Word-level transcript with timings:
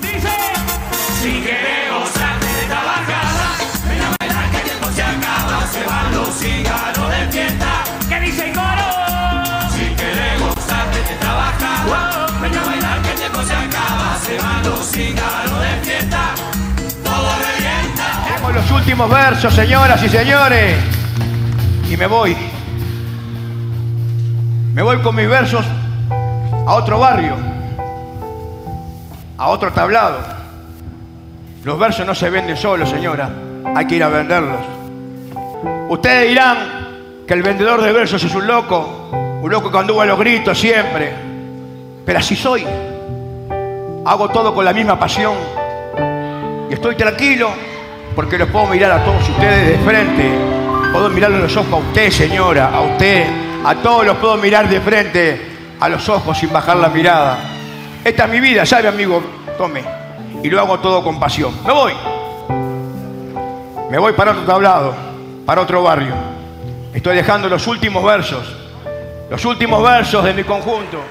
Dice, 0.00 0.34
si 1.20 1.42
queremos 1.42 2.08
antes 2.16 2.56
de 2.60 2.66
trabajar, 2.66 3.26
ven 3.88 4.02
a 4.02 4.16
bailar 4.18 4.50
que 4.50 4.56
el 4.56 4.62
tiempo 4.64 4.88
se 4.94 5.02
acaba, 5.02 5.66
se 5.66 5.84
van 5.84 6.14
los 6.14 6.28
cigarros 6.34 7.10
de 7.10 7.28
fiesta. 7.32 7.84
¿Qué 8.08 8.20
dice 8.20 8.48
el 8.48 8.54
coro? 8.54 8.88
Si 9.74 9.84
queremos 9.94 10.54
antes 10.56 11.08
de 11.08 11.14
trabajar, 11.16 11.80
ven 12.40 12.56
a 12.56 12.64
bailar 12.64 13.02
que 13.02 13.10
el 13.10 13.18
tiempo 13.18 13.42
se 13.42 13.54
acaba, 13.54 14.16
se 14.24 14.38
van 14.38 14.62
los 14.64 14.86
cigarros 14.86 15.60
de 15.60 15.80
fiesta. 15.82 16.20
Todo 17.04 17.30
revienta. 17.38 18.24
Tenemos 18.26 18.54
los 18.54 18.70
últimos 18.70 19.10
versos, 19.10 19.54
señoras 19.54 20.02
y 20.02 20.08
señores. 20.08 20.76
Y 21.90 21.96
me 21.96 22.06
voy. 22.06 22.36
Me 24.74 24.82
voy 24.82 24.98
con 25.02 25.16
mis 25.16 25.28
versos 25.28 25.64
a 26.66 26.74
otro 26.74 27.00
barrio, 27.00 27.34
a 29.38 29.48
otro 29.48 29.72
tablado. 29.72 30.18
Los 31.64 31.78
versos 31.78 32.04
no 32.04 32.14
se 32.14 32.28
venden 32.28 32.56
solos, 32.56 32.90
señora. 32.90 33.30
Hay 33.74 33.86
que 33.86 33.96
ir 33.96 34.02
a 34.02 34.08
venderlos. 34.08 34.60
Ustedes 35.88 36.28
dirán 36.28 37.24
que 37.26 37.34
el 37.34 37.42
vendedor 37.42 37.80
de 37.80 37.92
versos 37.92 38.22
es 38.22 38.34
un 38.34 38.46
loco, 38.46 39.10
un 39.40 39.50
loco 39.50 39.70
que 39.70 39.78
anduvo 39.78 40.00
a 40.00 40.06
los 40.06 40.18
gritos 40.18 40.58
siempre. 40.58 41.12
Pero 42.04 42.18
así 42.18 42.34
soy. 42.34 42.66
Hago 44.04 44.28
todo 44.30 44.54
con 44.54 44.64
la 44.64 44.72
misma 44.72 44.98
pasión. 44.98 45.34
Y 46.68 46.74
estoy 46.74 46.96
tranquilo 46.96 47.50
porque 48.16 48.38
los 48.38 48.48
puedo 48.48 48.66
mirar 48.66 48.92
a 48.92 49.04
todos 49.04 49.28
ustedes 49.28 49.78
de 49.78 49.84
frente. 49.84 50.38
Puedo 50.92 51.10
mirarle 51.10 51.38
los 51.38 51.56
ojos 51.56 51.72
a 51.72 51.76
usted, 51.76 52.10
señora, 52.10 52.70
a 52.74 52.80
usted. 52.80 53.26
A 53.64 53.74
todos 53.76 54.06
los 54.06 54.16
puedo 54.18 54.36
mirar 54.36 54.68
de 54.68 54.80
frente, 54.80 55.40
a 55.80 55.88
los 55.88 56.08
ojos 56.08 56.38
sin 56.38 56.52
bajar 56.52 56.76
la 56.76 56.88
mirada. 56.88 57.57
Esta 58.08 58.24
es 58.24 58.30
mi 58.30 58.40
vida, 58.40 58.64
¿sabe, 58.64 58.88
amigo? 58.88 59.22
Tome. 59.58 59.84
Y 60.42 60.48
lo 60.48 60.58
hago 60.60 60.80
todo 60.80 61.04
con 61.04 61.20
pasión. 61.20 61.52
Me 61.62 61.70
voy. 61.74 61.92
Me 63.90 63.98
voy 63.98 64.14
para 64.14 64.30
otro 64.30 64.44
tablado, 64.44 64.94
para 65.44 65.60
otro 65.60 65.82
barrio. 65.82 66.14
Estoy 66.94 67.16
dejando 67.16 67.50
los 67.50 67.66
últimos 67.66 68.02
versos, 68.02 68.50
los 69.28 69.44
últimos 69.44 69.82
versos 69.82 70.24
de 70.24 70.32
mi 70.32 70.42
conjunto. 70.42 71.02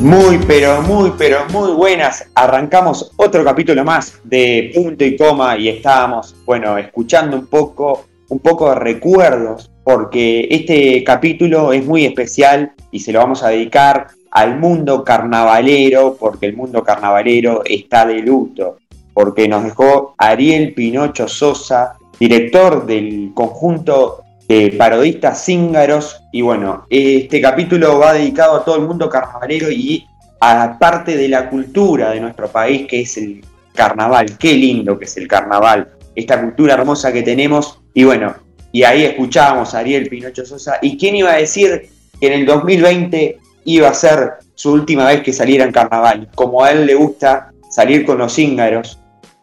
Muy, 0.00 0.38
pero 0.46 0.80
muy, 0.82 1.12
pero 1.18 1.40
muy 1.52 1.72
buenas. 1.72 2.24
Arrancamos 2.36 3.10
otro 3.16 3.42
capítulo 3.44 3.84
más 3.84 4.20
de 4.22 4.70
Punto 4.72 5.04
y 5.04 5.16
Coma 5.16 5.56
y 5.56 5.68
estábamos, 5.68 6.36
bueno, 6.46 6.78
escuchando 6.78 7.36
un 7.36 7.46
poco, 7.46 8.04
un 8.28 8.38
poco 8.38 8.68
de 8.68 8.76
recuerdos, 8.76 9.72
porque 9.82 10.46
este 10.52 11.02
capítulo 11.02 11.72
es 11.72 11.84
muy 11.84 12.04
especial 12.04 12.74
y 12.92 13.00
se 13.00 13.10
lo 13.10 13.18
vamos 13.18 13.42
a 13.42 13.48
dedicar 13.48 14.06
al 14.30 14.60
mundo 14.60 15.02
carnavalero, 15.02 16.16
porque 16.18 16.46
el 16.46 16.56
mundo 16.56 16.84
carnavalero 16.84 17.62
está 17.64 18.06
de 18.06 18.20
luto, 18.20 18.76
porque 19.12 19.48
nos 19.48 19.64
dejó 19.64 20.14
Ariel 20.16 20.74
Pinocho 20.74 21.26
Sosa, 21.26 21.96
director 22.20 22.86
del 22.86 23.32
conjunto 23.34 24.22
eh, 24.48 24.74
parodistas 24.76 25.44
cíngaros. 25.44 26.22
Y 26.32 26.40
bueno, 26.40 26.86
este 26.88 27.40
capítulo 27.40 27.98
va 27.98 28.14
dedicado 28.14 28.56
a 28.56 28.64
todo 28.64 28.76
el 28.76 28.86
mundo 28.86 29.08
carnavalero 29.08 29.70
y 29.70 30.06
a 30.40 30.78
parte 30.78 31.16
de 31.16 31.28
la 31.28 31.50
cultura 31.50 32.10
de 32.10 32.20
nuestro 32.20 32.48
país, 32.48 32.86
que 32.88 33.02
es 33.02 33.16
el 33.18 33.44
carnaval. 33.74 34.38
Qué 34.38 34.54
lindo 34.54 34.98
que 34.98 35.04
es 35.04 35.16
el 35.18 35.28
carnaval, 35.28 35.90
esta 36.14 36.40
cultura 36.40 36.74
hermosa 36.74 37.12
que 37.12 37.22
tenemos. 37.22 37.78
Y 37.92 38.04
bueno, 38.04 38.34
y 38.72 38.84
ahí 38.84 39.04
escuchábamos 39.04 39.74
a 39.74 39.80
Ariel 39.80 40.08
Pinocho 40.08 40.46
Sosa. 40.46 40.78
¿Y 40.80 40.96
quién 40.96 41.16
iba 41.16 41.32
a 41.32 41.36
decir 41.36 41.90
que 42.18 42.26
en 42.26 42.32
el 42.32 42.46
2020 42.46 43.38
iba 43.66 43.88
a 43.88 43.94
ser 43.94 44.32
su 44.54 44.72
última 44.72 45.06
vez 45.06 45.22
que 45.22 45.32
saliera 45.34 45.64
en 45.64 45.72
carnaval? 45.72 46.28
Como 46.34 46.64
a 46.64 46.70
él 46.70 46.86
le 46.86 46.94
gusta 46.94 47.52
salir 47.70 48.06
con 48.06 48.16
los 48.16 48.34
cíngaros, 48.34 48.98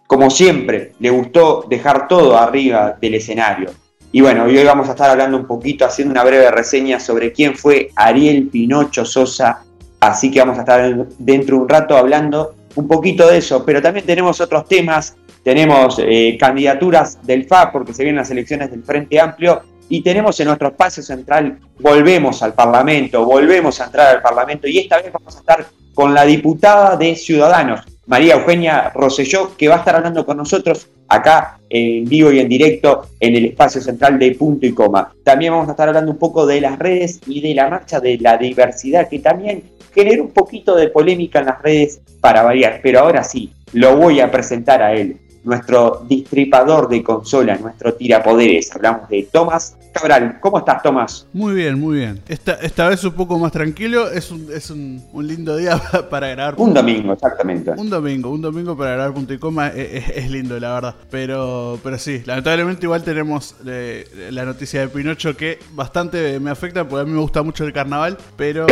como 0.07 0.31
siempre, 0.31 0.93
le 0.99 1.11
gustó 1.11 1.65
dejar 1.69 2.07
todo 2.07 2.37
arriba 2.37 2.97
del 2.99 3.15
escenario 3.15 3.69
y 4.15 4.21
bueno, 4.21 4.45
hoy 4.45 4.63
vamos 4.63 4.87
a 4.87 4.91
estar 4.91 5.09
hablando 5.09 5.35
un 5.35 5.45
poquito, 5.45 5.83
haciendo 5.83 6.13
una 6.13 6.23
breve 6.23 6.49
reseña 6.49 7.01
sobre 7.01 7.33
quién 7.33 7.53
fue 7.53 7.89
Ariel 7.97 8.47
Pinocho 8.47 9.03
Sosa. 9.03 9.65
Así 9.99 10.31
que 10.31 10.39
vamos 10.39 10.57
a 10.57 10.61
estar 10.61 11.05
dentro 11.17 11.57
de 11.57 11.61
un 11.63 11.67
rato 11.67 11.97
hablando 11.97 12.55
un 12.75 12.87
poquito 12.87 13.27
de 13.27 13.39
eso. 13.39 13.65
Pero 13.65 13.81
también 13.81 14.05
tenemos 14.05 14.39
otros 14.39 14.69
temas. 14.69 15.17
Tenemos 15.43 15.99
eh, 15.99 16.37
candidaturas 16.39 17.21
del 17.23 17.43
FA 17.43 17.73
porque 17.73 17.93
se 17.93 18.03
vienen 18.03 18.21
las 18.21 18.31
elecciones 18.31 18.71
del 18.71 18.83
Frente 18.85 19.19
Amplio. 19.19 19.63
Y 19.89 20.01
tenemos 20.01 20.39
en 20.39 20.47
nuestro 20.47 20.69
espacio 20.69 21.03
central, 21.03 21.59
volvemos 21.81 22.41
al 22.41 22.53
Parlamento, 22.53 23.25
volvemos 23.25 23.81
a 23.81 23.87
entrar 23.87 24.15
al 24.15 24.21
Parlamento. 24.21 24.65
Y 24.65 24.77
esta 24.77 25.01
vez 25.01 25.11
vamos 25.11 25.35
a 25.35 25.39
estar 25.39 25.65
con 25.93 26.13
la 26.13 26.23
diputada 26.23 26.95
de 26.95 27.17
Ciudadanos, 27.17 27.81
María 28.07 28.35
Eugenia 28.35 28.91
Rosselló, 28.93 29.55
que 29.57 29.67
va 29.67 29.75
a 29.75 29.79
estar 29.79 29.95
hablando 29.95 30.25
con 30.25 30.37
nosotros 30.37 30.87
acá 31.07 31.59
en 31.69 32.05
vivo 32.05 32.31
y 32.31 32.39
en 32.39 32.47
directo 32.49 33.07
en 33.19 33.35
el 33.35 33.45
espacio 33.45 33.81
central 33.81 34.19
de 34.19 34.31
Punto 34.35 34.65
y 34.65 34.73
Coma. 34.73 35.13
También 35.23 35.53
vamos 35.53 35.67
a 35.67 35.71
estar 35.71 35.87
hablando 35.87 36.11
un 36.11 36.17
poco 36.17 36.45
de 36.45 36.61
las 36.61 36.77
redes 36.77 37.19
y 37.25 37.41
de 37.41 37.55
la 37.55 37.69
marcha 37.69 37.99
de 37.99 38.17
la 38.19 38.37
diversidad, 38.37 39.09
que 39.09 39.19
también 39.19 39.63
genera 39.93 40.21
un 40.21 40.31
poquito 40.31 40.75
de 40.75 40.89
polémica 40.89 41.39
en 41.39 41.45
las 41.47 41.61
redes 41.61 42.01
para 42.21 42.43
variar. 42.43 42.79
Pero 42.83 42.99
ahora 42.99 43.23
sí, 43.23 43.51
lo 43.73 43.95
voy 43.97 44.19
a 44.19 44.31
presentar 44.31 44.81
a 44.83 44.93
él 44.93 45.17
nuestro 45.45 46.03
distripador 46.07 46.89
de 46.89 47.03
consola, 47.03 47.55
nuestro 47.57 47.93
tirapoderes. 47.93 48.75
Hablamos 48.75 49.07
de 49.09 49.27
Tomás 49.31 49.77
Cabral. 49.93 50.39
¿Cómo 50.41 50.57
estás, 50.57 50.81
Tomás? 50.81 51.27
Muy 51.31 51.53
bien, 51.53 51.79
muy 51.79 51.99
bien. 51.99 52.21
Esta, 52.27 52.53
esta 52.55 52.89
vez 52.89 53.03
un 53.03 53.13
poco 53.13 53.39
más 53.39 53.51
tranquilo. 53.51 54.09
Es 54.09 54.31
un, 54.31 54.51
es 54.51 54.69
un, 54.69 55.01
lindo 55.13 55.55
día 55.55 55.79
para 56.09 56.27
grabar. 56.29 56.55
Un 56.57 56.73
domingo, 56.73 57.13
exactamente. 57.13 57.71
Un 57.77 57.89
domingo, 57.89 58.29
un 58.29 58.41
domingo 58.41 58.75
para 58.75 58.93
grabar 58.93 59.13
punto 59.13 59.33
y 59.33 59.37
coma 59.37 59.67
es, 59.69 60.29
lindo, 60.29 60.59
la 60.59 60.73
verdad. 60.73 60.95
Pero, 61.09 61.79
pero 61.81 61.97
sí, 61.97 62.23
lamentablemente 62.25 62.85
igual 62.85 63.03
tenemos 63.03 63.55
eh, 63.65 64.29
la 64.31 64.43
noticia 64.45 64.81
de 64.81 64.87
Pinocho 64.89 65.37
que 65.37 65.59
bastante 65.73 66.39
me 66.39 66.49
afecta 66.49 66.87
porque 66.87 67.03
a 67.03 67.05
mí 67.05 67.11
me 67.11 67.21
gusta 67.21 67.43
mucho 67.43 67.63
el 67.63 67.71
carnaval. 67.71 68.17
Pero 68.35 68.65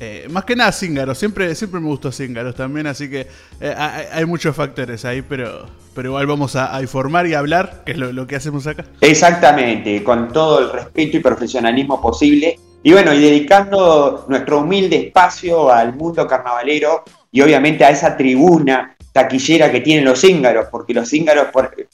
eh, 0.00 0.26
más 0.30 0.44
que 0.44 0.56
nada 0.56 0.72
Cíngaro. 0.72 1.14
Siempre, 1.14 1.54
siempre 1.54 1.80
me 1.80 1.86
gustó 1.86 2.10
Cíngaros 2.10 2.54
también. 2.56 2.88
Así 2.88 3.08
que 3.08 3.28
eh, 3.60 3.74
hay, 3.76 4.06
hay 4.12 4.24
muchos 4.26 4.54
factores 4.54 5.04
ahí, 5.04 5.22
pero 5.22 5.85
pero 5.96 6.10
igual 6.10 6.26
vamos 6.26 6.54
a, 6.56 6.78
informar 6.82 7.26
y 7.26 7.32
hablar, 7.32 7.82
que 7.86 7.92
es 7.92 7.98
lo, 7.98 8.26
que 8.26 8.36
hacemos 8.36 8.66
acá. 8.66 8.84
Exactamente, 9.00 10.04
con 10.04 10.30
todo 10.30 10.58
el 10.60 10.70
respeto 10.70 11.16
y 11.16 11.20
profesionalismo 11.20 12.00
posible. 12.02 12.60
Y 12.82 12.92
bueno, 12.92 13.14
y 13.14 13.18
dedicando 13.18 14.26
nuestro 14.28 14.60
humilde 14.60 14.96
espacio 15.06 15.72
al 15.72 15.96
mundo 15.96 16.26
carnavalero 16.26 17.02
y 17.32 17.40
obviamente 17.40 17.82
a 17.82 17.90
esa 17.90 18.14
tribuna 18.14 18.94
taquillera 19.10 19.72
que 19.72 19.80
tienen 19.80 20.04
los 20.04 20.20
cíngaros, 20.20 20.66
porque 20.70 20.92
los 20.92 21.08
cíngaros, 21.08 21.46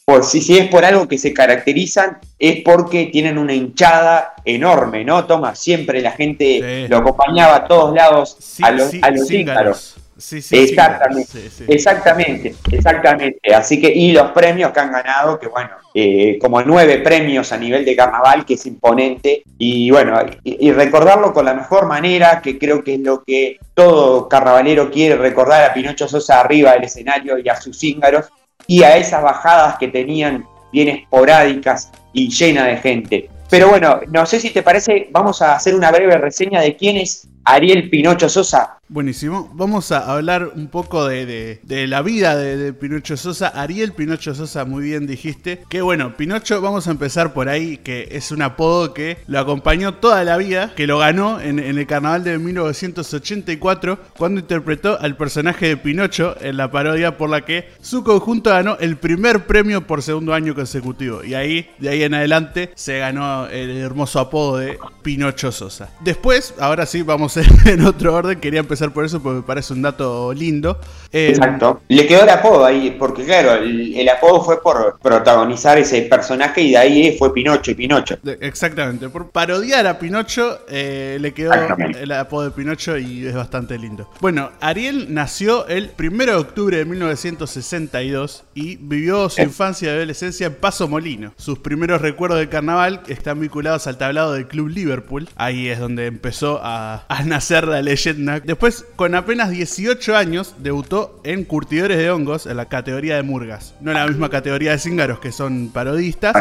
por, 0.04 0.24
si, 0.24 0.58
es 0.58 0.66
por 0.66 0.84
algo 0.84 1.06
que 1.06 1.16
se 1.16 1.32
caracterizan, 1.32 2.18
es 2.40 2.60
porque 2.64 3.06
tienen 3.06 3.38
una 3.38 3.54
hinchada 3.54 4.34
enorme, 4.44 5.04
¿no? 5.04 5.24
Toma, 5.26 5.54
siempre 5.54 6.02
la 6.02 6.10
gente 6.10 6.88
lo 6.88 6.96
acompañaba 6.96 7.54
a 7.54 7.64
todos 7.68 7.94
lados 7.94 8.58
a 8.60 8.72
los, 8.72 8.92
a 9.00 9.10
los 9.12 9.28
cíngaros. 9.28 10.01
Sí, 10.22 10.40
sí, 10.40 10.56
exactamente, 10.56 11.50
exactamente, 11.66 12.54
exactamente. 12.70 13.54
Así 13.54 13.80
que, 13.80 13.92
y 13.92 14.12
los 14.12 14.30
premios 14.30 14.70
que 14.70 14.78
han 14.78 14.92
ganado, 14.92 15.36
que 15.40 15.48
bueno, 15.48 15.70
eh, 15.92 16.38
como 16.40 16.62
nueve 16.62 16.98
premios 16.98 17.50
a 17.50 17.58
nivel 17.58 17.84
de 17.84 17.96
carnaval, 17.96 18.46
que 18.46 18.54
es 18.54 18.64
imponente. 18.64 19.42
Y 19.58 19.90
bueno, 19.90 20.20
y, 20.44 20.70
recordarlo 20.70 21.32
con 21.34 21.44
la 21.44 21.54
mejor 21.54 21.86
manera, 21.86 22.40
que 22.40 22.56
creo 22.56 22.84
que 22.84 22.94
es 22.94 23.00
lo 23.00 23.24
que 23.24 23.58
todo 23.74 24.28
carnavalero 24.28 24.92
quiere 24.92 25.16
recordar 25.16 25.68
a 25.68 25.74
Pinocho 25.74 26.06
Sosa 26.06 26.38
arriba 26.38 26.74
del 26.74 26.84
escenario 26.84 27.36
y 27.38 27.48
a 27.48 27.60
sus 27.60 27.76
cíngaros, 27.76 28.26
y 28.68 28.84
a 28.84 28.96
esas 28.96 29.24
bajadas 29.24 29.76
que 29.78 29.88
tenían 29.88 30.46
bien 30.72 30.88
esporádicas 30.88 31.90
y 32.12 32.30
llenas 32.30 32.66
de 32.66 32.76
gente. 32.76 33.30
Pero 33.50 33.68
bueno, 33.68 34.00
no 34.08 34.24
sé 34.24 34.38
si 34.38 34.50
te 34.50 34.62
parece, 34.62 35.08
vamos 35.10 35.42
a 35.42 35.56
hacer 35.56 35.74
una 35.74 35.90
breve 35.90 36.16
reseña 36.16 36.60
de 36.60 36.76
quién 36.76 36.96
es 36.96 37.28
Ariel 37.44 37.90
Pinocho 37.90 38.28
Sosa. 38.28 38.78
Buenísimo. 38.92 39.50
Vamos 39.54 39.90
a 39.90 40.12
hablar 40.12 40.52
un 40.54 40.66
poco 40.66 41.06
de, 41.06 41.60
la 41.66 42.02
vida 42.02 42.36
de, 42.36 42.74
Pinocho 42.74 43.16
Sosa. 43.16 43.48
Ariel 43.48 43.94
Pinocho 43.94 44.34
Sosa, 44.34 44.66
muy 44.66 44.84
bien 44.84 45.06
dijiste. 45.06 45.64
Que 45.70 45.80
bueno, 45.80 46.14
Pinocho, 46.14 46.60
vamos 46.60 46.86
a 46.86 46.90
empezar 46.90 47.32
por 47.32 47.48
ahí, 47.48 47.78
que 47.78 48.08
es 48.10 48.30
un 48.32 48.42
apodo 48.42 48.92
que 48.92 49.16
lo 49.28 49.40
acompañó 49.40 49.94
toda 49.94 50.22
la 50.24 50.36
vida, 50.36 50.74
que 50.76 50.86
lo 50.86 50.98
ganó 50.98 51.40
en, 51.40 51.58
el 51.58 51.86
carnaval 51.86 52.22
de 52.22 52.38
1984, 52.38 53.98
cuando 54.18 54.40
interpretó 54.40 55.00
al 55.00 55.16
personaje 55.16 55.68
de 55.68 55.78
Pinocho 55.78 56.36
en 56.42 56.58
la 56.58 56.70
parodia 56.70 57.16
por 57.16 57.30
la 57.30 57.46
que 57.46 57.70
su 57.80 58.04
conjunto 58.04 58.50
ganó 58.50 58.76
el 58.78 58.98
primer 58.98 59.46
premio 59.46 59.86
por 59.86 60.02
segundo 60.02 60.34
año 60.34 60.54
consecutivo. 60.54 61.24
Y 61.24 61.32
ahí, 61.32 61.70
de 61.78 61.88
ahí 61.88 62.02
en 62.02 62.12
adelante, 62.12 62.70
se 62.74 62.98
ganó 62.98 63.46
el 63.46 63.70
hermoso 63.70 64.20
apodo 64.20 64.58
de 64.58 64.78
Pinocho 65.02 65.50
Sosa. 65.50 65.88
Después, 66.00 66.52
ahora 66.58 66.84
sí, 66.84 67.00
vamos 67.00 67.38
en 67.64 67.86
otro 67.86 68.14
orden, 68.14 68.38
quería 68.38 68.60
empezar 68.60 68.81
por 68.90 69.04
eso 69.04 69.22
porque 69.22 69.36
me 69.36 69.42
parece 69.42 69.72
un 69.72 69.82
dato 69.82 70.32
lindo. 70.32 70.78
Eh, 71.12 71.28
Exacto. 71.30 71.80
Le 71.88 72.06
quedó 72.06 72.22
el 72.22 72.28
apodo 72.30 72.64
ahí, 72.64 72.96
porque 72.98 73.24
claro, 73.24 73.54
el, 73.54 73.94
el 73.96 74.08
apodo 74.08 74.42
fue 74.42 74.62
por 74.62 74.98
protagonizar 75.02 75.76
ese 75.78 76.02
personaje 76.02 76.62
y 76.62 76.70
de 76.70 76.76
ahí 76.78 77.16
fue 77.18 77.32
Pinocho 77.34 77.70
y 77.70 77.74
Pinocho. 77.74 78.18
de- 78.22 78.38
exactamente, 78.40 79.08
por 79.08 79.30
parodiar 79.30 79.86
a 79.86 79.98
Pinocho 79.98 80.60
eh, 80.68 81.18
le 81.20 81.32
quedó 81.32 81.52
el 82.00 82.12
apodo 82.12 82.44
de 82.44 82.50
Pinocho 82.52 82.96
y 82.96 83.26
es 83.26 83.34
bastante 83.34 83.78
lindo. 83.78 84.08
Bueno, 84.20 84.50
Ariel 84.60 85.12
nació 85.12 85.66
el 85.68 85.90
1 85.98 86.24
de 86.26 86.34
octubre 86.34 86.76
de 86.78 86.84
1962 86.86 88.44
y 88.54 88.76
vivió 88.76 89.28
su 89.28 89.40
Eh. 89.40 89.44
infancia 89.44 89.88
y 89.92 89.96
adolescencia 89.96 90.46
en 90.46 90.54
Paso 90.54 90.88
Molino. 90.88 91.32
Sus 91.36 91.58
primeros 91.58 92.00
recuerdos 92.00 92.38
del 92.38 92.48
carnaval 92.48 93.00
están 93.08 93.40
vinculados 93.40 93.86
al 93.86 93.98
tablado 93.98 94.32
del 94.34 94.46
Club 94.48 94.68
Liverpool. 94.68 95.28
Ahí 95.36 95.68
es 95.68 95.78
donde 95.78 96.06
empezó 96.06 96.60
a, 96.62 97.04
a 97.08 97.22
nacer 97.24 97.66
la 97.66 97.82
leyenda. 97.82 98.40
Después, 98.40 98.84
con 98.96 99.14
apenas 99.14 99.50
18 99.50 100.16
años, 100.16 100.54
debutó 100.58 101.01
en 101.24 101.44
Curtidores 101.44 101.98
de 101.98 102.10
Hongos 102.10 102.46
en 102.46 102.56
la 102.56 102.68
categoría 102.68 103.16
de 103.16 103.22
Murgas. 103.22 103.74
No 103.80 103.90
en 103.90 103.98
la 103.98 104.06
misma 104.06 104.28
categoría 104.28 104.72
de 104.72 104.78
Cíngaros, 104.78 105.18
que 105.18 105.32
son 105.32 105.70
parodistas. 105.72 106.34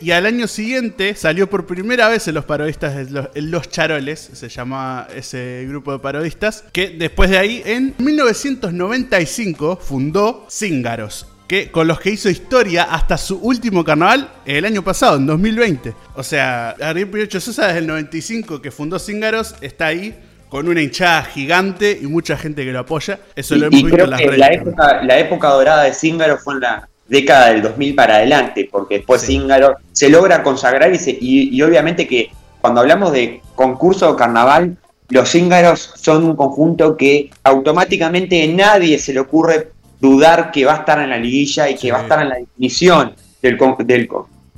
Y 0.00 0.12
al 0.12 0.26
año 0.26 0.46
siguiente 0.46 1.14
salió 1.14 1.48
por 1.48 1.66
primera 1.66 2.08
vez 2.08 2.28
en 2.28 2.34
los 2.34 2.44
parodistas 2.44 3.10
los, 3.10 3.28
en 3.34 3.50
Los 3.50 3.68
Charoles, 3.68 4.30
se 4.32 4.48
llamaba 4.48 5.08
ese 5.14 5.64
grupo 5.68 5.92
de 5.92 5.98
parodistas, 5.98 6.64
que 6.72 6.90
después 6.90 7.30
de 7.30 7.38
ahí, 7.38 7.62
en 7.64 7.94
1995, 7.98 9.76
fundó 9.76 10.46
Cíngaros. 10.50 11.26
Que, 11.48 11.70
con 11.70 11.88
los 11.88 11.98
que 11.98 12.10
hizo 12.10 12.28
historia 12.28 12.84
hasta 12.84 13.16
su 13.16 13.38
último 13.38 13.82
carnaval 13.82 14.30
el 14.44 14.66
año 14.66 14.84
pasado, 14.84 15.16
en 15.16 15.26
2020. 15.26 15.94
O 16.14 16.22
sea, 16.22 16.76
Ariel 16.80 17.08
Pinocho 17.08 17.40
Sosa 17.40 17.68
desde 17.68 17.78
el 17.78 17.86
95 17.86 18.60
que 18.60 18.70
fundó 18.70 18.98
Cíngaros 18.98 19.54
está 19.62 19.86
ahí 19.86 20.14
con 20.48 20.68
una 20.68 20.80
hinchada 20.82 21.22
gigante 21.24 21.98
y 22.00 22.06
mucha 22.06 22.36
gente 22.36 22.64
que 22.64 22.72
lo 22.72 22.80
apoya. 22.80 23.18
Eso 23.36 23.54
Y, 23.54 23.58
lo 23.58 23.66
hemos 23.66 23.80
y 23.80 23.82
visto 23.84 23.94
creo 23.96 24.04
en 24.06 24.10
las 24.10 24.20
que 24.20 24.26
redes. 24.26 24.38
la 24.38 24.52
época, 24.52 25.02
la 25.02 25.18
época 25.18 25.48
dorada 25.50 25.82
de 25.84 25.92
Zíngaro 25.94 26.38
fue 26.38 26.54
en 26.54 26.60
la 26.60 26.88
década 27.08 27.48
del 27.52 27.62
2000 27.62 27.94
para 27.94 28.16
adelante, 28.16 28.68
porque 28.70 28.96
después 28.98 29.22
Sí. 29.22 29.40
Se 29.92 30.08
logra 30.10 30.42
consagrar 30.42 30.92
y, 30.94 30.98
se- 30.98 31.16
y- 31.20 31.48
y 31.56 31.62
obviamente 31.62 32.06
que 32.06 32.30
cuando 32.60 32.80
hablamos 32.80 33.12
de 33.12 33.40
concurso 33.54 34.10
o 34.10 34.16
carnaval, 34.16 34.76
los 35.10 35.30
Zíngaros 35.30 35.92
son 35.96 36.24
un 36.24 36.36
conjunto 36.36 36.96
que 36.96 37.30
automáticamente 37.44 38.42
a 38.44 38.46
nadie 38.48 38.98
se 38.98 39.12
le 39.14 39.20
ocurre 39.20 39.68
dudar 40.00 40.50
que 40.50 40.64
va 40.64 40.74
a 40.74 40.78
estar 40.78 41.00
en 41.00 41.10
la 41.10 41.16
liguilla 41.18 41.68
y 41.68 41.74
que 41.74 41.80
Sí. 41.80 41.90
va 41.90 41.98
a 41.98 42.02
estar 42.02 42.20
en 42.22 42.28
la 42.28 42.34
definición 42.36 43.14
del, 43.42 43.56
con- 43.56 43.76
del, 43.86 44.08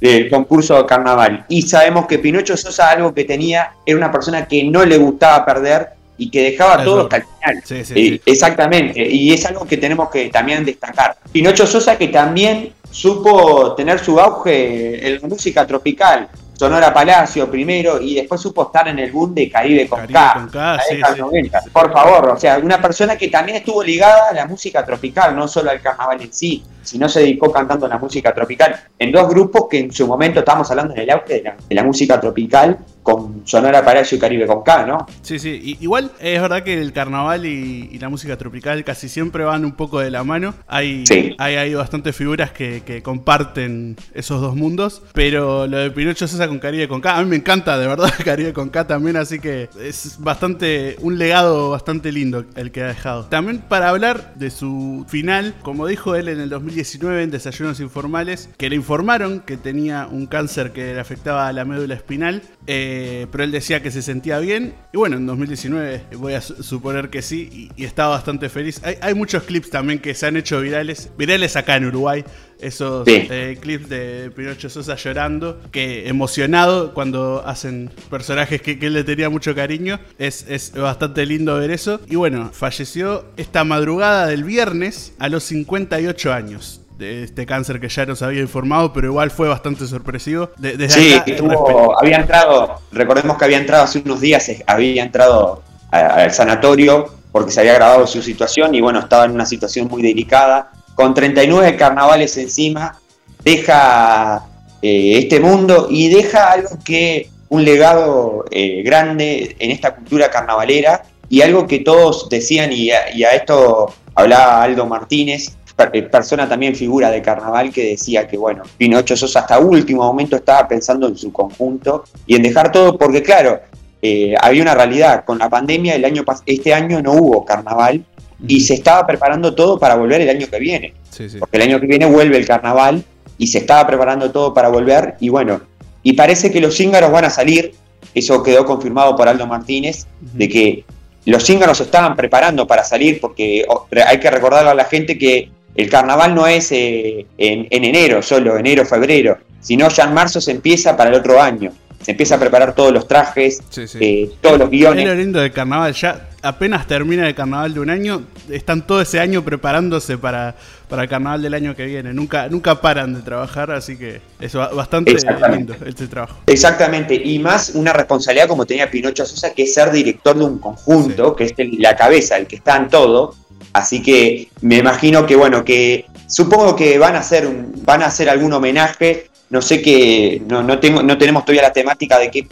del 0.01 0.31
concurso 0.31 0.77
de 0.79 0.87
carnaval. 0.87 1.45
Y 1.49 1.63
sabemos 1.63 2.07
que 2.07 2.19
Pinocho 2.19 2.57
Sosa 2.57 2.91
algo 2.91 3.13
que 3.13 3.25
tenía 3.25 3.73
era 3.85 3.97
una 3.97 4.11
persona 4.11 4.47
que 4.47 4.65
no 4.65 4.85
le 4.85 4.97
gustaba 4.97 5.45
perder 5.45 5.89
y 6.17 6.31
que 6.31 6.43
dejaba 6.43 6.83
todo 6.85 7.03
hasta 7.03 7.17
el 7.17 7.23
final. 7.23 7.63
Sí, 7.65 7.85
sí, 7.85 7.95
Eh, 7.97 8.11
sí. 8.15 8.23
Exactamente, 8.27 9.07
y 9.09 9.33
es 9.33 9.45
algo 9.47 9.67
que 9.67 9.77
tenemos 9.77 10.11
que 10.11 10.29
también 10.29 10.65
destacar. 10.65 11.17
Pinocho 11.33 11.67
Sosa 11.67 11.97
que 11.97 12.09
también 12.09 12.73
supo 12.91 13.75
tener 13.75 13.99
su 13.99 14.19
auge 14.21 15.07
en 15.07 15.21
la 15.21 15.29
música 15.29 15.67
tropical. 15.67 16.29
Sonora 16.61 16.93
Palacio 16.93 17.51
primero 17.51 17.99
y 18.03 18.17
después 18.17 18.39
supo 18.39 18.65
estar 18.65 18.87
en 18.87 18.99
el 18.99 19.11
boom 19.11 19.35
de 19.35 19.49
Caribe 19.49 19.89
con 19.89 20.01
Caribe 20.01 20.13
K. 20.13 20.35
con 20.35 20.49
K, 20.51 20.77
la 20.77 20.83
sí, 20.83 20.95
década 20.97 21.15
sí. 21.15 21.21
del 21.23 21.27
90. 21.31 21.61
Por 21.73 21.91
favor, 21.91 22.29
o 22.29 22.39
sea, 22.39 22.59
una 22.59 22.83
persona 22.83 23.17
que 23.17 23.29
también 23.29 23.57
estuvo 23.57 23.83
ligada 23.83 24.29
a 24.29 24.35
la 24.35 24.45
música 24.45 24.85
tropical, 24.85 25.35
no 25.35 25.49
solo 25.49 25.71
al 25.71 25.81
carnaval 25.81 26.21
en 26.21 26.31
sí, 26.31 26.63
sino 26.83 27.09
se 27.09 27.21
dedicó 27.21 27.51
cantando 27.51 27.89
la 27.89 27.97
música 27.97 28.35
tropical 28.35 28.79
en 28.99 29.11
dos 29.11 29.27
grupos 29.31 29.69
que 29.71 29.79
en 29.79 29.91
su 29.91 30.07
momento 30.07 30.41
estábamos 30.41 30.71
hablando 30.71 30.93
en 30.93 31.01
el 31.01 31.11
auge 31.11 31.33
de 31.33 31.43
la, 31.45 31.57
de 31.67 31.75
la 31.75 31.83
música 31.83 32.21
tropical 32.21 32.77
con 33.03 33.43
Sonora 33.47 33.85
Palacio 33.85 34.17
y 34.17 34.21
Caribe 34.21 34.47
con 34.47 34.63
K, 34.63 34.87
¿no? 34.87 35.07
Sí, 35.23 35.39
sí. 35.39 35.59
Y- 35.63 35.79
igual 35.85 36.13
es 36.21 36.41
verdad 36.41 36.63
que 36.63 36.75
el 36.81 36.93
carnaval 36.93 37.47
y, 37.47 37.89
y 37.91 37.99
la 37.99 38.09
música 38.09 38.37
tropical 38.37 38.85
casi 38.85 39.09
siempre 39.09 39.43
van 39.45 39.65
un 39.65 39.73
poco 39.73 40.01
de 40.01 40.11
la 40.11 40.23
mano. 40.23 40.55
Hay, 40.69 41.05
Sí. 41.07 41.35
hay, 41.39 41.57
hay 41.57 41.75
bastantes 41.75 42.15
figuras 42.15 42.53
que, 42.53 42.83
que 42.85 43.03
comparten 43.03 43.97
esos 44.15 44.41
dos 44.41 44.55
mundos. 44.55 45.03
Pero 45.15 45.67
lo 45.67 45.79
de 45.79 45.91
Pinocho 45.91 46.29
Sosa 46.29 46.47
con 46.47 46.59
Caribe 46.59 46.89
con 46.89 47.01
K, 47.01 47.17
a 47.17 47.23
mí 47.23 47.29
me 47.31 47.37
encanta 47.37 47.79
de 47.79 47.87
verdad 47.87 48.11
Caribe 48.25 48.53
con 48.53 48.69
K 48.69 48.87
también. 48.87 49.17
Así 49.17 49.39
que 49.39 49.69
es 49.83 50.17
bastante, 50.19 50.97
un 51.01 51.19
legado 51.19 51.71
bastante 51.71 52.13
lindo 52.13 52.45
el 52.57 52.71
que 52.71 52.83
ha 52.83 52.89
dejado. 52.89 53.25
También 53.27 53.59
para 53.61 53.89
hablar 53.89 54.35
de 54.35 54.51
su 54.51 55.07
final, 55.09 55.55
como 55.63 55.87
dijo 55.87 56.15
él 56.17 56.29
en 56.29 56.41
el 56.41 56.51
2019 56.51 57.23
en 57.23 57.31
Desayunos 57.31 57.81
Informales, 57.81 58.51
que 58.59 58.69
le 58.69 58.77
informaron 58.77 59.41
que 59.41 59.57
tenía 59.57 60.07
un 60.11 60.27
cáncer 60.27 60.73
que 60.73 60.93
le 60.95 61.01
afectaba 61.01 61.49
a 61.49 61.53
la 61.53 61.65
médula 61.65 61.95
espinal. 61.95 62.43
eh, 62.67 62.89
pero 63.31 63.45
él 63.45 63.51
decía 63.53 63.83
que 63.83 63.91
se 63.91 64.03
sentía 64.03 64.39
bien. 64.39 64.75
Y 64.93 64.97
bueno, 64.97 65.17
en 65.17 65.27
2019 65.27 66.03
voy 66.17 66.35
a 66.35 66.41
su- 66.41 66.63
suponer 66.63 67.11
que 67.11 67.23
sí. 67.23 67.71
Y, 67.77 67.83
y 67.83 67.85
estaba 67.85 68.11
bastante 68.11 68.49
feliz. 68.49 68.81
Hay, 68.85 68.97
hay 69.01 69.15
muchos 69.15 69.43
clips 69.45 69.71
también 69.71 69.99
que 69.99 70.15
se 70.15 70.27
han 70.27 70.37
hecho 70.37 70.61
virales. 70.61 71.11
Virales 71.19 71.57
acá 71.57 71.77
en 71.77 71.87
Uruguay. 71.87 72.25
Esos 72.61 73.07
Sí. 73.07 73.27
eh, 73.31 73.57
clips 73.61 73.89
de 73.89 74.31
Pinocho 74.37 74.69
Sosa 74.69 74.95
llorando. 74.97 75.61
Que 75.73 76.09
emocionado 76.09 76.93
cuando 76.95 77.43
hacen 77.47 77.91
personajes 78.11 78.61
que, 78.63 78.79
que 78.79 78.87
él 78.87 78.93
le 78.95 79.05
tenía 79.05 79.31
mucho 79.31 79.55
cariño. 79.55 79.99
Es, 80.19 80.45
es 80.49 80.73
bastante 80.73 81.25
lindo 81.27 81.57
ver 81.59 81.71
eso. 81.71 82.01
Y 82.09 82.17
bueno, 82.17 82.51
falleció 82.53 83.25
esta 83.37 83.65
madrugada 83.65 84.27
del 84.27 84.45
viernes 84.45 85.15
a 85.19 85.29
los 85.29 85.45
58 85.45 86.33
años. 86.33 86.81
De 87.01 87.23
este 87.25 87.47
cáncer 87.47 87.81
que 87.81 87.89
ya 87.89 88.05
nos 88.05 88.21
había 88.21 88.43
informado, 88.43 88.93
pero 88.93 89.07
igual 89.07 89.31
fue 89.31 89.49
bastante 89.49 89.87
sorpresivo. 89.87 90.51
De- 90.59 90.77
desde 90.77 91.01
Sí, 91.01 91.15
acá, 91.15 91.35
tuvo- 91.35 91.99
había 91.99 92.19
entrado, 92.19 92.79
recordemos 92.93 93.39
que 93.39 93.45
había 93.47 93.57
entrado 93.57 93.85
hace 93.85 94.01
unos 94.01 94.21
días, 94.21 94.51
había 94.67 95.03
entrado 95.03 95.63
al 95.91 96.31
sanatorio 96.31 97.07
porque 97.33 97.53
se 97.53 97.61
había 97.61 97.73
agravado 97.73 98.07
su 98.07 98.21
situación 98.21 98.75
y 98.75 98.83
bueno, 98.83 98.99
estaba 99.01 99.25
en 99.25 99.31
una 99.31 99.47
situación 99.47 99.89
muy 99.89 100.03
delicada. 100.03 100.73
Con 100.95 101.15
39 101.15 101.75
carnavales 101.77 102.37
encima, 102.37 102.99
deja 103.43 104.45
eh, 104.83 105.19
este 105.19 105.41
mundo 105.41 105.87
y 105.89 106.09
deja 106.11 106.53
algo 106.53 106.69
que, 106.85 107.31
un 107.49 107.65
legado 107.65 108.45
eh, 108.51 108.83
grande 108.85 109.57
en 109.59 109.71
esta 109.71 109.95
cultura 109.97 110.31
carnavalera 110.31 111.03
y 111.31 111.41
algo 111.41 111.67
que 111.67 111.79
todos 111.79 112.29
decían, 112.29 112.73
y 112.73 112.91
a, 112.91 113.11
y 113.15 113.25
a 113.25 113.31
esto 113.31 113.93
hablaba 114.15 114.63
Aldo 114.63 114.85
Martínez, 114.87 115.57
persona 115.89 116.49
también 116.49 116.75
figura 116.75 117.11
de 117.11 117.23
carnaval 117.23 117.73
que 117.73 117.91
decía 117.91 118.27
que 118.27 118.37
bueno, 118.37 118.63
Pinocho 118.77 119.17
Sosa 119.17 119.41
hasta 119.41 119.59
último 119.59 120.03
momento 120.05 120.37
estaba 120.37 120.67
pensando 120.69 121.09
en 121.09 121.17
su 121.17 121.33
conjunto 121.33 122.05
y 122.27 122.37
en 122.37 122.43
dejar 122.43 122.71
todo, 122.73 122.99
porque 122.99 123.23
claro, 123.23 123.61
eh, 124.03 124.35
había 124.41 124.63
una 124.63 124.75
realidad, 124.75 125.25
con 125.25 125.39
la 125.39 125.49
pandemia 125.49 125.95
el 125.95 126.05
año 126.05 126.25
este 126.47 126.73
año 126.75 127.03
no 127.03 127.13
hubo 127.13 127.45
carnaval 127.45 128.05
y 128.47 128.61
se 128.61 128.75
estaba 128.75 129.07
preparando 129.07 129.55
todo 129.55 129.79
para 129.79 129.97
volver 129.97 130.21
el 130.23 130.31
año 130.31 130.47
que 130.51 130.59
viene, 130.59 130.95
Sí, 131.11 131.29
sí. 131.29 131.39
porque 131.39 131.57
el 131.59 131.65
año 131.65 131.81
que 131.81 131.87
viene 131.87 132.07
vuelve 132.07 132.37
el 132.37 132.47
carnaval 132.47 133.05
y 133.37 133.47
se 133.47 133.59
estaba 133.59 133.87
preparando 133.87 134.31
todo 134.31 134.55
para 134.55 134.69
volver 134.69 135.17
y 135.21 135.29
bueno, 135.29 135.61
y 136.03 136.15
parece 136.15 136.51
que 136.51 136.61
los 136.61 136.77
cíngaros 136.77 137.11
van 137.13 137.27
a 137.27 137.31
salir, 137.31 137.75
eso 138.15 138.43
quedó 138.43 138.65
confirmado 138.65 139.15
por 139.17 139.29
Aldo 139.29 139.47
Martínez, 139.47 140.07
de 140.21 140.49
que 140.49 140.85
los 141.27 141.45
cíngaros 141.45 141.77
se 141.77 141.85
estaban 141.85 142.17
preparando 142.17 142.67
para 142.67 142.83
salir, 142.83 143.21
porque 143.21 143.67
hay 144.07 144.19
que 144.19 144.31
recordarle 144.31 144.71
a 144.71 144.75
la 144.75 144.85
gente 144.87 145.19
que 145.19 145.51
el 145.75 145.89
carnaval 145.89 146.35
no 146.35 146.47
es 146.47 146.71
eh, 146.73 147.27
en, 147.39 147.67
en 147.71 147.85
enero 147.85 148.23
solo, 148.23 148.57
enero, 148.57 148.85
febrero, 148.85 149.39
sino 149.61 149.89
ya 149.89 150.05
en 150.05 150.15
marzo 150.15 150.41
se 150.41 150.51
empieza 150.51 150.97
para 150.97 151.11
el 151.11 151.17
otro 151.17 151.41
año. 151.41 151.73
Se 152.03 152.13
empieza 152.13 152.37
a 152.37 152.41
preparar 152.41 152.75
todos 152.75 152.93
los 152.95 153.07
trajes, 153.07 153.61
Sí, 153.69 153.87
sí. 153.87 153.99
eh, 154.01 154.31
todos 154.41 154.59
los 154.59 154.73
Es 154.73 154.81
lo 154.81 154.93
guiones. 154.95 155.19
lindo 155.19 155.39
del 155.39 155.53
carnaval, 155.53 155.93
ya 155.93 156.29
apenas 156.41 156.87
termina 156.87 157.29
el 157.29 157.35
carnaval 157.35 157.75
de 157.75 157.81
un 157.81 157.91
año, 157.91 158.23
están 158.49 158.87
todo 158.87 159.03
ese 159.03 159.21
año 159.21 159.45
preparándose 159.45 160.17
para, 160.17 160.55
para 160.89 161.03
el 161.03 161.11
carnaval 161.11 161.43
del 161.43 161.53
año 161.53 161.77
que 161.77 161.85
viene. 161.85 162.15
Nunca, 162.15 162.49
nunca 162.49 162.81
paran 162.81 163.13
de 163.13 163.21
trabajar, 163.21 163.71
así 163.73 163.99
que 163.99 164.23
es 164.41 164.55
ba- 164.55 164.71
bastante 164.71 165.15
lindo 165.53 165.77
este 165.85 166.07
trabajo. 166.09 166.39
Exactamente, 166.47 167.15
y 167.23 167.39
más 167.39 167.73
una 167.75 167.93
responsabilidad 167.93 168.49
como 168.49 168.65
tenía 168.65 168.91
Pinocho 168.91 169.27
Sosa, 169.27 169.53
que 169.53 169.65
es 169.65 169.75
ser 169.75 169.91
director 169.93 170.39
de 170.39 170.45
un 170.47 170.59
conjunto, 170.59 171.37
que 171.37 171.45
es 171.45 171.53
el- 171.59 171.77
la 171.83 171.97
cabeza, 171.97 172.39
el 172.39 172.47
que 172.47 172.57
está 172.57 172.79
en 172.79 172.89
todo. 172.89 173.35
Así 173.73 174.03
que 174.03 174.49
me 174.63 174.79
imagino 174.79 175.27
que, 175.27 175.37
bueno, 175.37 175.65
que 175.65 176.07
supongo 176.27 176.75
que 176.77 176.99
van 176.99 177.15
a 177.17 177.21
hacer, 177.21 177.47
un- 177.47 177.73
van 177.85 178.03
a 178.03 178.07
hacer 178.07 178.29
algún 178.29 178.53
homenaje. 178.53 179.27
No 179.51 179.61
sé 179.63 179.83
que 179.83 180.41
no, 180.47 180.63
no, 180.63 180.77
no 181.03 181.19
tenemos 181.19 181.45
todavía 181.45 181.63
la 181.63 181.73
temática 181.73 182.19
de 182.19 182.31
qué, 182.31 182.47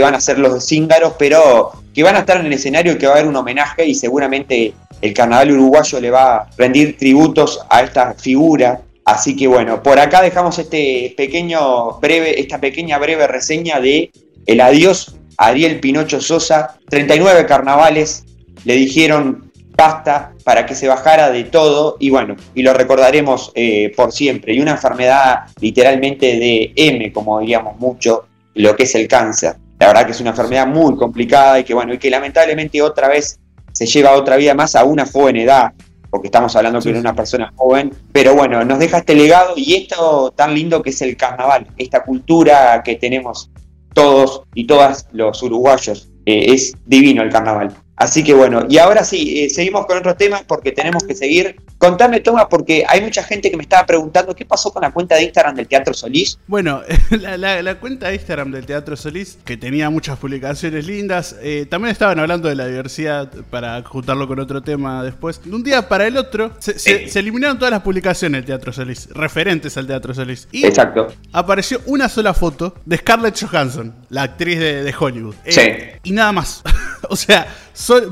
van 0.00 0.14
a 0.14 0.18
hacer 0.18 0.38
los 0.38 0.64
cíngaros, 0.66 1.14
pero 1.18 1.70
que 1.94 2.02
van 2.02 2.16
a 2.16 2.20
estar 2.20 2.40
en 2.40 2.46
el 2.46 2.52
escenario 2.52 2.92
y 2.92 2.98
que 2.98 3.06
va 3.06 3.12
a 3.12 3.16
haber 3.16 3.28
un 3.28 3.36
homenaje 3.36 3.86
y 3.86 3.94
seguramente 3.94 4.72
el 5.00 5.14
carnaval 5.14 5.52
uruguayo 5.52 6.00
le 6.00 6.10
va 6.10 6.36
a 6.36 6.50
rendir 6.58 6.96
tributos 6.98 7.60
a 7.68 7.82
esta 7.82 8.14
figura. 8.14 8.80
Así 9.04 9.34
que 9.36 9.46
bueno, 9.46 9.82
por 9.82 9.98
acá 10.00 10.22
dejamos 10.22 10.58
este 10.58 11.14
pequeño 11.16 11.98
breve, 12.00 12.40
esta 12.40 12.58
pequeña 12.58 12.98
breve 12.98 13.26
reseña 13.28 13.80
de 13.80 14.10
el 14.46 14.60
adiós 14.60 15.14
Ariel 15.36 15.78
Pinocho 15.80 16.20
Sosa. 16.20 16.76
39 16.88 17.46
carnavales 17.46 18.24
le 18.64 18.74
dijeron 18.74 19.49
basta 19.80 20.34
para 20.44 20.66
que 20.66 20.74
se 20.74 20.88
bajara 20.88 21.30
de 21.30 21.44
todo 21.44 21.96
y 21.98 22.10
bueno, 22.10 22.36
y 22.54 22.62
lo 22.62 22.74
recordaremos 22.74 23.50
eh, 23.54 23.90
por 23.96 24.12
siempre. 24.12 24.52
Y 24.52 24.60
una 24.60 24.72
enfermedad 24.72 25.46
literalmente 25.58 26.38
de 26.38 26.72
M, 26.76 27.10
como 27.12 27.40
diríamos 27.40 27.78
mucho, 27.78 28.26
lo 28.54 28.76
que 28.76 28.82
es 28.82 28.94
el 28.94 29.08
cáncer. 29.08 29.56
La 29.78 29.86
verdad 29.86 30.04
que 30.04 30.12
es 30.12 30.20
una 30.20 30.30
enfermedad 30.30 30.66
muy 30.66 30.96
complicada 30.96 31.58
y 31.58 31.64
que 31.64 31.72
bueno, 31.72 31.94
y 31.94 31.98
que 31.98 32.10
lamentablemente 32.10 32.82
otra 32.82 33.08
vez 33.08 33.40
se 33.72 33.86
lleva 33.86 34.12
otra 34.12 34.36
vida 34.36 34.52
más 34.52 34.76
a 34.76 34.84
una 34.84 35.06
joven 35.06 35.36
edad, 35.36 35.72
porque 36.10 36.28
estamos 36.28 36.54
hablando 36.56 36.80
que 36.82 36.90
era 36.90 37.00
una 37.00 37.14
persona 37.14 37.50
joven, 37.56 37.90
pero 38.12 38.34
bueno, 38.34 38.62
nos 38.66 38.78
deja 38.78 38.98
este 38.98 39.14
legado 39.14 39.54
y 39.56 39.76
esto 39.76 40.30
tan 40.36 40.54
lindo 40.54 40.82
que 40.82 40.90
es 40.90 41.00
el 41.00 41.16
carnaval, 41.16 41.66
esta 41.78 42.04
cultura 42.04 42.82
que 42.84 42.96
tenemos 42.96 43.48
todos 43.94 44.42
y 44.54 44.66
todas 44.66 45.08
los 45.12 45.42
uruguayos. 45.42 46.10
Eh, 46.26 46.52
es 46.52 46.74
divino 46.84 47.22
el 47.22 47.30
carnaval. 47.30 47.74
Así 48.00 48.24
que 48.24 48.32
bueno, 48.32 48.64
y 48.66 48.78
ahora 48.78 49.04
sí, 49.04 49.44
eh, 49.44 49.50
seguimos 49.50 49.84
con 49.84 49.98
otros 49.98 50.16
temas 50.16 50.42
porque 50.46 50.72
tenemos 50.72 51.04
que 51.04 51.14
seguir. 51.14 51.60
Contame, 51.76 52.20
Toma, 52.20 52.48
porque 52.48 52.82
hay 52.88 53.02
mucha 53.02 53.22
gente 53.22 53.50
que 53.50 53.58
me 53.58 53.62
estaba 53.62 53.84
preguntando 53.84 54.34
qué 54.34 54.46
pasó 54.46 54.72
con 54.72 54.80
la 54.80 54.90
cuenta 54.90 55.16
de 55.16 55.24
Instagram 55.24 55.54
del 55.54 55.68
Teatro 55.68 55.92
Solís. 55.92 56.38
Bueno, 56.46 56.80
la, 57.10 57.74
cuenta 57.78 58.08
de 58.08 58.14
Instagram 58.14 58.52
del 58.52 58.64
Teatro 58.64 58.96
Solís, 58.96 59.36
que 59.44 59.58
tenía 59.58 59.90
muchas 59.90 60.18
publicaciones 60.18 60.86
lindas, 60.86 61.36
eh, 61.42 61.66
también 61.68 61.92
estaban 61.92 62.18
hablando 62.18 62.48
de 62.48 62.54
la 62.54 62.66
diversidad, 62.66 63.30
para 63.50 63.82
juntarlo 63.82 64.26
con 64.26 64.40
otro 64.40 64.62
tema 64.62 65.04
después. 65.04 65.42
De 65.44 65.54
un 65.54 65.62
día 65.62 65.86
para 65.86 66.06
el 66.06 66.16
otro, 66.16 66.52
se, 66.58 67.18
eliminaron 67.18 67.58
todas 67.58 67.70
las 67.70 67.82
publicaciones 67.82 68.38
del 68.38 68.46
Teatro 68.46 68.72
Solís, 68.72 69.10
referentes 69.10 69.76
al 69.76 69.86
Teatro 69.86 70.14
Solís. 70.14 70.48
Y 70.52 70.64
Exacto. 70.64 71.08
apareció 71.32 71.82
una 71.84 72.08
sola 72.08 72.32
foto 72.32 72.76
de 72.86 72.96
Scarlett 72.96 73.38
Johansson, 73.38 73.94
la 74.08 74.22
actriz 74.22 74.58
de, 74.58 74.94
Hollywood. 74.98 75.34
sí. 75.44 75.60
Y 76.02 76.12
nada 76.12 76.32
más. 76.32 76.62
o 77.10 77.16
sea, 77.16 77.46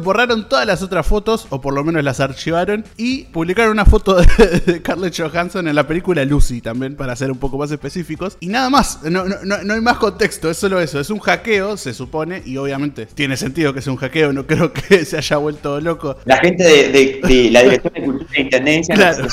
borraron 0.01 0.49
todas 0.49 0.67
las 0.67 0.83
otras 0.83 1.07
fotos, 1.07 1.47
o 1.51 1.61
por 1.61 1.75
lo 1.75 1.85
menos 1.85 2.03
las 2.05 2.21
archivaron, 2.21 2.85
y 2.97 3.25
publicaron 3.25 3.73
una 3.73 3.85
foto 3.85 4.17
de, 4.17 4.79
Scarlett 4.79 5.17
Johansson 5.17 5.69
en 5.69 5.75
la 5.75 5.87
película 5.87 6.25
Lucy 6.25 6.61
también, 6.61 6.97
para 6.97 7.15
ser 7.17 7.31
un 7.31 7.39
poco 7.39 7.59
más 7.59 7.71
específicos. 7.71 8.37
Y 8.41 8.49
nada 8.49 8.71
más, 8.71 9.03
no, 9.03 9.25
no, 9.25 9.75
hay 9.75 9.81
más 9.81 9.99
contexto, 9.99 10.51
es 10.51 10.57
solo 10.57 10.81
eso. 10.81 11.01
Es 11.01 11.11
un 11.11 11.19
hackeo, 11.19 11.77
se 11.77 11.95
supone, 11.95 12.43
y 12.45 12.57
obviamente 12.57 13.07
tiene 13.07 13.37
sentido 13.37 13.73
que 13.73 13.83
sea 13.83 13.93
un 13.93 13.99
hackeo, 13.99 14.33
no 14.33 14.47
creo 14.47 14.73
que 14.73 15.05
se 15.05 15.17
haya 15.17 15.37
vuelto 15.37 15.81
loco. 15.81 16.17
La 16.25 16.39
gente 16.39 16.65
de, 16.65 17.51
la 17.51 17.63
Dirección 17.63 17.93
de 17.95 18.03
Cultura 18.03 18.31
e 18.35 18.41
Intendencia 18.43 18.95
claro. 18.95 19.27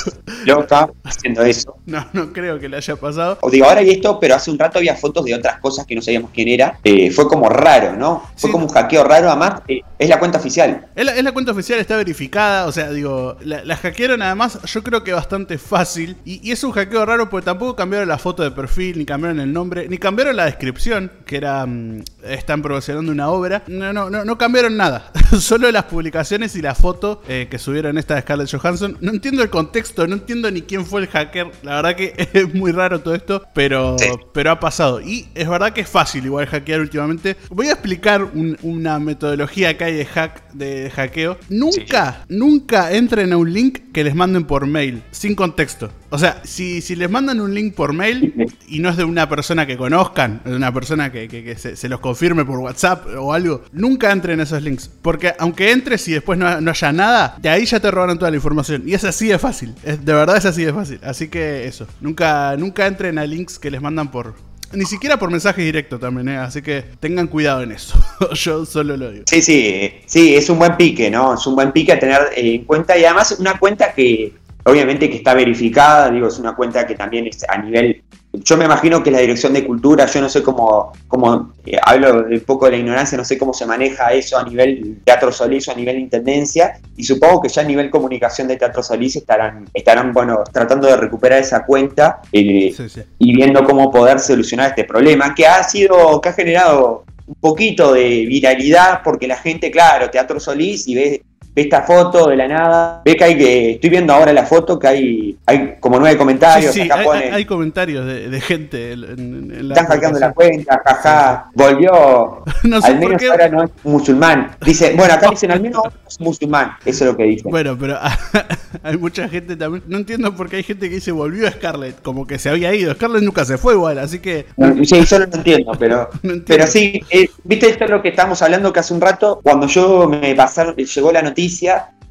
loca 0.44 0.90
haciendo 1.04 1.42
eso. 1.42 1.76
No, 1.86 2.06
no 2.12 2.32
creo 2.32 2.58
que 2.58 2.68
le 2.68 2.76
haya 2.76 2.96
pasado. 2.96 3.38
O 3.40 3.50
digo, 3.50 3.66
ahora 3.66 3.80
hay 3.80 3.90
esto, 3.90 4.18
pero 4.20 4.34
hace 4.34 4.50
un 4.50 4.58
rato 4.58 4.78
había 4.78 4.96
fotos 4.96 5.24
de 5.24 5.34
otras 5.34 5.60
cosas 5.60 5.86
que 5.86 5.94
no 5.94 6.02
sabíamos 6.02 6.30
quién 6.32 6.48
era. 6.48 6.78
Eh, 6.84 7.10
fue 7.10 7.28
como 7.28 7.48
raro, 7.48 7.96
¿no? 7.96 8.22
Fue 8.36 8.50
como 8.50 8.66
un 8.66 8.72
hackeo 8.72 9.04
raro, 9.04 9.30
además, 9.30 9.62
eh, 9.68 9.80
es 9.98 10.08
la 10.08 10.18
cuenta 10.18 10.25
oficial. 10.34 10.88
Es 10.94 11.22
la, 11.22 11.32
cuenta 11.32 11.52
oficial, 11.52 11.78
está 11.78 11.96
verificada. 11.96 12.66
O 12.66 12.72
sea, 12.72 12.90
digo, 12.90 13.36
la, 13.42 13.76
hackearon 13.76 14.22
además, 14.22 14.58
yo 14.64 14.82
creo 14.82 15.04
que 15.04 15.12
bastante 15.12 15.58
fácil. 15.58 16.16
Y, 16.24 16.50
es 16.50 16.64
un 16.64 16.72
hackeo 16.72 17.04
raro 17.04 17.28
porque 17.28 17.44
tampoco 17.44 17.76
cambiaron 17.76 18.08
la 18.08 18.18
foto 18.18 18.42
de 18.42 18.50
perfil, 18.50 18.98
ni 18.98 19.04
cambiaron 19.04 19.40
el 19.40 19.52
nombre, 19.52 19.88
ni 19.88 19.98
cambiaron 19.98 20.36
la 20.36 20.46
descripción, 20.46 21.10
que 21.24 21.36
era. 21.36 21.66
Mm, 21.66 22.02
están 22.24 22.62
promocionando 22.62 23.12
una 23.12 23.28
obra. 23.28 23.62
No, 23.66 23.92
no, 23.92 24.10
no, 24.10 24.24
no 24.24 24.38
cambiaron 24.38 24.76
nada. 24.76 25.12
Solo 25.38 25.70
las 25.70 25.84
publicaciones 25.84 26.56
y 26.56 26.62
la 26.62 26.74
foto 26.74 27.22
eh, 27.28 27.48
que 27.50 27.58
subieron 27.58 27.98
esta 27.98 28.14
de 28.14 28.22
Scarlett 28.22 28.50
Johansson. 28.50 28.96
No 29.00 29.12
entiendo 29.12 29.42
el 29.42 29.50
contexto, 29.50 30.06
no 30.06 30.14
entiendo 30.14 30.50
ni 30.50 30.62
quién 30.62 30.84
fue 30.86 31.02
el 31.02 31.08
hacker. 31.08 31.50
La 31.62 31.76
verdad 31.76 31.96
que 31.96 32.14
es 32.32 32.54
muy 32.54 32.72
raro 32.72 33.00
todo 33.00 33.14
esto, 33.14 33.42
pero, 33.54 33.96
pero 34.32 34.50
ha 34.50 34.60
pasado. 34.60 35.00
Y 35.00 35.28
es 35.34 35.48
verdad 35.48 35.72
que 35.72 35.82
es 35.82 35.88
fácil 35.88 36.24
igual 36.24 36.46
hackear 36.46 36.80
últimamente. 36.80 37.36
Voy 37.50 37.68
a 37.68 37.72
explicar 37.72 38.26
una 38.62 38.98
metodología 38.98 39.76
que 39.76 39.84
hay 39.84 39.94
de 39.94 40.05
hack 40.06 40.52
de 40.52 40.90
hackeo, 40.90 41.38
nunca, 41.48 42.24
nunca 42.28 42.92
entren 42.92 43.32
a 43.32 43.36
un 43.36 43.52
link 43.52 43.92
que 43.92 44.04
les 44.04 44.14
manden 44.14 44.44
por 44.44 44.66
mail, 44.66 45.02
sin 45.10 45.34
contexto. 45.34 45.90
O 46.10 46.18
sea, 46.18 46.40
si, 46.44 46.80
si 46.80 46.96
les 46.96 47.10
mandan 47.10 47.40
un 47.40 47.54
link 47.54 47.74
por 47.74 47.92
mail 47.92 48.34
y 48.68 48.78
no 48.78 48.90
es 48.90 48.96
de 48.96 49.04
una 49.04 49.28
persona 49.28 49.66
que 49.66 49.76
conozcan, 49.76 50.40
de 50.44 50.54
una 50.54 50.72
persona 50.72 51.10
que, 51.10 51.56
se, 51.56 51.88
los 51.88 52.00
confirme 52.00 52.44
por 52.44 52.58
WhatsApp 52.58 53.06
o 53.18 53.32
algo, 53.32 53.62
nunca 53.72 54.12
entren 54.12 54.40
a 54.40 54.44
esos 54.44 54.62
links. 54.62 54.88
Porque 55.02 55.32
aunque 55.38 55.72
entres 55.72 56.06
y 56.08 56.12
después 56.12 56.38
no, 56.38 56.46
haya 56.46 56.92
nada, 56.92 57.36
de 57.40 57.48
ahí 57.48 57.66
ya 57.66 57.80
te 57.80 57.90
robaron 57.90 58.18
toda 58.18 58.30
la 58.30 58.36
información. 58.36 58.82
Y 58.86 58.94
es 58.94 59.04
así 59.04 59.28
de 59.28 59.38
fácil. 59.38 59.74
Es, 59.82 60.04
de 60.04 60.12
verdad 60.12 60.36
es 60.36 60.44
así 60.44 60.64
de 60.64 60.72
fácil. 60.72 61.00
Así 61.02 61.28
que 61.28 61.66
eso. 61.66 61.86
Nunca, 62.00 62.56
nunca 62.56 62.86
entren 62.86 63.18
a 63.18 63.26
links 63.26 63.58
que 63.58 63.70
les 63.70 63.80
mandan 63.80 64.10
por, 64.10 64.34
ni 64.72 64.84
siquiera 64.84 65.18
por 65.18 65.30
mensaje 65.30 65.62
directo 65.62 65.98
también, 65.98 66.28
¿eh? 66.28 66.36
así 66.36 66.62
que 66.62 66.84
tengan 67.00 67.26
cuidado 67.26 67.62
en 67.62 67.72
eso. 67.72 67.98
Yo 68.34 68.64
solo 68.64 68.96
lo 68.96 69.10
digo. 69.10 69.24
Sí, 69.28 69.42
sí, 69.42 69.92
sí, 70.06 70.34
es 70.34 70.48
un 70.50 70.58
buen 70.58 70.76
pique, 70.76 71.10
¿no? 71.10 71.34
Es 71.34 71.46
un 71.46 71.54
buen 71.54 71.72
pique 71.72 71.92
a 71.92 71.98
tener 71.98 72.20
en 72.34 72.64
cuenta 72.64 72.96
y 72.96 73.04
además 73.04 73.36
una 73.38 73.58
cuenta 73.58 73.92
que 73.92 74.32
obviamente 74.66 75.08
que 75.08 75.16
está 75.16 75.34
verificada, 75.34 76.10
digo, 76.10 76.28
es 76.28 76.38
una 76.38 76.54
cuenta 76.54 76.86
que 76.86 76.94
también 76.94 77.26
es 77.26 77.44
a 77.48 77.56
nivel 77.58 78.02
yo 78.44 78.56
me 78.56 78.64
imagino 78.64 79.02
que 79.02 79.10
la 79.10 79.18
dirección 79.18 79.52
de 79.52 79.64
cultura, 79.64 80.06
yo 80.06 80.20
no 80.20 80.28
sé 80.28 80.42
cómo, 80.42 80.92
cómo 81.08 81.52
eh, 81.64 81.78
hablo 81.82 82.26
un 82.28 82.40
poco 82.40 82.66
de 82.66 82.72
la 82.72 82.76
ignorancia, 82.78 83.16
no 83.16 83.24
sé 83.24 83.38
cómo 83.38 83.52
se 83.52 83.66
maneja 83.66 84.12
eso 84.12 84.38
a 84.38 84.44
nivel 84.44 84.98
Teatro 85.04 85.32
Solís 85.32 85.66
o 85.68 85.72
a 85.72 85.74
nivel 85.74 85.98
Intendencia, 85.98 86.78
y 86.96 87.04
supongo 87.04 87.42
que 87.42 87.48
ya 87.48 87.62
a 87.62 87.64
nivel 87.64 87.90
comunicación 87.90 88.48
de 88.48 88.56
Teatro 88.56 88.82
Solís 88.82 89.16
estarán, 89.16 89.66
estarán 89.72 90.12
bueno, 90.12 90.44
tratando 90.52 90.86
de 90.86 90.96
recuperar 90.96 91.40
esa 91.40 91.64
cuenta 91.64 92.20
eh, 92.32 92.74
y 93.18 93.34
viendo 93.34 93.64
cómo 93.64 93.90
poder 93.90 94.20
solucionar 94.20 94.70
este 94.70 94.84
problema, 94.84 95.34
que 95.34 95.46
ha 95.46 95.62
sido, 95.62 96.20
que 96.20 96.28
ha 96.28 96.32
generado 96.32 97.04
un 97.26 97.34
poquito 97.36 97.92
de 97.92 98.26
viralidad, 98.26 99.00
porque 99.02 99.26
la 99.26 99.36
gente, 99.36 99.70
claro, 99.70 100.10
Teatro 100.10 100.38
Solís 100.38 100.86
y 100.86 100.94
ve 100.94 101.22
ve 101.56 101.62
esta 101.62 101.82
foto 101.82 102.28
de 102.28 102.36
la 102.36 102.46
nada, 102.46 103.00
ve 103.02 103.16
que 103.16 103.24
hay 103.24 103.38
que, 103.38 103.70
estoy 103.72 103.88
viendo 103.88 104.12
ahora 104.12 104.30
la 104.34 104.44
foto 104.44 104.78
que 104.78 104.86
hay, 104.86 105.38
hay 105.46 105.76
como 105.80 105.98
nueve 105.98 106.18
comentarios, 106.18 106.74
sí, 106.74 106.86
hay, 107.32 107.46
comentarios 107.46 108.04
de, 108.04 108.40
gente 108.42 108.92
en, 108.92 109.68
la 109.68 109.74
Están 109.74 109.86
hackeando 109.86 110.18
la 110.18 110.34
cuenta, 110.34 110.82
jaja, 110.84 111.50
volvió, 111.54 112.44
al 112.82 112.98
menos 112.98 113.22
ahora 113.30 113.48
no 113.48 113.64
es 113.64 113.70
musulmán. 113.84 114.50
Dice, 114.60 114.92
bueno, 114.94 115.14
acá 115.14 115.30
dicen 115.30 115.50
al 115.50 115.62
menos 115.62 115.82
es 116.06 116.20
musulmán, 116.20 116.72
eso 116.84 117.04
es 117.04 117.10
lo 117.12 117.16
que 117.16 117.24
dicen. 117.24 117.50
Bueno, 117.50 117.74
pero 117.80 117.98
hay 118.82 118.98
mucha 118.98 119.26
gente 119.26 119.56
también, 119.56 119.82
no 119.86 119.96
entiendo 119.96 120.36
por 120.36 120.50
qué 120.50 120.56
hay 120.56 120.62
gente 120.62 120.90
que 120.90 120.96
dice 120.96 121.10
volvió 121.10 121.48
a 121.48 121.52
Scarlett, 121.52 122.02
como 122.02 122.26
que 122.26 122.38
se 122.38 122.50
había 122.50 122.74
ido, 122.74 122.92
Scarlett 122.92 123.22
nunca 123.22 123.46
se 123.46 123.56
fue 123.56 123.72
igual, 123.72 123.98
así 123.98 124.18
que... 124.18 124.44
Sí, 124.84 125.02
yo 125.06 125.18
no 125.20 125.24
entiendo, 125.24 125.72
pero, 125.78 126.10
pero 126.46 126.66
sí, 126.66 127.00
eh, 127.08 127.30
viste 127.44 127.70
esto 127.70 127.84
es 127.84 127.90
lo 127.90 128.02
que 128.02 128.10
estamos 128.10 128.42
hablando 128.42 128.74
que 128.74 128.80
hace 128.80 128.92
un 128.92 129.00
rato, 129.00 129.40
cuando 129.42 129.66
yo 129.66 130.06
me 130.06 130.34
pasaron, 130.34 130.76
llegó 130.76 131.12
la 131.12 131.22
noticia, 131.22 131.45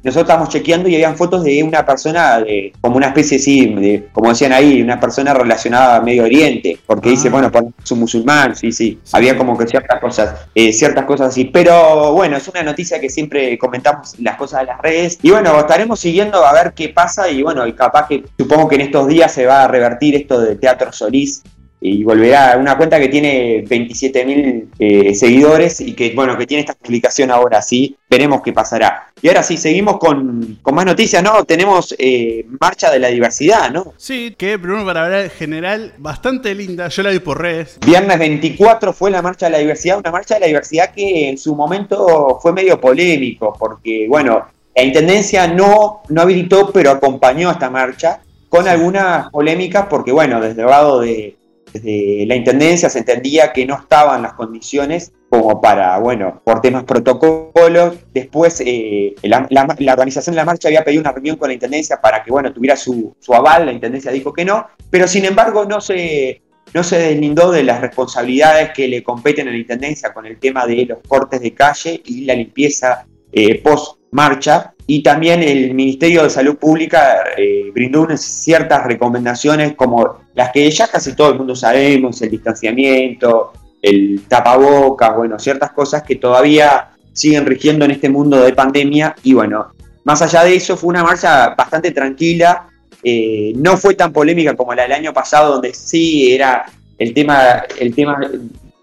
nosotros 0.06 0.28
estábamos 0.28 0.50
chequeando 0.50 0.88
y 0.88 0.94
habían 0.94 1.16
fotos 1.16 1.42
de 1.42 1.64
una 1.64 1.84
persona, 1.84 2.38
de, 2.38 2.72
como 2.80 2.96
una 2.96 3.08
especie, 3.08 3.40
sí, 3.40 3.74
de, 3.74 4.08
como 4.12 4.28
decían 4.28 4.52
ahí, 4.52 4.80
una 4.80 5.00
persona 5.00 5.34
relacionada 5.34 5.96
a 5.96 6.00
Medio 6.00 6.22
Oriente, 6.22 6.78
porque 6.86 7.10
dice, 7.10 7.26
ah. 7.26 7.32
bueno, 7.32 7.50
es 7.82 7.90
un 7.90 7.98
musulmán, 7.98 8.54
sí, 8.54 8.70
sí, 8.70 9.00
había 9.10 9.36
como 9.36 9.58
que 9.58 9.66
ciertas 9.66 10.00
cosas, 10.00 10.46
eh, 10.54 10.72
ciertas 10.72 11.06
cosas 11.06 11.30
así, 11.30 11.46
pero 11.46 12.12
bueno, 12.12 12.36
es 12.36 12.46
una 12.46 12.62
noticia 12.62 13.00
que 13.00 13.10
siempre 13.10 13.58
comentamos 13.58 14.14
las 14.20 14.36
cosas 14.36 14.60
de 14.60 14.66
las 14.66 14.80
redes, 14.80 15.18
y 15.22 15.32
bueno, 15.32 15.58
estaremos 15.58 15.98
siguiendo 15.98 16.46
a 16.46 16.52
ver 16.52 16.72
qué 16.72 16.90
pasa, 16.90 17.28
y 17.28 17.42
bueno, 17.42 17.66
y 17.66 17.72
capaz 17.72 18.06
que 18.06 18.22
supongo 18.38 18.68
que 18.68 18.76
en 18.76 18.82
estos 18.82 19.08
días 19.08 19.32
se 19.32 19.44
va 19.44 19.64
a 19.64 19.68
revertir 19.68 20.14
esto 20.14 20.40
de 20.40 20.54
Teatro 20.54 20.92
Solís, 20.92 21.42
y 21.88 22.02
volverá 22.02 22.54
a 22.54 22.56
una 22.56 22.76
cuenta 22.76 22.98
que 22.98 23.08
tiene 23.08 23.64
27 23.66 24.24
mil 24.24 24.68
eh, 24.78 25.14
seguidores 25.14 25.80
y 25.80 25.92
que 25.92 26.12
bueno 26.14 26.36
que 26.36 26.44
tiene 26.44 26.62
esta 26.62 26.74
publicación 26.74 27.30
ahora 27.30 27.62
sí 27.62 27.96
veremos 28.10 28.42
qué 28.42 28.52
pasará. 28.52 29.12
Y 29.22 29.28
ahora 29.28 29.42
sí 29.42 29.56
seguimos 29.56 29.98
con, 29.98 30.58
más 30.72 30.84
noticias 30.84 31.22
no 31.22 31.44
tenemos 31.44 31.94
eh, 31.98 32.44
marcha 32.60 32.90
de 32.90 32.98
la 32.98 33.08
diversidad 33.08 33.70
no 33.70 33.94
sí 33.96 34.34
que 34.36 34.56
Bruno 34.56 34.84
para 34.84 35.04
hablar 35.04 35.30
general 35.30 35.92
bastante 35.98 36.54
linda 36.54 36.88
yo 36.88 37.02
la 37.04 37.10
vi 37.10 37.20
por 37.20 37.40
redes. 37.40 37.78
Viernes 37.86 38.18
24 38.18 38.92
fue 38.92 39.12
la 39.12 39.22
marcha 39.22 39.46
de 39.46 39.52
la 39.52 39.58
diversidad 39.58 39.98
una 39.98 40.10
marcha 40.10 40.34
de 40.34 40.40
la 40.40 40.46
diversidad 40.48 40.92
que 40.92 41.28
en 41.28 41.38
su 41.38 41.54
momento 41.54 42.38
fue 42.42 42.52
medio 42.52 42.80
polémico 42.80 43.56
porque 43.56 44.06
bueno 44.08 44.44
la 44.74 44.82
intendencia 44.82 45.46
no 45.46 46.02
no 46.08 46.22
habilitó 46.22 46.72
pero 46.72 46.90
acompañó 46.90 47.50
esta 47.50 47.70
marcha 47.70 48.20
con 48.48 48.66
algunas 48.66 49.30
polémicas 49.30 49.86
porque 49.88 50.10
bueno 50.10 50.40
desde 50.40 50.62
el 50.62 50.68
lado 50.68 51.00
de 51.00 51.36
desde 51.82 52.26
la 52.26 52.36
Intendencia 52.36 52.88
se 52.88 53.00
entendía 53.00 53.52
que 53.52 53.66
no 53.66 53.76
estaban 53.76 54.22
las 54.22 54.34
condiciones 54.34 55.12
como 55.28 55.60
para, 55.60 55.98
bueno, 55.98 56.40
por 56.44 56.60
temas 56.60 56.84
protocolos. 56.84 57.94
Después 58.12 58.62
eh, 58.64 59.14
la, 59.22 59.46
organización 59.92 60.34
de 60.34 60.36
la 60.36 60.44
marcha 60.44 60.68
había 60.68 60.84
pedido 60.84 61.00
una 61.00 61.12
reunión 61.12 61.36
con 61.36 61.48
la 61.48 61.54
Intendencia 61.54 62.00
para 62.00 62.22
que, 62.22 62.30
bueno, 62.30 62.52
tuviera 62.52 62.76
su, 62.76 63.14
aval, 63.32 63.66
la 63.66 63.72
Intendencia 63.72 64.10
dijo 64.10 64.32
que 64.32 64.44
no, 64.44 64.66
pero 64.90 65.08
sin 65.08 65.24
embargo 65.24 65.64
no 65.64 65.80
se, 65.80 66.42
no 66.72 66.82
se 66.84 66.98
deslindó 66.98 67.50
de 67.50 67.64
las 67.64 67.80
responsabilidades 67.80 68.70
que 68.72 68.88
le 68.88 69.02
competen 69.02 69.48
a 69.48 69.50
la 69.50 69.58
Intendencia 69.58 70.12
con 70.12 70.26
el 70.26 70.38
tema 70.38 70.66
de 70.66 70.86
los 70.86 70.98
cortes 71.06 71.40
de 71.40 71.54
calle 71.54 72.02
y 72.04 72.24
la 72.24 72.34
limpieza 72.34 73.06
eh, 73.32 73.60
post 73.62 73.98
marcha 74.12 74.74
y 74.86 75.02
también 75.02 75.42
el 75.42 75.74
Ministerio 75.74 76.22
de 76.22 76.30
Salud 76.30 76.56
Pública 76.56 77.24
eh, 77.36 77.70
brindó 77.74 78.06
ciertas 78.16 78.84
recomendaciones 78.84 79.74
como 79.74 80.20
las 80.34 80.52
que 80.52 80.70
ya 80.70 80.86
casi 80.86 81.14
todo 81.14 81.30
el 81.30 81.38
mundo 81.38 81.56
sabemos, 81.56 82.22
el 82.22 82.30
distanciamiento, 82.30 83.52
el 83.82 84.22
tapabocas, 84.28 85.16
bueno, 85.16 85.38
ciertas 85.38 85.72
cosas 85.72 86.04
que 86.04 86.16
todavía 86.16 86.90
siguen 87.12 87.46
rigiendo 87.46 87.84
en 87.84 87.92
este 87.92 88.08
mundo 88.08 88.40
de 88.42 88.52
pandemia. 88.52 89.16
Y 89.24 89.34
bueno, 89.34 89.72
más 90.04 90.22
allá 90.22 90.44
de 90.44 90.54
eso 90.54 90.76
fue 90.76 90.90
una 90.90 91.02
marcha 91.02 91.54
bastante 91.56 91.90
tranquila, 91.90 92.68
eh, 93.02 93.52
no 93.56 93.76
fue 93.76 93.94
tan 93.94 94.12
polémica 94.12 94.54
como 94.54 94.72
la 94.72 94.84
del 94.84 94.92
año 94.92 95.12
pasado 95.12 95.54
donde 95.54 95.74
sí 95.74 96.32
era 96.32 96.66
el 96.98 97.12
tema, 97.12 97.64
el 97.78 97.94
tema 97.94 98.20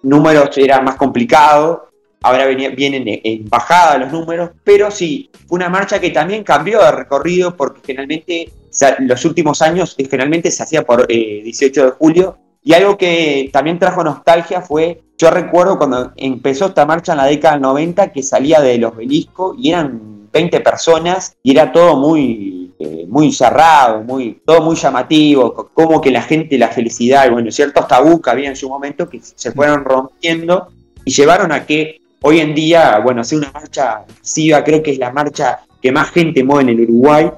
números 0.01 0.57
era 0.57 0.81
más 0.81 0.95
complicado, 0.95 1.92
ahora 2.23 2.45
vienen 2.47 3.03
en, 3.05 3.47
bajada 3.49 3.97
los 3.99 4.11
números, 4.11 4.51
pero 4.63 4.89
sí, 4.89 5.29
fue 5.47 5.57
una 5.57 5.69
marcha 5.69 5.99
que 5.99 6.09
también 6.09 6.43
cambió 6.43 6.81
de 6.83 6.91
recorrido 6.91 7.55
porque 7.55 7.81
generalmente, 7.85 8.51
los 8.99 9.23
últimos 9.25 9.61
años, 9.61 9.93
eh, 9.97 10.05
generalmente 10.09 10.49
se 10.49 10.63
hacía 10.63 10.83
por 10.83 11.05
eh, 11.09 11.41
18 11.43 11.85
de 11.85 11.91
julio, 11.91 12.37
y 12.63 12.73
algo 12.73 12.97
que 12.97 13.49
también 13.51 13.77
trajo 13.77 14.03
nostalgia 14.03 14.61
fue, 14.61 15.01
yo 15.17 15.29
recuerdo 15.29 15.77
cuando 15.77 16.13
empezó 16.15 16.67
esta 16.67 16.85
marcha 16.85 17.11
en 17.11 17.17
la 17.17 17.25
década 17.25 17.55
del 17.55 17.61
90, 17.61 18.11
que 18.13 18.23
salía 18.23 18.61
de 18.61 18.77
los 18.77 18.95
beliscos 18.95 19.55
y 19.59 19.69
eran 19.71 20.29
20 20.31 20.61
personas 20.61 21.35
y 21.43 21.51
era 21.51 21.71
todo 21.73 21.97
muy, 21.97 22.73
eh, 22.79 23.05
muy 23.07 23.31
cerrado, 23.33 24.01
muy, 24.01 24.41
todo 24.45 24.61
muy 24.61 24.75
llamativo, 24.77 25.53
co- 25.53 25.69
como 25.73 25.99
que 26.01 26.09
la 26.09 26.21
gente, 26.21 26.57
la 26.57 26.69
felicidad, 26.69 27.29
bueno, 27.29 27.51
ciertos 27.51 27.87
tabú 27.87 28.21
que 28.21 28.29
había 28.29 28.49
en 28.49 28.55
su 28.55 28.69
momento 28.69 29.09
que 29.09 29.19
se 29.21 29.51
fueron 29.51 29.83
rompiendo 29.83 30.69
y 31.05 31.11
llevaron 31.11 31.51
a 31.51 31.65
que 31.65 31.99
hoy 32.23 32.39
en 32.39 32.55
día, 32.55 32.99
bueno, 32.99 33.21
hacer 33.21 33.37
una 33.37 33.51
marcha 33.51 34.05
masiva, 34.19 34.63
creo 34.63 34.81
que 34.81 34.91
es 34.91 34.97
la 34.97 35.11
marcha 35.11 35.59
que 35.81 35.91
más 35.91 36.11
gente 36.11 36.43
mueve 36.43 36.71
en 36.71 36.79
el 36.79 36.81
Uruguay, 36.89 37.29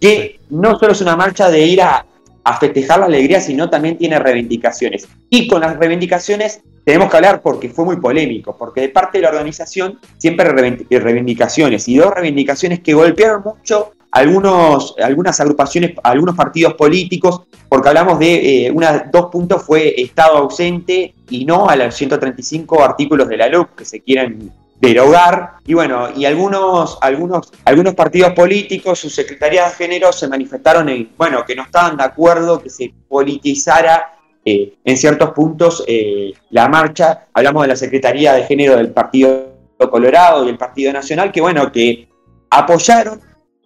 que 0.00 0.40
no 0.50 0.78
solo 0.78 0.92
es 0.92 1.00
una 1.00 1.16
marcha 1.16 1.48
de 1.48 1.64
ir 1.64 1.80
a, 1.80 2.04
a 2.44 2.58
festejar 2.58 3.00
la 3.00 3.06
alegría, 3.06 3.40
sino 3.40 3.70
también 3.70 3.96
tiene 3.96 4.18
reivindicaciones. 4.18 5.08
Y 5.30 5.46
con 5.46 5.60
las 5.60 5.76
reivindicaciones 5.76 6.60
tenemos 6.84 7.08
que 7.08 7.16
hablar 7.16 7.40
porque 7.40 7.68
fue 7.68 7.84
muy 7.84 7.96
polémico, 7.96 8.56
porque 8.56 8.80
de 8.80 8.88
parte 8.88 9.18
de 9.18 9.22
la 9.22 9.30
organización 9.30 10.00
siempre 10.18 10.48
reivindicaciones, 10.90 11.86
y 11.88 11.96
dos 11.96 12.12
reivindicaciones 12.12 12.80
que 12.80 12.94
golpearon 12.94 13.42
mucho 13.44 13.92
algunos, 14.12 14.94
algunas 15.02 15.40
agrupaciones, 15.40 15.92
algunos 16.02 16.36
partidos 16.36 16.74
políticos, 16.74 17.42
porque 17.68 17.88
hablamos 17.88 18.18
de 18.18 18.66
eh, 18.66 18.70
una, 18.70 19.08
dos 19.10 19.26
puntos 19.26 19.62
fue 19.62 20.00
Estado 20.00 20.36
ausente 20.36 21.14
y 21.30 21.44
no 21.46 21.68
a 21.68 21.76
los 21.76 21.94
135 21.94 22.82
artículos 22.82 23.28
de 23.28 23.38
la 23.38 23.48
LUC 23.48 23.74
que 23.74 23.84
se 23.86 24.00
quieren 24.00 24.52
derogar. 24.78 25.52
Y 25.64 25.72
bueno, 25.72 26.08
y 26.14 26.26
algunos, 26.26 26.98
algunos, 27.00 27.52
algunos 27.64 27.94
partidos 27.94 28.32
políticos, 28.32 28.98
sus 28.98 29.14
secretarías 29.14 29.70
de 29.70 29.86
género 29.86 30.12
se 30.12 30.28
manifestaron 30.28 30.90
en, 30.90 31.10
bueno, 31.16 31.44
que 31.46 31.54
no 31.54 31.62
estaban 31.62 31.96
de 31.96 32.04
acuerdo 32.04 32.62
que 32.62 32.68
se 32.68 32.92
politizara 33.08 34.18
eh, 34.44 34.74
en 34.84 34.96
ciertos 34.96 35.30
puntos 35.30 35.84
eh, 35.86 36.32
la 36.50 36.68
marcha. 36.68 37.28
Hablamos 37.32 37.62
de 37.62 37.68
la 37.68 37.76
Secretaría 37.76 38.34
de 38.34 38.44
Género 38.44 38.76
del 38.76 38.90
Partido 38.90 39.52
Colorado 39.90 40.44
y 40.44 40.50
el 40.50 40.58
Partido 40.58 40.92
Nacional, 40.92 41.32
que 41.32 41.40
bueno, 41.40 41.72
que 41.72 42.08
apoyaron, 42.50 43.20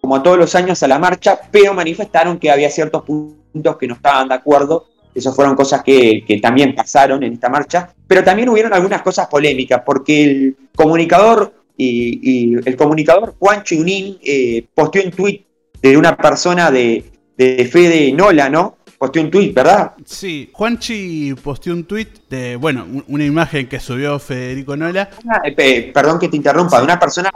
como 0.06 0.22
todos 0.22 0.38
los 0.38 0.54
años, 0.54 0.80
a 0.84 0.86
la 0.86 1.00
marcha, 1.00 1.36
pero 1.50 1.74
manifestaron 1.74 2.38
que 2.38 2.48
había 2.48 2.70
ciertos 2.70 3.02
puntos 3.02 3.76
que 3.76 3.88
no 3.88 3.94
estaban 3.94 4.28
de 4.28 4.34
acuerdo. 4.36 4.86
Esas 5.12 5.34
fueron 5.34 5.56
cosas 5.56 5.82
que, 5.82 6.24
que 6.24 6.38
también 6.38 6.76
pasaron 6.76 7.24
en 7.24 7.32
esta 7.32 7.48
marcha, 7.48 7.92
pero 8.06 8.22
también 8.22 8.48
hubieron 8.48 8.72
algunas 8.72 9.02
cosas 9.02 9.26
polémicas, 9.26 9.82
porque 9.84 10.22
el 10.22 10.56
comunicador 10.76 11.52
y, 11.76 12.20
y 12.22 12.54
el 12.64 12.76
comunicador 12.76 13.34
Juan 13.36 13.64
Chunin 13.64 14.16
eh, 14.22 14.64
posteó 14.72 15.02
un 15.04 15.10
tuit 15.10 15.44
de 15.82 15.96
una 15.96 16.16
persona 16.16 16.70
de, 16.70 17.02
de 17.36 17.64
Fede 17.64 18.12
Nola, 18.12 18.48
¿no? 18.48 18.76
Posteó 18.98 19.22
un 19.24 19.30
tuit, 19.32 19.52
¿verdad? 19.52 19.92
Sí, 20.04 20.50
Juanchi 20.52 21.34
posteó 21.42 21.72
un 21.72 21.82
tweet 21.84 22.06
de, 22.30 22.54
bueno, 22.54 22.84
un- 22.84 23.04
una 23.08 23.24
imagen 23.24 23.68
que 23.68 23.80
subió 23.80 24.20
Federico 24.20 24.76
Nola. 24.76 25.10
Una- 25.24 25.40
eh, 25.44 25.52
pe- 25.52 25.90
perdón 25.92 26.20
que 26.20 26.28
te 26.28 26.36
interrumpa, 26.36 26.78
de 26.78 26.84
una 26.84 26.98
persona 27.00 27.28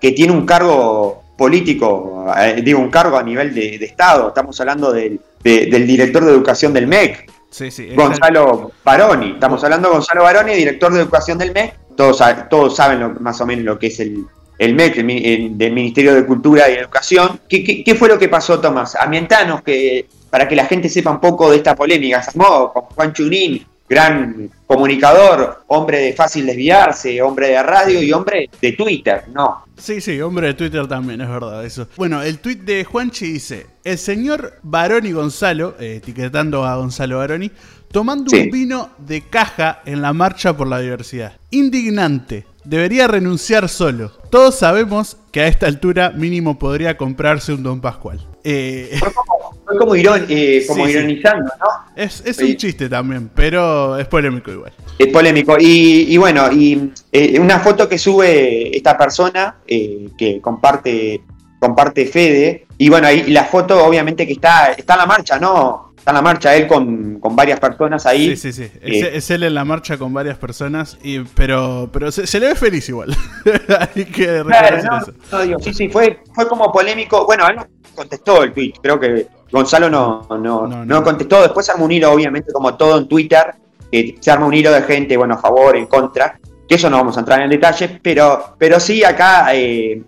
que 0.00 0.12
tiene 0.12 0.32
un 0.32 0.46
cargo 0.46 1.21
político, 1.42 2.24
eh, 2.38 2.62
digo, 2.64 2.78
un 2.78 2.88
cargo 2.90 3.16
a 3.18 3.22
nivel 3.22 3.52
de, 3.52 3.76
de 3.78 3.84
Estado. 3.86 4.28
Estamos 4.28 4.58
hablando 4.60 4.92
del, 4.92 5.20
de- 5.42 5.66
del 5.66 5.86
director 5.86 6.24
de 6.24 6.30
educación 6.30 6.72
del 6.72 6.86
MEC, 6.86 7.28
Sí, 7.50 7.70
sí. 7.70 7.82
exacto. 7.82 8.02
Gonzalo 8.04 8.72
Baroni. 8.84 9.32
Estamos 9.32 9.62
hablando 9.64 9.88
de 9.88 9.94
Gonzalo 9.94 10.22
Baroni, 10.22 10.54
director 10.54 10.92
de 10.92 11.00
educación 11.00 11.36
del 11.38 11.52
MEC. 11.52 11.74
Todos, 11.96 12.22
todos 12.48 12.76
saben 12.76 13.00
lo- 13.00 13.10
más 13.20 13.40
o 13.40 13.46
menos 13.46 13.64
lo 13.64 13.76
que 13.78 13.88
es 13.88 13.98
el, 14.00 14.24
el 14.58 14.74
MEC, 14.74 14.98
el, 14.98 15.58
del 15.58 15.72
Ministerio 15.72 16.14
de 16.14 16.24
Cultura 16.24 16.70
y 16.70 16.74
Educación. 16.74 17.40
¿Qué, 17.48 17.64
qué, 17.64 17.82
qué 17.84 17.94
fue 17.96 18.08
lo 18.08 18.18
que 18.18 18.28
pasó, 18.28 18.60
Tomás? 18.60 18.94
Ambientanos, 18.94 19.62
que, 19.62 20.06
para 20.30 20.46
que 20.46 20.54
la 20.56 20.66
gente 20.66 20.88
sepa 20.88 21.10
un 21.10 21.20
poco 21.20 21.50
de 21.50 21.56
esta 21.56 21.74
polémica. 21.74 22.22
Se 22.22 22.30
armó 22.30 22.72
con 22.72 22.82
Juan 22.84 23.12
Chunín, 23.12 23.66
gran 23.92 24.50
comunicador, 24.66 25.64
hombre 25.66 25.98
de 25.98 26.12
fácil 26.14 26.46
desviarse, 26.46 27.20
hombre 27.20 27.48
de 27.48 27.62
radio 27.62 28.02
y 28.02 28.10
hombre 28.12 28.48
de 28.60 28.72
Twitter, 28.72 29.24
¿no? 29.34 29.64
Sí, 29.76 30.00
sí, 30.00 30.18
hombre 30.20 30.48
de 30.48 30.54
Twitter 30.54 30.86
también, 30.86 31.20
es 31.20 31.28
verdad 31.28 31.64
eso. 31.64 31.86
Bueno, 31.96 32.22
el 32.22 32.38
tweet 32.38 32.56
de 32.56 32.84
Juanchi 32.84 33.32
dice: 33.32 33.66
El 33.84 33.98
señor 33.98 34.54
Baroni 34.62 35.12
Gonzalo, 35.12 35.74
eh, 35.78 35.96
etiquetando 35.96 36.64
a 36.64 36.76
Gonzalo 36.76 37.18
Baroni, 37.18 37.50
tomando 37.90 38.30
Sí. 38.30 38.40
un 38.40 38.50
vino 38.50 38.90
de 38.98 39.22
caja 39.28 39.82
en 39.84 40.00
la 40.00 40.12
marcha 40.14 40.56
por 40.56 40.68
la 40.68 40.78
diversidad. 40.78 41.32
Indignante. 41.50 42.46
Debería 42.64 43.08
renunciar 43.08 43.68
solo. 43.68 44.12
Todos 44.30 44.54
sabemos 44.54 45.16
que 45.32 45.40
a 45.40 45.48
esta 45.48 45.66
altura 45.66 46.10
mínimo 46.10 46.58
podría 46.58 46.96
comprarse 46.96 47.52
un 47.52 47.62
Don 47.64 47.80
Pascual. 47.80 48.20
Eh, 48.44 48.96
Fue 48.98 49.12
como, 49.12 49.52
fue 49.64 49.78
como, 49.78 49.94
eh, 49.94 50.64
como 50.66 50.84
Sí, 50.86 50.92
sí. 50.92 50.98
ironizando, 50.98 51.44
¿no? 51.60 51.66
es 52.02 52.22
es 52.26 52.36
Sí. 52.36 52.44
un 52.50 52.56
chiste 52.56 52.88
también, 52.88 53.30
pero 53.34 53.96
es 53.98 54.06
polémico 54.08 54.50
igual. 54.50 54.72
Es 54.98 55.06
polémico. 55.08 55.56
Y, 55.60 56.06
y 56.12 56.16
bueno, 56.16 56.50
y 56.52 56.92
eh, 57.12 57.38
una 57.38 57.60
foto 57.60 57.88
que 57.88 57.98
sube 57.98 58.76
esta 58.76 58.98
persona 58.98 59.56
eh, 59.66 60.08
que 60.18 60.40
comparte, 60.40 61.22
comparte 61.62 62.06
Fede. 62.06 62.66
Y 62.76 62.88
bueno, 62.88 63.06
ahí 63.06 63.30
la 63.30 63.44
foto 63.44 63.84
obviamente 63.86 64.26
que 64.26 64.32
está, 64.32 64.72
está 64.72 64.94
en 64.94 64.98
la 64.98 65.06
marcha, 65.06 65.38
¿no? 65.38 65.92
Está 65.96 66.10
en 66.10 66.16
la 66.16 66.22
marcha 66.22 66.54
él 66.56 66.66
con, 66.66 67.20
con 67.20 67.36
varias 67.36 67.60
personas 67.60 68.04
ahí. 68.06 68.36
Sí, 68.36 68.52
sí, 68.52 68.64
sí. 68.64 68.70
Eh, 68.82 68.98
Es, 69.12 69.14
es 69.24 69.30
él 69.30 69.44
en 69.44 69.54
la 69.54 69.64
marcha 69.64 69.96
con 69.96 70.12
varias 70.12 70.36
personas, 70.36 70.98
y, 71.04 71.20
pero, 71.20 71.88
pero 71.92 72.10
se, 72.10 72.26
se 72.26 72.40
le 72.40 72.48
ve 72.48 72.54
feliz 72.56 72.88
igual. 72.88 73.16
Hay 73.94 74.04
que 74.06 74.42
Claro, 74.44 74.76
no, 74.82 74.98
eso. 74.98 75.12
no, 75.30 75.42
digo, 75.42 75.60
sí, 75.60 75.72
sí, 75.72 75.88
fue, 75.88 76.18
fue 76.34 76.48
como 76.48 76.72
polémico. 76.72 77.24
Bueno, 77.24 77.46
él 77.48 77.54
no 77.56 77.66
contestó 77.94 78.42
el 78.42 78.52
tweet, 78.52 78.72
creo 78.82 78.98
que 78.98 79.28
Gonzalo 79.52 79.88
no, 79.88 80.26
no, 80.30 80.38
No, 80.38 80.66
no, 80.66 80.84
no. 80.84 81.02
contestó. 81.04 81.40
Después 81.42 81.68
armó 81.70 81.84
un 81.84 81.92
hilo, 81.92 82.10
obviamente, 82.10 82.52
como 82.52 82.74
todo 82.74 82.98
en 82.98 83.06
Twitter, 83.06 83.54
que 83.92 84.16
se 84.18 84.30
arma 84.32 84.46
un 84.46 84.54
hilo 84.54 84.72
de 84.72 84.82
gente, 84.82 85.16
bueno, 85.16 85.34
a 85.34 85.38
favor, 85.38 85.76
en 85.76 85.86
contra, 85.86 86.40
que 86.68 86.74
eso 86.74 86.90
no 86.90 86.96
vamos 86.96 87.16
a 87.16 87.20
entrar 87.20 87.40
en 87.42 87.50
detalle, 87.50 88.00
pero, 88.02 88.56
pero 88.58 88.80
sí 88.80 89.04
acá, 89.04 89.54
eh, 89.54 90.02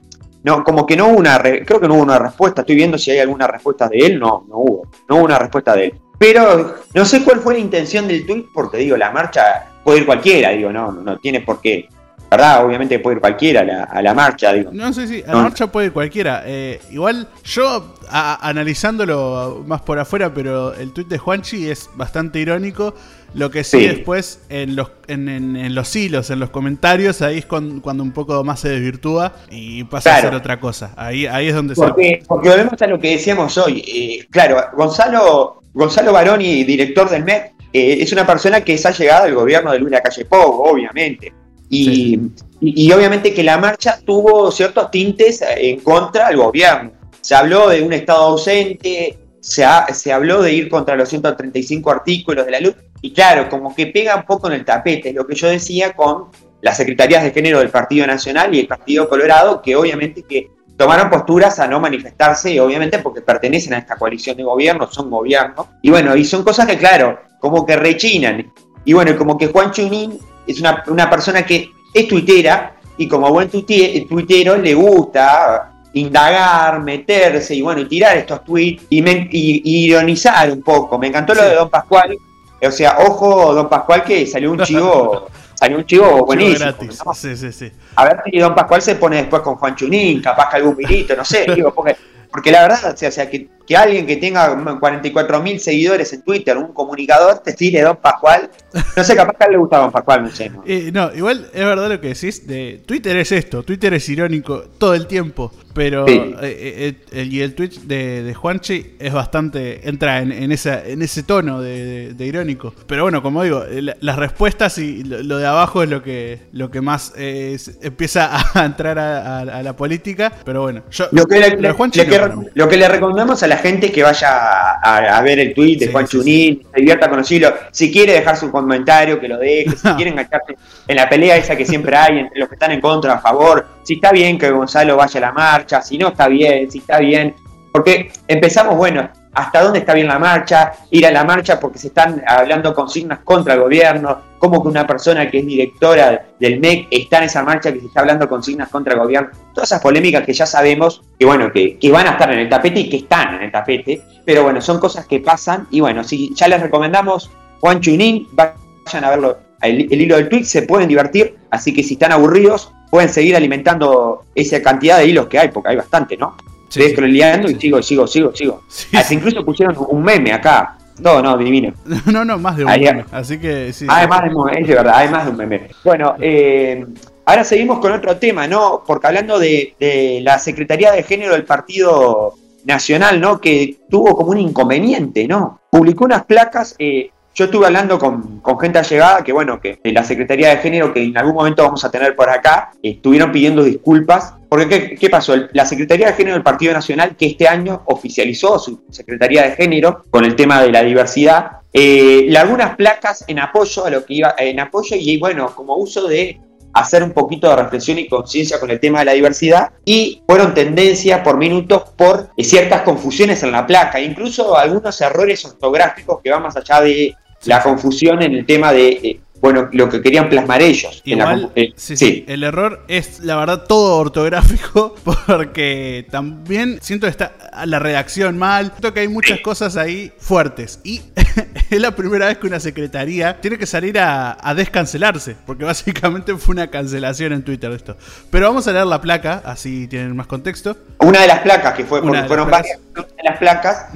no, 0.44 0.62
como 0.62 0.86
que 0.86 0.96
no 0.96 1.08
hubo 1.08 1.18
una, 1.18 1.38
re- 1.38 1.64
creo 1.64 1.80
que 1.80 1.88
no 1.88 1.94
hubo 1.94 2.02
una 2.02 2.18
respuesta, 2.18 2.60
estoy 2.60 2.76
viendo 2.76 2.96
si 2.96 3.10
hay 3.10 3.18
alguna 3.18 3.46
respuesta 3.46 3.88
de 3.88 3.98
él, 3.98 4.18
no, 4.20 4.44
no 4.48 4.58
hubo, 4.58 4.86
no 5.08 5.16
hubo 5.16 5.24
una 5.24 5.38
respuesta 5.38 5.74
de 5.74 5.86
él. 5.86 5.94
Pero 6.18 6.76
no 6.94 7.04
sé 7.04 7.24
cuál 7.24 7.40
fue 7.40 7.54
la 7.54 7.60
intención 7.60 8.06
del 8.06 8.24
tweet, 8.24 8.46
porque 8.54 8.76
digo, 8.78 8.96
la 8.96 9.10
marcha 9.10 9.66
puede 9.82 9.98
ir 9.98 10.06
cualquiera, 10.06 10.50
digo, 10.50 10.70
no, 10.70 10.92
no, 10.92 11.00
no 11.02 11.18
tiene 11.18 11.40
por 11.40 11.60
qué. 11.60 11.88
¿Verdad? 12.36 12.64
Obviamente 12.64 12.98
puede 12.98 13.16
ir 13.16 13.20
cualquiera 13.20 13.60
a 13.60 13.64
la, 13.64 13.82
a 13.84 14.02
la 14.02 14.14
marcha, 14.14 14.52
digo. 14.52 14.70
No 14.72 14.92
sé 14.92 15.06
si 15.06 15.22
a 15.22 15.26
No. 15.28 15.34
la 15.38 15.42
marcha 15.44 15.66
puede 15.68 15.86
ir 15.88 15.92
cualquiera. 15.92 16.42
Eh, 16.46 16.80
igual 16.90 17.28
yo, 17.44 17.94
a- 18.08 18.48
analizándolo 18.48 19.62
más 19.66 19.80
por 19.82 19.98
afuera, 19.98 20.32
pero 20.34 20.74
el 20.74 20.92
tweet 20.92 21.06
de 21.06 21.18
Juanchi 21.18 21.68
es 21.70 21.88
bastante 21.94 22.38
irónico. 22.40 22.94
Lo 23.34 23.50
que 23.50 23.64
sí, 23.64 23.80
Sí. 23.80 23.86
después 23.88 24.40
en 24.48 24.76
los, 24.76 24.90
en, 25.08 25.28
en- 25.28 25.56
en 25.56 25.74
los 25.74 25.94
hilos, 25.96 26.30
en 26.30 26.38
los 26.38 26.50
comentarios, 26.50 27.20
ahí 27.22 27.38
es 27.38 27.46
con- 27.46 27.80
cuando 27.80 28.02
un 28.04 28.12
poco 28.12 28.44
más 28.44 28.60
se 28.60 28.68
desvirtúa 28.68 29.32
y 29.50 29.82
pasa 29.84 30.16
a 30.16 30.20
ser 30.20 30.34
otra 30.34 30.60
cosa. 30.60 30.92
Ahí, 30.96 31.26
ahí 31.26 31.48
es 31.48 31.54
donde 31.54 31.74
se... 31.74 31.80
Porque, 31.80 32.22
porque 32.28 32.48
volvemos 32.48 32.80
a 32.80 32.86
lo 32.86 32.98
que 33.00 33.10
decíamos 33.10 33.58
hoy. 33.58 33.80
Eh, 33.86 34.26
claro, 34.30 34.58
Gonzalo, 34.76 35.62
Gonzalo 35.72 36.12
Baroni, 36.12 36.62
director 36.62 37.10
del 37.10 37.24
MEC, 37.24 37.54
eh, 37.72 37.96
es 38.02 38.12
una 38.12 38.24
persona 38.24 38.60
que 38.60 38.74
es 38.74 38.86
allegada 38.86 39.24
al 39.24 39.34
gobierno 39.34 39.72
de 39.72 39.80
Luis 39.80 39.90
Lacalle 39.90 40.24
Pou, 40.26 40.62
obviamente. 40.70 41.32
Y, 41.74 41.84
Sí. 41.84 42.20
y- 42.60 42.86
y 42.88 42.92
obviamente 42.92 43.34
que 43.34 43.42
la 43.42 43.58
marcha 43.58 43.98
tuvo 44.04 44.50
ciertos 44.50 44.90
tintes 44.90 45.42
en 45.56 45.80
contra 45.80 46.28
del 46.28 46.36
gobierno. 46.38 46.92
Se 47.20 47.34
habló 47.34 47.68
de 47.68 47.82
un 47.82 47.92
Estado 47.92 48.22
ausente, 48.24 49.18
se, 49.40 49.64
ha- 49.64 49.86
se 49.92 50.12
habló 50.12 50.42
de 50.42 50.52
ir 50.52 50.68
contra 50.68 50.94
los 50.96 51.08
135 51.08 51.90
artículos 51.90 52.44
de 52.46 52.52
la 52.52 52.60
luz. 52.60 52.74
Y 53.02 53.12
claro, 53.12 53.48
como 53.50 53.74
que 53.74 53.86
pega 53.88 54.16
un 54.16 54.24
poco 54.24 54.46
en 54.46 54.54
el 54.54 54.64
tapete, 54.64 55.12
lo 55.12 55.26
que 55.26 55.34
yo 55.34 55.48
decía 55.48 55.92
con 55.92 56.26
las 56.62 56.76
secretarías 56.78 57.22
de 57.22 57.30
género 57.32 57.58
del 57.58 57.68
Partido 57.68 58.06
Nacional 58.06 58.54
y 58.54 58.60
el 58.60 58.66
Partido 58.66 59.08
Colorado, 59.08 59.60
que 59.60 59.76
obviamente 59.76 60.22
que 60.22 60.50
tomaron 60.78 61.10
posturas 61.10 61.58
a 61.60 61.66
no 61.66 61.78
manifestarse, 61.80 62.58
obviamente 62.60 62.98
porque 63.00 63.20
pertenecen 63.20 63.74
a 63.74 63.78
esta 63.78 63.96
coalición 63.96 64.36
de 64.38 64.42
gobierno, 64.44 64.90
son 64.90 65.10
gobierno. 65.10 65.68
Y 65.82 65.90
bueno, 65.90 66.16
y 66.16 66.24
son 66.24 66.42
cosas 66.42 66.66
que, 66.66 66.78
claro, 66.78 67.18
como 67.40 67.66
que 67.66 67.76
rechinan. 67.76 68.50
Y 68.86 68.92
bueno, 68.94 69.16
como 69.16 69.36
que 69.36 69.48
Juan 69.48 69.70
Chunín 69.70 70.18
es 70.46 70.60
una, 70.60 70.82
una 70.88 71.08
persona 71.10 71.44
que 71.44 71.72
es 71.92 72.08
tuitera 72.08 72.76
y 72.96 73.08
como 73.08 73.30
buen 73.30 73.48
tuite- 73.50 74.06
tuitero 74.08 74.56
le 74.56 74.74
gusta 74.74 75.70
indagar, 75.94 76.80
meterse 76.82 77.54
y 77.54 77.62
bueno, 77.62 77.86
tirar 77.86 78.16
estos 78.16 78.44
tweets 78.44 78.84
y, 78.90 79.00
men- 79.02 79.28
y- 79.30 79.62
y 79.64 79.84
ironizar 79.86 80.50
un 80.50 80.62
poco. 80.62 80.98
Me 80.98 81.06
encantó 81.08 81.34
lo 81.34 81.42
de 81.44 81.54
Don 81.54 81.70
Pascual. 81.70 82.16
O 82.62 82.70
sea, 82.70 82.96
ojo, 83.00 83.54
Don 83.54 83.68
Pascual, 83.68 84.02
que 84.04 84.26
salió 84.26 84.50
un 84.50 84.58
chivo, 84.60 85.28
salió 85.54 85.76
un 85.78 85.84
chivo 85.86 86.04
Chivo 86.06 86.26
buenísimo. 86.26 86.58
gratis. 86.58 87.00
¿no? 87.04 87.14
Sí, 87.14 87.36
sí, 87.36 87.52
sí. 87.52 87.70
A 87.96 88.04
ver 88.04 88.16
si 88.24 88.38
Don 88.38 88.54
Pascual 88.54 88.82
se 88.82 88.94
pone 88.96 89.16
después 89.18 89.42
con 89.42 89.54
Juan 89.56 89.76
Chunín, 89.76 90.20
capaz 90.22 90.50
que 90.50 90.56
algún 90.56 90.76
vinito, 90.76 91.14
no 91.16 91.24
sé, 91.24 91.46
digo, 91.54 91.72
porque, 91.74 91.96
porque 92.32 92.50
la 92.50 92.62
verdad, 92.62 92.92
o 92.94 92.96
sea, 92.96 93.08
o 93.08 93.12
sea, 93.12 93.30
que 93.30 93.48
que 93.66 93.76
alguien 93.76 94.06
que 94.06 94.16
tenga 94.16 94.54
44 94.78 95.42
mil 95.42 95.58
seguidores 95.60 96.12
en 96.12 96.22
Twitter, 96.22 96.56
un 96.58 96.72
comunicador, 96.72 97.38
te 97.38 97.52
tire 97.52 97.80
Don 97.82 97.96
Pascual. 97.96 98.50
No 98.96 99.04
sé, 99.04 99.14
capaz 99.16 99.32
que 99.38 99.44
a 99.44 99.46
él 99.46 99.52
le 99.52 99.58
gusta 99.58 99.78
Don 99.78 99.90
Pascual, 99.92 100.22
no. 100.24 100.62
Eh, 100.66 100.90
no, 100.92 101.14
igual 101.14 101.46
es 101.52 101.64
verdad 101.64 101.88
lo 101.88 102.00
que 102.00 102.08
decís. 102.08 102.46
De 102.46 102.82
Twitter 102.86 103.16
es 103.16 103.32
esto, 103.32 103.62
Twitter 103.62 103.94
es 103.94 104.08
irónico 104.08 104.64
todo 104.78 104.94
el 104.94 105.06
tiempo. 105.06 105.52
Pero 105.74 106.06
Sí. 106.06 106.12
eh, 106.14 106.34
eh, 106.40 106.94
el- 107.20 107.32
y 107.32 107.40
el 107.40 107.54
tweet 107.56 107.70
de, 107.82 108.22
de 108.22 108.32
Juanchi 108.34 108.94
es 109.00 109.12
bastante. 109.12 109.88
entra 109.88 110.20
en, 110.20 110.30
en 110.30 110.52
esa, 110.52 110.84
en 110.86 111.02
ese 111.02 111.24
tono 111.24 111.60
de, 111.60 111.84
de- 111.84 112.14
de 112.14 112.26
irónico. 112.26 112.72
Pero 112.86 113.02
bueno, 113.02 113.22
como 113.22 113.42
digo, 113.42 113.64
la- 113.68 113.96
las 114.00 114.16
respuestas 114.16 114.78
y 114.78 115.02
lo, 115.02 115.20
lo 115.24 115.38
de 115.38 115.46
abajo 115.46 115.82
es 115.82 115.88
lo 115.90 116.00
que, 116.02 116.38
lo 116.52 116.70
que 116.70 116.80
más 116.80 117.12
es- 117.16 117.76
empieza 117.82 118.30
a 118.54 118.64
entrar 118.64 118.98
a, 119.00 119.38
a- 119.38 119.40
a 119.40 119.62
la 119.64 119.74
política. 119.74 120.32
Pero 120.44 120.62
bueno, 120.62 120.82
yo. 120.92 121.06
Lo 121.10 121.26
que, 121.26 121.40
le, 121.40 121.50
lo 121.56 121.68
de 121.68 121.74
Juanchi 121.74 122.00
le- 122.04 122.18
no, 122.18 122.40
que- 122.42 122.50
lo 122.54 122.68
que 122.68 122.76
le 122.76 122.88
recomendamos 122.88 123.42
a 123.42 123.48
la 123.48 123.53
gente 123.56 123.90
que 123.90 124.02
vaya 124.02 124.28
a, 124.30 125.18
a 125.18 125.22
ver 125.22 125.38
el 125.38 125.54
tweet 125.54 125.76
de 125.76 125.86
Sí, 125.86 125.92
Juan 125.92 126.06
sí, 126.06 126.18
Chunín, 126.18 126.62
se 126.72 126.80
divierta 126.80 127.08
con 127.08 127.18
los 127.18 127.30
hilos. 127.30 127.52
Si 127.70 127.92
quiere 127.92 128.12
dejar 128.12 128.36
su 128.36 128.50
comentario, 128.50 129.20
que 129.20 129.28
lo 129.28 129.38
deje. 129.38 129.76
Si 129.76 129.88
quiere 129.96 130.10
engancharse 130.10 130.56
en 130.86 130.96
la 130.96 131.08
pelea 131.08 131.36
esa 131.36 131.56
que 131.56 131.64
siempre 131.64 131.96
hay 131.96 132.20
entre 132.20 132.38
los 132.38 132.48
que 132.48 132.54
están 132.54 132.72
en 132.72 132.80
contra, 132.80 133.14
a 133.14 133.18
favor. 133.18 133.66
Si 133.82 133.94
está 133.94 134.12
bien 134.12 134.38
que 134.38 134.50
Gonzalo 134.50 134.96
vaya 134.96 135.18
a 135.18 135.20
la 135.20 135.32
marcha, 135.32 135.82
si 135.82 135.98
no 135.98 136.08
está 136.08 136.28
bien, 136.28 136.70
si 136.70 136.78
está 136.78 136.98
bien. 136.98 137.34
Porque 137.72 138.12
empezamos, 138.28 138.76
bueno, 138.76 139.10
hasta 139.34 139.62
dónde 139.62 139.80
está 139.80 139.94
bien 139.94 140.06
la 140.06 140.18
marcha, 140.18 140.72
ir 140.90 141.06
a 141.06 141.10
la 141.10 141.24
marcha 141.24 141.58
porque 141.58 141.78
se 141.78 141.88
están 141.88 142.22
hablando 142.26 142.74
consignas 142.74 143.20
contra 143.24 143.54
el 143.54 143.60
gobierno, 143.60 144.18
como 144.38 144.62
que 144.62 144.68
una 144.68 144.86
persona 144.86 145.30
que 145.30 145.38
es 145.38 145.46
directora 145.46 146.26
del 146.38 146.60
MEC 146.60 146.88
está 146.90 147.18
en 147.18 147.24
esa 147.24 147.42
marcha 147.42 147.72
que 147.72 147.80
se 147.80 147.86
está 147.86 148.00
hablando 148.00 148.28
consignas 148.28 148.68
contra 148.68 148.94
el 148.94 149.00
gobierno. 149.00 149.30
Todas 149.52 149.70
esas 149.70 149.82
polémicas 149.82 150.24
que 150.24 150.32
ya 150.32 150.46
sabemos 150.46 151.02
que, 151.18 151.26
bueno, 151.26 151.52
que, 151.52 151.78
que 151.78 151.90
van 151.90 152.06
a 152.06 152.10
estar 152.10 152.32
en 152.32 152.38
el 152.38 152.48
tapete 152.48 152.80
y 152.80 152.88
que 152.88 152.98
están 152.98 153.34
en 153.34 153.42
el 153.42 153.52
tapete, 153.52 154.02
pero 154.24 154.42
bueno, 154.42 154.60
son 154.60 154.78
cosas 154.78 155.06
que 155.06 155.20
pasan 155.20 155.66
y 155.70 155.80
bueno, 155.80 156.04
si 156.04 156.34
ya 156.34 156.48
les 156.48 156.60
recomendamos 156.60 157.30
Juan 157.60 157.80
Chunin, 157.80 158.28
vayan 158.32 159.04
a 159.04 159.10
verlo. 159.10 159.38
El, 159.60 159.92
el 159.92 160.00
hilo 160.00 160.16
del 160.16 160.28
tweet 160.28 160.44
se 160.44 160.62
pueden 160.62 160.88
divertir, 160.88 161.36
así 161.50 161.72
que 161.72 161.82
si 161.82 161.94
están 161.94 162.12
aburridos, 162.12 162.70
pueden 162.90 163.08
seguir 163.08 163.34
alimentando 163.34 164.24
esa 164.34 164.62
cantidad 164.62 164.98
de 164.98 165.06
hilos 165.06 165.26
que 165.26 165.38
hay, 165.38 165.48
porque 165.48 165.70
hay 165.70 165.76
bastante, 165.76 166.16
¿no? 166.16 166.36
Sí, 166.74 166.82
Estoy 166.82 167.12
sí. 167.12 167.56
y 167.56 167.60
sigo, 167.60 167.82
sigo, 167.82 168.06
sigo, 168.06 168.34
sigo. 168.34 168.62
Hasta 168.94 169.14
incluso 169.14 169.44
pusieron 169.44 169.76
un 169.88 170.02
meme 170.02 170.32
acá. 170.32 170.76
No, 171.00 171.20
no, 171.22 171.36
divino. 171.36 171.72
No, 172.12 172.24
no, 172.24 172.38
más 172.38 172.56
de 172.56 172.64
un 172.64 172.70
Ahí- 172.70 172.82
meme. 172.84 173.04
Así 173.12 173.38
que 173.38 173.72
sí. 173.72 173.86
Además 173.88 174.22
de 174.24 174.34
un 174.34 174.44
meme, 174.46 174.60
es 174.60 174.68
de 174.68 174.74
verdad, 174.74 174.94
además 174.96 175.24
de 175.24 175.30
un 175.30 175.36
meme. 175.36 175.68
Bueno, 175.84 176.14
eh, 176.20 176.84
ahora 177.24 177.44
seguimos 177.44 177.78
con 177.80 177.92
otro 177.92 178.16
tema, 178.16 178.46
¿no? 178.46 178.82
Porque 178.86 179.06
hablando 179.06 179.38
de, 179.38 179.74
de 179.80 180.20
la 180.22 180.38
Secretaría 180.38 180.92
de 180.92 181.02
Género 181.02 181.32
del 181.32 181.44
Partido 181.44 182.34
Nacional, 182.64 183.20
¿no? 183.20 183.40
Que 183.40 183.76
tuvo 183.90 184.16
como 184.16 184.30
un 184.30 184.38
inconveniente, 184.38 185.26
¿no? 185.28 185.60
Publicó 185.70 186.04
unas 186.04 186.24
placas. 186.24 186.74
eh, 186.78 187.10
yo 187.36 187.46
estuve 187.46 187.66
hablando 187.66 187.98
con, 187.98 188.38
con 188.38 188.60
gente 188.60 188.78
allegada 188.78 189.24
que, 189.24 189.32
bueno, 189.32 189.60
que 189.60 189.80
de 189.82 189.92
la 189.92 190.04
Secretaría 190.04 190.50
de 190.50 190.58
Género, 190.58 190.94
que 190.94 191.02
en 191.02 191.18
algún 191.18 191.34
momento 191.34 191.64
vamos 191.64 191.84
a 191.84 191.90
tener 191.90 192.14
por 192.14 192.30
acá, 192.30 192.70
estuvieron 192.80 193.32
pidiendo 193.32 193.64
disculpas. 193.64 194.34
Porque, 194.54 194.94
¿qué, 194.94 195.10
pasó? 195.10 195.34
La 195.52 195.66
Secretaría 195.66 196.06
de 196.06 196.12
Género 196.12 196.34
del 196.34 196.44
Partido 196.44 196.72
Nacional, 196.72 197.16
que 197.16 197.26
este 197.26 197.48
año 197.48 197.82
oficializó 197.86 198.56
su 198.56 198.84
Secretaría 198.88 199.42
de 199.42 199.56
Género 199.56 200.04
con 200.10 200.24
el 200.24 200.36
tema 200.36 200.62
de 200.62 200.70
la 200.70 200.84
diversidad, 200.84 201.62
eh, 201.72 202.26
largó 202.28 202.54
unas 202.54 202.76
placas 202.76 203.24
en 203.26 203.40
apoyo 203.40 203.84
a 203.84 203.90
lo 203.90 204.04
que 204.04 204.14
iba, 204.14 204.32
en 204.38 204.60
apoyo 204.60 204.94
y, 204.96 205.18
bueno, 205.18 205.52
como 205.56 205.74
uso 205.74 206.06
de 206.06 206.38
hacer 206.72 207.02
un 207.02 207.10
poquito 207.10 207.50
de 207.50 207.56
reflexión 207.56 207.98
y 207.98 208.06
conciencia 208.06 208.60
con 208.60 208.70
el 208.70 208.78
tema 208.78 209.00
de 209.00 209.06
la 209.06 209.12
diversidad 209.14 209.72
y 209.84 210.22
fueron 210.24 210.54
tendencia 210.54 211.24
por 211.24 211.36
minutos 211.36 211.90
por 211.96 212.30
eh, 212.36 212.44
ciertas 212.44 212.82
confusiones 212.82 213.42
en 213.42 213.50
la 213.50 213.66
placa, 213.66 213.98
incluso 213.98 214.56
algunos 214.56 215.00
errores 215.00 215.44
ortográficos 215.44 216.20
que 216.22 216.30
van 216.30 216.44
más 216.44 216.56
allá 216.56 216.80
de 216.80 217.12
la 217.46 217.60
confusión 217.60 218.22
en 218.22 218.34
el 218.34 218.46
tema 218.46 218.72
de, 218.72 218.88
eh, 218.88 219.20
bueno, 219.44 219.68
lo 219.72 219.90
que 219.90 220.00
querían 220.00 220.30
plasmar 220.30 220.62
ellos. 220.62 221.02
en 221.04 221.18
la 221.18 221.50
eh, 221.54 221.74
sí, 221.76 221.98
sí, 221.98 222.24
el 222.28 222.44
error 222.44 222.82
es 222.88 223.20
la 223.20 223.36
verdad 223.36 223.64
todo 223.68 223.98
ortográfico 223.98 224.94
porque 225.04 226.06
también 226.10 226.78
siento 226.80 227.06
que 227.06 227.10
está 227.10 227.32
la 227.66 227.78
redacción 227.78 228.38
mal, 228.38 228.68
siento 228.68 228.94
que 228.94 229.00
hay 229.00 229.08
muchas 229.08 229.40
cosas 229.40 229.76
ahí 229.76 230.10
fuertes 230.16 230.80
y 230.82 231.02
es 231.70 231.78
la 231.78 231.94
primera 231.94 232.28
vez 232.28 232.38
que 232.38 232.46
una 232.46 232.58
secretaría 232.58 233.38
tiene 233.42 233.58
que 233.58 233.66
salir 233.66 233.98
a, 233.98 234.38
a 234.40 234.54
descancelarse 234.54 235.36
porque 235.44 235.64
básicamente 235.66 236.34
fue 236.38 236.54
una 236.54 236.70
cancelación 236.70 237.34
en 237.34 237.42
Twitter 237.42 237.70
esto. 237.72 237.98
Pero 238.30 238.46
vamos 238.46 238.66
a 238.66 238.72
leer 238.72 238.86
la 238.86 239.02
placa, 239.02 239.42
así 239.44 239.86
tienen 239.88 240.16
más 240.16 240.26
contexto. 240.26 240.74
Una 241.00 241.20
de 241.20 241.26
las 241.26 241.40
placas, 241.40 241.74
que 241.74 241.84
fue, 241.84 242.00
Una 242.00 242.22
de 242.22 242.28
porque 242.28 242.28
las 242.28 242.28
fueron 242.28 242.46
placas. 242.48 242.78
varias 242.94 243.12
las 243.22 243.38
placas. 243.38 243.86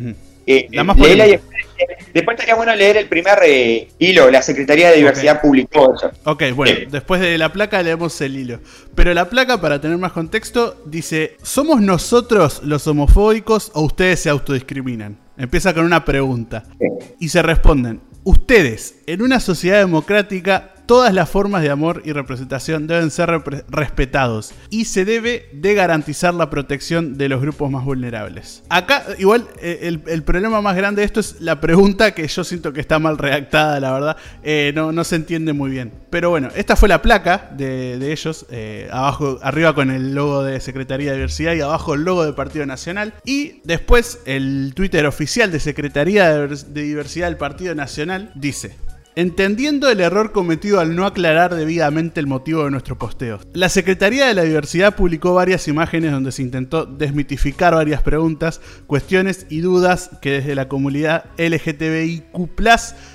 Eh, 0.51 0.67
La 0.73 0.83
más 0.85 0.97
léela 0.99 1.27
y- 1.27 1.37
polémica. 1.37 1.65
después 2.15 2.35
estaría 2.35 2.55
bueno 2.55 2.75
leer 2.75 2.97
el 2.97 3.07
primer 3.07 3.39
eh, 3.45 3.89
hilo, 3.99 4.31
la 4.31 4.43
Secretaría 4.43 4.91
de 4.91 4.97
Diversidad 4.97 5.41
publicó 5.41 5.95
eso. 5.95 6.11
Ok, 6.25 6.45
bueno, 6.55 6.79
después 6.91 7.21
de 7.21 7.37
la 7.39 7.53
placa 7.53 7.83
leemos 7.83 8.21
el 8.21 8.37
hilo. 8.37 8.61
Pero 8.95 9.13
la 9.15 9.29
placa, 9.29 9.61
para 9.61 9.81
tener 9.81 9.99
más 9.99 10.13
contexto, 10.13 10.83
dice, 10.87 11.37
¿somos 11.43 11.81
nosotros 11.83 12.63
los 12.65 12.87
homofóbicos 12.87 13.71
o 13.75 13.83
ustedes 13.83 14.21
se 14.21 14.31
autodiscriminan? 14.31 15.19
Empieza 15.37 15.73
con 15.75 15.85
una 15.85 16.05
pregunta. 16.05 16.65
Y 17.21 17.29
se 17.29 17.43
responden, 17.43 18.01
ustedes, 18.25 18.97
en 19.07 19.23
una 19.23 19.39
sociedad 19.39 19.79
democrática, 19.79 20.73
todas 20.89 21.13
las 21.13 21.29
formas 21.29 21.63
de 21.63 21.69
amor 21.69 22.01
y 22.07 22.13
representación 22.13 22.87
deben 22.87 23.11
ser 23.11 23.29
repre- 23.29 23.63
respetados 23.69 24.53
y 24.71 24.87
se 24.87 25.05
debe 25.05 25.51
de 25.53 25.75
garantizar 25.75 26.33
la 26.33 26.49
protección 26.49 27.19
de 27.19 27.29
los 27.29 27.43
grupos 27.43 27.71
más 27.71 27.85
vulnerables. 27.85 28.63
Acá, 28.71 29.05
igual, 29.19 29.47
eh, 29.61 29.81
el, 30.07 30.23
problema 30.23 30.63
más 30.63 30.75
grande 30.77 31.03
de 31.03 31.07
esto 31.07 31.21
es 31.21 31.41
la 31.41 31.61
pregunta 31.61 32.13
que 32.15 32.27
yo 32.27 32.43
siento 32.43 32.73
que 32.73 32.81
está 32.81 32.99
mal 32.99 33.19
redactada, 33.19 33.79
la 33.81 33.93
verdad. 33.93 34.17
Eh, 34.43 34.73
no, 34.75 34.91
no 34.91 35.05
se 35.05 35.17
entiende 35.17 35.53
muy 35.53 35.71
bien. 35.71 35.93
Pero 36.09 36.31
bueno, 36.31 36.49
esta 36.57 36.75
fue 36.75 36.89
la 36.89 37.03
placa 37.03 37.51
de, 37.55 37.99
de 37.99 38.13
ellos. 38.13 38.47
eh, 38.51 38.89
abajo, 38.91 39.39
arriba 39.43 39.75
con 39.75 39.91
el 39.91 40.15
logo 40.15 40.43
de 40.43 40.59
Secretaría 40.61 41.11
de 41.11 41.17
Diversidad 41.17 41.53
y 41.53 41.61
abajo 41.61 41.93
el 41.93 42.03
logo 42.03 42.25
del 42.25 42.35
Partido 42.35 42.65
Nacional. 42.65 43.13
Y 43.27 43.61
después 43.65 44.21
el 44.25 44.73
Twitter 44.75 45.05
oficial 45.07 45.53
de 45.53 45.61
Secretaría 45.61 46.31
de 46.31 46.49
de 46.49 46.83
Diversidad 46.83 47.27
del 47.27 47.37
Partido 47.37 47.75
Nacional 47.75 48.33
dice. 48.35 48.88
Entendiendo 49.19 49.91
el 49.91 49.99
error 49.99 50.31
cometido 50.31 50.79
al 50.79 50.95
no 50.95 51.05
aclarar 51.05 51.53
debidamente 51.53 52.21
el 52.21 52.29
motivo 52.29 52.63
de 52.63 52.71
nuestro 52.71 52.99
posteo. 52.99 53.41
La 53.53 53.69
Secretaría 53.69 54.29
de 54.29 54.35
la 54.35 54.45
Diversidad 54.45 54.95
publicó 54.95 55.35
varias 55.35 55.67
imágenes 55.67 56.13
donde 56.13 56.31
se 56.31 56.43
intentó 56.43 56.87
desmitificar 56.87 57.75
varias 57.75 58.01
preguntas, 58.01 58.61
cuestiones 58.87 59.47
y 59.51 59.59
dudas 59.59 60.11
que 60.23 60.31
desde 60.31 60.55
la 60.55 60.69
comunidad 60.69 61.25
LGTBIQ 61.37 62.49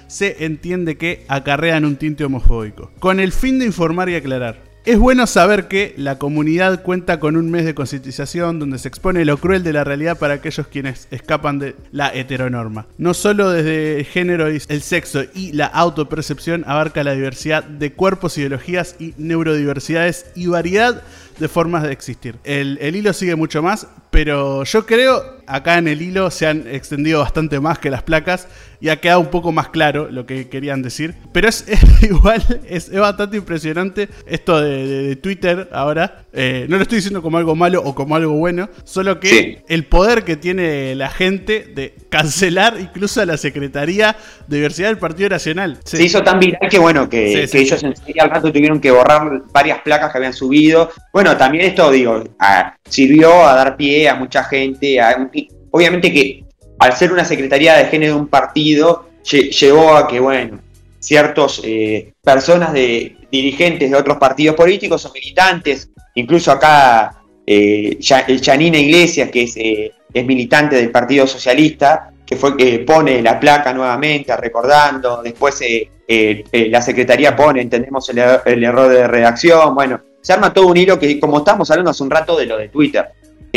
se 0.07 0.43
entiende 0.43 0.97
que 0.97 1.23
acarrean 1.29 1.85
un 1.85 1.95
tinte 1.95 2.25
homofóbico. 2.25 2.91
Con 2.99 3.21
el 3.21 3.31
fin 3.31 3.59
de 3.59 3.67
informar 3.67 4.09
y 4.09 4.15
aclarar. 4.15 4.72
Es 4.85 4.99
bueno 4.99 5.27
saber 5.27 5.69
que 5.69 5.93
la 5.95 6.17
comunidad 6.17 6.83
cuenta 6.83 7.21
con 7.21 7.37
un 7.37 7.49
mes 7.49 7.63
de 7.63 7.73
concientización 7.73 8.59
donde 8.59 8.77
se 8.77 8.89
expone 8.89 9.23
lo 9.23 9.37
cruel 9.37 9.63
de 9.63 9.71
la 9.71 9.85
realidad 9.85 10.17
para 10.17 10.33
aquellos 10.33 10.67
quienes 10.67 11.07
escapan 11.09 11.57
de 11.57 11.77
la 11.93 12.13
heteronorma. 12.13 12.85
No 12.97 13.13
solo 13.13 13.49
desde 13.49 13.99
el 13.99 14.05
género, 14.05 14.51
y 14.51 14.61
el 14.67 14.81
sexo 14.81 15.23
y 15.33 15.53
la 15.53 15.67
autopercepción 15.67 16.65
abarca 16.67 17.05
la 17.05 17.13
diversidad 17.13 17.63
de 17.63 17.93
cuerpos, 17.93 18.37
ideologías 18.37 18.97
y 18.99 19.13
neurodiversidades 19.17 20.25
y 20.35 20.47
variedad 20.47 21.01
de 21.39 21.47
formas 21.47 21.83
de 21.83 21.93
existir. 21.93 22.35
El, 22.43 22.77
el 22.81 22.97
hilo 22.97 23.13
sigue 23.13 23.37
mucho 23.37 23.63
más, 23.63 23.87
pero 24.11 24.65
yo 24.65 24.85
creo 24.85 25.23
acá 25.47 25.77
en 25.77 25.87
el 25.87 26.01
hilo 26.01 26.29
se 26.29 26.45
han 26.45 26.67
extendido 26.67 27.21
bastante 27.21 27.59
más 27.61 27.79
que 27.79 27.89
las 27.89 28.03
placas 28.03 28.47
y 28.83 28.89
ha 28.89 28.97
quedado 28.99 29.21
un 29.21 29.27
poco 29.27 29.53
más 29.53 29.69
claro 29.69 30.09
lo 30.11 30.25
que 30.25 30.49
querían 30.49 30.81
decir. 30.81 31.15
Pero 31.31 31.47
es, 31.47 31.63
es 31.69 32.03
igual, 32.03 32.43
es, 32.67 32.89
es 32.89 32.99
bastante 32.99 33.37
impresionante 33.37 34.09
esto 34.27 34.59
de, 34.59 34.85
de- 34.85 35.03
de 35.03 35.15
Twitter 35.15 35.69
ahora. 35.71 36.25
Eh, 36.33 36.65
no 36.67 36.75
lo 36.75 36.81
estoy 36.81 36.97
diciendo 36.97 37.21
como 37.21 37.37
algo 37.37 37.55
malo 37.55 37.81
o 37.81 37.95
como 37.95 38.15
algo 38.17 38.33
bueno, 38.33 38.69
solo 38.83 39.21
que 39.21 39.27
Sí. 39.29 39.57
el 39.69 39.85
poder 39.85 40.23
que 40.25 40.35
tiene 40.35 40.95
la 40.95 41.09
gente 41.09 41.65
de 41.73 41.93
cancelar 42.09 42.75
incluso 42.77 43.21
a 43.21 43.25
la 43.25 43.37
Secretaría 43.37 44.17
de 44.47 44.57
Diversidad 44.57 44.89
del 44.89 44.97
Partido 44.97 45.29
Nacional. 45.29 45.79
Sí. 45.85 45.95
Se 45.97 46.03
hizo 46.03 46.21
tan 46.21 46.39
viral 46.41 46.69
que 46.69 46.77
bueno, 46.79 47.07
que, 47.07 47.47
Sí, 47.47 47.51
que 47.53 47.63
ellos 47.63 47.81
enseguida 47.83 48.23
al 48.25 48.31
rato 48.31 48.51
tuvieron 48.51 48.81
que 48.81 48.91
borrar 48.91 49.43
varias 49.53 49.79
placas 49.81 50.11
que 50.11 50.17
habían 50.17 50.33
subido. 50.33 50.89
Bueno, 51.13 51.37
también 51.37 51.63
esto, 51.65 51.89
digo, 51.89 52.21
a- 52.37 52.75
sirvió 52.89 53.47
a 53.47 53.53
dar 53.55 53.77
pie 53.77 54.09
a 54.09 54.15
mucha 54.15 54.43
gente. 54.43 54.99
a 54.99 55.29
obviamente 55.71 56.11
que 56.11 56.42
al 56.83 56.93
ser 56.97 57.11
una 57.13 57.23
secretaría 57.23 57.75
de 57.75 57.85
género 57.85 58.15
de 58.15 58.19
un 58.19 58.27
partido, 58.27 59.07
lle- 59.23 59.49
llevó 59.51 59.95
a 59.95 60.05
que, 60.07 60.19
bueno, 60.19 60.59
ciertos 60.99 61.61
eh, 61.63 62.11
personas 62.21 62.73
de 62.73 63.15
dirigentes 63.31 63.89
de 63.89 63.95
otros 63.97 64.17
partidos 64.17 64.55
políticos 64.55 65.05
o 65.05 65.13
militantes, 65.13 65.89
incluso 66.15 66.51
acá 66.51 67.21
eh, 67.47 67.97
Iglesias, 67.99 69.29
que 69.31 69.43
es, 69.43 69.55
eh, 69.57 69.91
es 70.13 70.25
militante 70.25 70.75
del 70.75 70.91
Partido 70.91 71.25
Socialista, 71.25 72.11
que 72.25 72.35
fue 72.35 72.55
que 72.57 72.79
pone 72.79 73.21
la 73.21 73.39
placa 73.39 73.73
nuevamente, 73.73 74.35
recordando, 74.35 75.21
después 75.23 75.61
eh, 75.61 75.89
la 76.69 76.81
Secretaría 76.81 77.33
pone, 77.35 77.61
entendemos 77.61 78.09
el, 78.09 78.17
er- 78.17 78.41
el 78.45 78.61
error 78.63 78.89
de 78.89 79.07
redacción, 79.07 79.73
bueno, 79.73 80.01
se 80.21 80.33
arma 80.33 80.53
todo 80.53 80.67
un 80.67 80.77
hilo 80.77 80.99
que, 80.99 81.17
como 81.19 81.37
estábamos 81.39 81.69
hablando 81.71 81.91
hace 81.91 82.03
un 82.03 82.09
rato 82.11 82.37
de 82.37 82.45
lo 82.45 82.57
de 82.57 82.67
Twitter, 82.69 83.05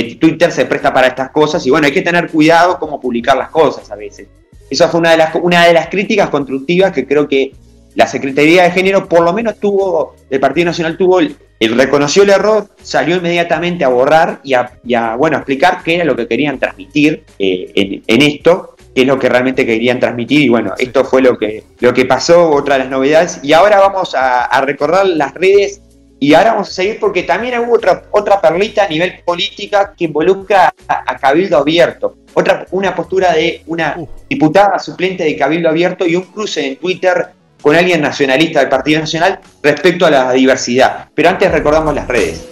Twitter 0.04 0.52
se 0.52 0.66
presta 0.66 0.92
para 0.92 1.08
estas 1.08 1.30
cosas 1.30 1.66
y 1.66 1.70
bueno, 1.70 1.86
hay 1.86 1.92
que 1.92 2.02
tener 2.02 2.30
cuidado 2.30 2.78
cómo 2.78 3.00
publicar 3.00 3.36
las 3.36 3.48
cosas 3.48 3.90
a 3.90 3.96
veces. 3.96 4.28
Esa 4.68 4.88
fue 4.88 5.00
una 5.00 5.12
de 5.12 5.16
las, 5.16 5.34
una 5.36 5.64
de 5.64 5.72
las 5.72 5.88
críticas 5.88 6.28
constructivas 6.28 6.92
que 6.92 7.06
creo 7.06 7.28
que 7.28 7.52
la 7.96 8.06
Secretaría 8.06 8.64
de 8.64 8.70
Género 8.70 9.08
por 9.08 9.22
lo 9.22 9.32
menos 9.32 9.58
tuvo, 9.58 10.14
el 10.28 10.38
Partido 10.38 10.66
Nacional 10.66 10.96
tuvo, 10.98 11.20
el, 11.20 11.34
reconoció 11.60 12.22
el 12.24 12.30
error, 12.30 12.68
salió 12.82 13.16
inmediatamente 13.16 13.84
a 13.84 13.88
borrar 13.88 14.40
y 14.44 14.52
a, 14.54 15.16
bueno, 15.16 15.38
explicar 15.38 15.82
qué 15.82 15.96
era 15.96 16.04
lo 16.04 16.14
que 16.14 16.28
querían 16.28 16.58
transmitir 16.58 17.24
eh, 17.38 18.02
en, 18.06 18.22
esto, 18.22 18.76
qué 18.94 19.00
es 19.00 19.06
lo 19.06 19.18
que 19.18 19.30
realmente 19.30 19.64
querían 19.64 19.98
transmitir 19.98 20.42
y 20.42 20.48
bueno, 20.50 20.74
esto 20.76 21.04
fue 21.06 21.22
lo 21.22 21.38
que, 21.38 21.64
lo 21.80 21.94
que 21.94 22.04
pasó, 22.04 22.50
otra 22.50 22.74
de 22.74 22.80
las 22.80 22.90
novedades. 22.90 23.40
Y 23.42 23.54
ahora 23.54 23.78
vamos 23.78 24.14
a, 24.14 24.60
recordar 24.60 25.06
las 25.06 25.32
redes 25.32 25.80
y 26.18 26.32
ahora 26.32 26.52
vamos 26.52 26.70
a 26.70 26.72
seguir 26.72 26.98
porque 26.98 27.24
también 27.24 27.58
hubo 27.58 27.74
otra, 27.74 28.04
otra 28.10 28.40
perlita 28.40 28.84
a 28.84 28.88
nivel 28.88 29.20
política 29.24 29.92
que 29.96 30.06
involucra 30.06 30.72
a, 30.88 31.16
Cabildo 31.18 31.58
Abierto. 31.58 32.16
Otra, 32.32 32.66
una 32.70 32.94
postura 32.94 33.32
de 33.32 33.62
una 33.66 33.96
diputada 34.28 34.78
suplente 34.78 35.24
de 35.24 35.36
Cabildo 35.36 35.68
Abierto 35.68 36.06
y 36.06 36.16
un 36.16 36.22
cruce 36.22 36.66
en 36.66 36.76
Twitter 36.76 37.28
con 37.60 37.74
alguien 37.74 38.00
nacionalista 38.00 38.60
del 38.60 38.68
Partido 38.68 39.00
Nacional 39.00 39.40
respecto 39.62 40.06
a 40.06 40.10
la 40.10 40.32
diversidad. 40.32 41.08
Pero 41.14 41.28
antes 41.28 41.50
recordamos 41.50 41.94
las 41.94 42.08
redes. 42.08 42.46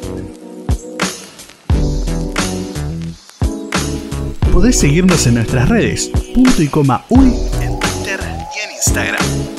Podés 4.52 4.78
seguirnos 4.78 5.26
en 5.26 5.34
nuestras 5.34 5.68
redes, 5.68 6.10
punto 6.34 6.62
y 6.62 6.68
coma 6.68 7.04
uy, 7.08 7.34
en 7.60 7.78
Twitter 7.80 8.20
y 8.20 8.66
en 8.66 8.74
Instagram. 8.76 9.53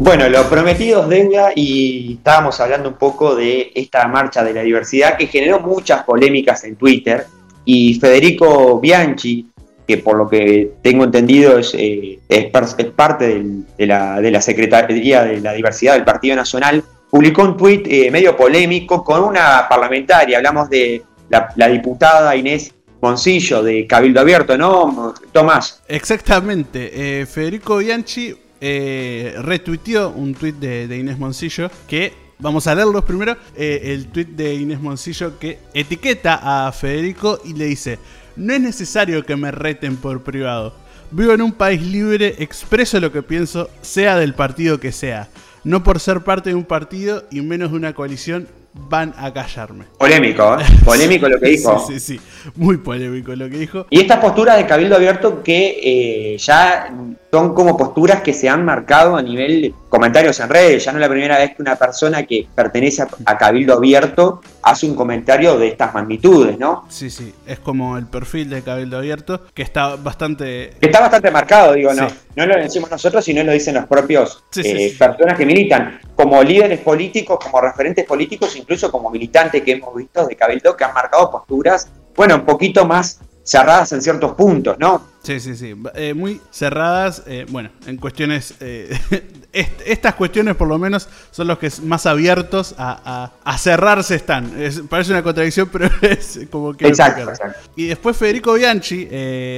Bueno, 0.00 0.28
lo 0.28 0.48
prometido 0.48 1.02
es 1.02 1.08
deuda 1.08 1.50
y 1.56 2.14
estábamos 2.14 2.60
hablando 2.60 2.88
un 2.88 2.94
poco 2.94 3.34
de 3.34 3.72
esta 3.74 4.06
marcha 4.06 4.44
de 4.44 4.54
la 4.54 4.62
diversidad 4.62 5.16
que 5.16 5.26
generó 5.26 5.58
muchas 5.58 6.04
polémicas 6.04 6.62
en 6.62 6.76
Twitter 6.76 7.26
y 7.64 7.94
Federico 7.94 8.78
Bianchi, 8.78 9.48
que 9.86 9.98
por 9.98 10.16
lo 10.16 10.28
que 10.28 10.70
tengo 10.82 11.02
entendido 11.02 11.58
es, 11.58 11.74
eh, 11.74 12.20
es, 12.28 12.46
parte 12.94 13.42
de, 13.76 13.86
la, 13.86 14.20
de, 14.20 14.30
la, 14.30 14.40
Secretaría 14.40 15.24
de 15.24 15.40
la 15.40 15.52
Diversidad 15.52 15.94
del 15.94 16.04
Partido 16.04 16.36
Nacional, 16.36 16.84
publicó 17.10 17.42
un 17.42 17.56
tuit 17.56 17.84
eh, 17.88 18.08
medio 18.12 18.36
polémico 18.36 19.02
con 19.02 19.24
una 19.24 19.66
parlamentaria, 19.68 20.38
hablamos 20.38 20.70
de 20.70 21.02
la, 21.28 21.68
diputada 21.68 22.36
Inés 22.36 22.72
Moncillo 23.00 23.64
de 23.64 23.86
Cabildo 23.86 24.20
Abierto, 24.20 24.56
¿no, 24.56 25.12
Tomás? 25.32 25.82
Exactamente, 25.88 27.20
eh, 27.20 27.26
Federico 27.26 27.78
Bianchi 27.78 28.34
retuiteó 28.60 30.10
un 30.10 30.34
tuit 30.34 30.56
de, 30.56 30.88
de 30.88 30.98
Inés 30.98 31.18
Moncillo 31.18 31.70
que 31.86 32.28
Vamos 32.40 32.68
a 32.68 32.74
leerlos 32.74 33.04
primero. 33.04 33.36
Eh, 33.56 33.94
el 33.94 34.06
tweet 34.06 34.26
de 34.26 34.54
Inés 34.54 34.80
Moncillo 34.80 35.38
que 35.40 35.58
etiqueta 35.74 36.66
a 36.66 36.70
Federico 36.70 37.40
y 37.44 37.54
le 37.54 37.64
dice: 37.64 37.98
No 38.36 38.54
es 38.54 38.60
necesario 38.60 39.24
que 39.24 39.34
me 39.34 39.50
reten 39.50 39.96
por 39.96 40.22
privado. 40.22 40.72
Vivo 41.10 41.32
en 41.32 41.42
un 41.42 41.52
país 41.52 41.82
libre, 41.82 42.36
expreso 42.38 43.00
lo 43.00 43.10
que 43.10 43.22
pienso, 43.22 43.70
sea 43.80 44.16
del 44.16 44.34
partido 44.34 44.78
que 44.78 44.92
sea. 44.92 45.28
No 45.64 45.82
por 45.82 45.98
ser 45.98 46.20
parte 46.20 46.50
de 46.50 46.54
un 46.54 46.64
partido 46.64 47.24
y 47.30 47.40
menos 47.40 47.72
de 47.72 47.76
una 47.76 47.92
coalición 47.92 48.46
van 48.72 49.12
a 49.16 49.32
callarme. 49.32 49.86
Polémico, 49.98 50.58
¿eh? 50.60 50.64
Polémico 50.84 51.28
lo 51.28 51.40
que 51.40 51.48
dijo. 51.48 51.84
sí, 51.88 51.98
sí, 51.98 52.18
sí. 52.18 52.20
Muy 52.54 52.76
polémico 52.76 53.34
lo 53.34 53.50
que 53.50 53.58
dijo. 53.58 53.86
Y 53.90 54.00
estas 54.00 54.18
posturas 54.18 54.58
de 54.58 54.66
Cabildo 54.66 54.94
Abierto 54.94 55.42
que 55.42 55.80
eh, 55.82 56.38
ya 56.38 56.94
son 57.30 57.54
como 57.54 57.76
posturas 57.76 58.22
que 58.22 58.32
se 58.32 58.48
han 58.48 58.64
marcado 58.64 59.16
a 59.16 59.22
nivel 59.22 59.74
comentarios 59.88 60.40
en 60.40 60.48
redes. 60.48 60.84
Ya 60.84 60.92
no 60.92 60.98
es 60.98 61.02
la 61.02 61.08
primera 61.08 61.38
vez 61.38 61.54
que 61.54 61.62
una 61.62 61.76
persona 61.76 62.24
que 62.24 62.46
pertenece 62.54 63.02
a, 63.24 63.38
Cabildo 63.38 63.74
Abierto 63.74 64.40
hace 64.62 64.86
un 64.86 64.94
comentario 64.94 65.58
de 65.58 65.68
estas 65.68 65.94
magnitudes, 65.94 66.58
¿no? 66.58 66.84
Sí, 66.88 67.10
sí, 67.10 67.34
es 67.46 67.58
como 67.58 67.96
el 67.98 68.06
perfil 68.06 68.50
de 68.50 68.62
Cabildo 68.62 68.98
Abierto, 68.98 69.46
que 69.54 69.62
está 69.62 69.96
bastante... 69.96 70.72
Que 70.80 70.86
está 70.86 71.00
bastante 71.00 71.30
marcado, 71.30 71.74
digo, 71.74 71.92
no, 71.92 72.08
no 72.34 72.46
lo 72.46 72.56
decimos 72.56 72.90
nosotros, 72.90 73.24
sino 73.24 73.42
lo 73.44 73.52
dicen 73.52 73.74
los 73.74 73.86
propios 73.86 74.44
eh, 74.56 74.94
personas 74.98 75.36
que 75.36 75.46
militan, 75.46 76.00
como 76.14 76.42
líderes 76.42 76.80
políticos, 76.80 77.38
como 77.42 77.60
referentes 77.60 78.04
políticos, 78.04 78.56
incluso 78.56 78.90
como 78.90 79.10
militantes 79.10 79.62
que 79.62 79.72
hemos 79.72 79.94
visto 79.94 80.26
de 80.26 80.34
Cabildo, 80.34 80.76
que 80.76 80.84
han 80.84 80.94
marcado 80.94 81.30
posturas, 81.30 81.90
bueno, 82.16 82.34
un 82.34 82.44
poquito 82.44 82.84
más 82.84 83.20
cerradas 83.48 83.92
en 83.92 84.02
ciertos 84.02 84.34
puntos, 84.34 84.76
¿no? 84.78 85.02
Sí, 85.22 85.40
sí, 85.40 85.56
sí. 85.56 85.74
Eh, 85.94 86.12
muy 86.12 86.40
cerradas, 86.50 87.22
eh, 87.26 87.46
bueno, 87.48 87.70
en 87.86 87.96
cuestiones... 87.96 88.54
Eh, 88.60 88.96
estas 89.52 90.14
cuestiones 90.14 90.54
por 90.54 90.68
lo 90.68 90.78
menos 90.78 91.08
son 91.30 91.48
los 91.48 91.58
que 91.58 91.72
más 91.82 92.04
abiertos 92.04 92.74
a, 92.76 93.30
cerrarse 93.58 94.16
están. 94.16 94.52
parece 94.90 95.12
una 95.12 95.22
contradicción, 95.22 95.68
pero 95.72 95.88
es 96.02 96.40
como 96.50 96.74
que... 96.74 96.88
Exacto, 96.88 97.32
Y 97.74 97.86
después 97.86 98.16
Federico 98.16 98.52
Bianchi 98.52 99.08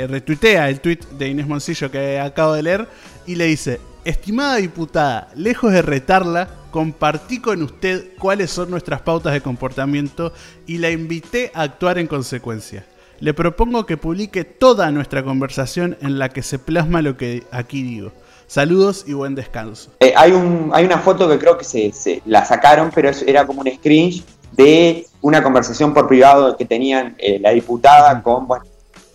retuitea 0.06 0.68
el 0.68 0.80
tweet 0.80 1.00
de 1.18 1.28
Inés 1.28 1.48
Moncillo 1.48 1.90
que 1.90 2.20
acabo 2.20 2.54
de 2.54 2.62
leer 2.62 2.88
y 3.26 3.34
le 3.34 3.46
dice, 3.46 3.80
estimada 4.04 4.56
diputada, 4.56 5.28
lejos 5.34 5.72
de 5.72 5.82
retarla, 5.82 6.48
compartí 6.70 7.40
con 7.40 7.62
usted 7.62 8.12
cuáles 8.18 8.52
son 8.52 8.70
nuestras 8.70 9.00
pautas 9.00 9.32
de 9.32 9.40
comportamiento 9.40 10.32
y 10.66 10.78
la 10.78 10.90
invité 10.90 11.50
a 11.54 11.62
actuar 11.62 11.98
en 11.98 12.06
consecuencia 12.06 12.86
le 13.20 13.34
propongo 13.34 13.84
que 13.86 13.96
publique 13.96 14.44
toda 14.44 14.90
nuestra 14.90 15.22
conversación 15.22 15.96
en 16.00 16.18
la 16.18 16.30
que 16.30 16.42
se 16.42 16.58
plasma 16.58 17.02
lo 17.02 17.16
que 17.16 17.44
aquí 17.50 17.82
digo. 17.82 18.12
Saludos 18.46 19.04
y 19.06 19.12
buen 19.12 19.34
descanso. 19.34 19.92
Eh, 20.00 20.12
hay, 20.16 20.32
un, 20.32 20.70
hay 20.72 20.84
una 20.84 20.98
foto 20.98 21.28
que 21.28 21.38
creo 21.38 21.56
que 21.56 21.64
se, 21.64 22.22
la 22.24 22.44
sacaron, 22.44 22.90
pero 22.92 23.10
era 23.26 23.46
como 23.46 23.60
un 23.60 23.70
screen 23.70 24.10
de 24.52 25.06
una 25.20 25.42
conversación 25.42 25.94
por 25.94 26.08
privado 26.08 26.56
que 26.56 26.64
tenían 26.64 27.14
eh, 27.18 27.38
la 27.38 27.50
diputada 27.50 28.20
con 28.22 28.48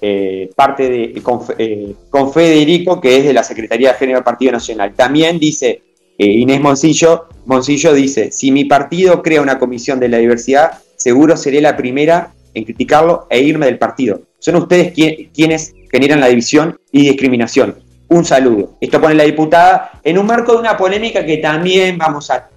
eh, 0.01 0.51
parte 0.55 0.89
de 0.89 1.21
con, 1.21 2.31
Federico, 2.31 3.01
que 3.01 3.17
es 3.17 3.25
de 3.25 3.33
la 3.33 3.43
Secretaría 3.43 3.91
de 3.91 3.97
Género 3.97 4.19
del 4.19 4.23
Partido 4.23 4.51
Nacional. 4.53 4.93
También 4.95 5.39
dice 5.39 5.81
Inés 6.17 6.61
Moncillo, 6.61 7.25
Moncillo 7.45 7.91
dice, 7.93 8.31
si 8.31 8.51
mi 8.51 8.63
partido 8.63 9.21
crea 9.21 9.41
una 9.41 9.59
comisión 9.59 9.99
de 9.99 10.07
la 10.07 10.17
diversidad, 10.17 10.79
seguro 10.95 11.35
seré 11.35 11.59
la 11.59 11.75
primera 11.75 12.34
en 12.55 12.63
criticarlo 12.63 13.27
e 13.29 13.41
irme 13.41 13.67
del 13.67 13.77
partido. 13.77 14.21
Son 14.39 14.55
ustedes 14.55 14.93
quienes 15.33 15.75
generan 15.91 16.19
la 16.19 16.27
división 16.27 16.79
y 16.91 17.03
discriminación. 17.03 17.75
Un 18.07 18.25
saludo. 18.25 18.73
Esto 18.79 19.01
pone 19.01 19.15
la 19.15 19.23
diputada 19.23 19.99
en 20.03 20.17
un 20.17 20.25
marco 20.25 20.53
de 20.53 20.59
una 20.59 20.77
polémica 20.77 21.25
que 21.25 21.37
también 21.37 21.97
vamos 21.97 22.31
a, 22.31 22.49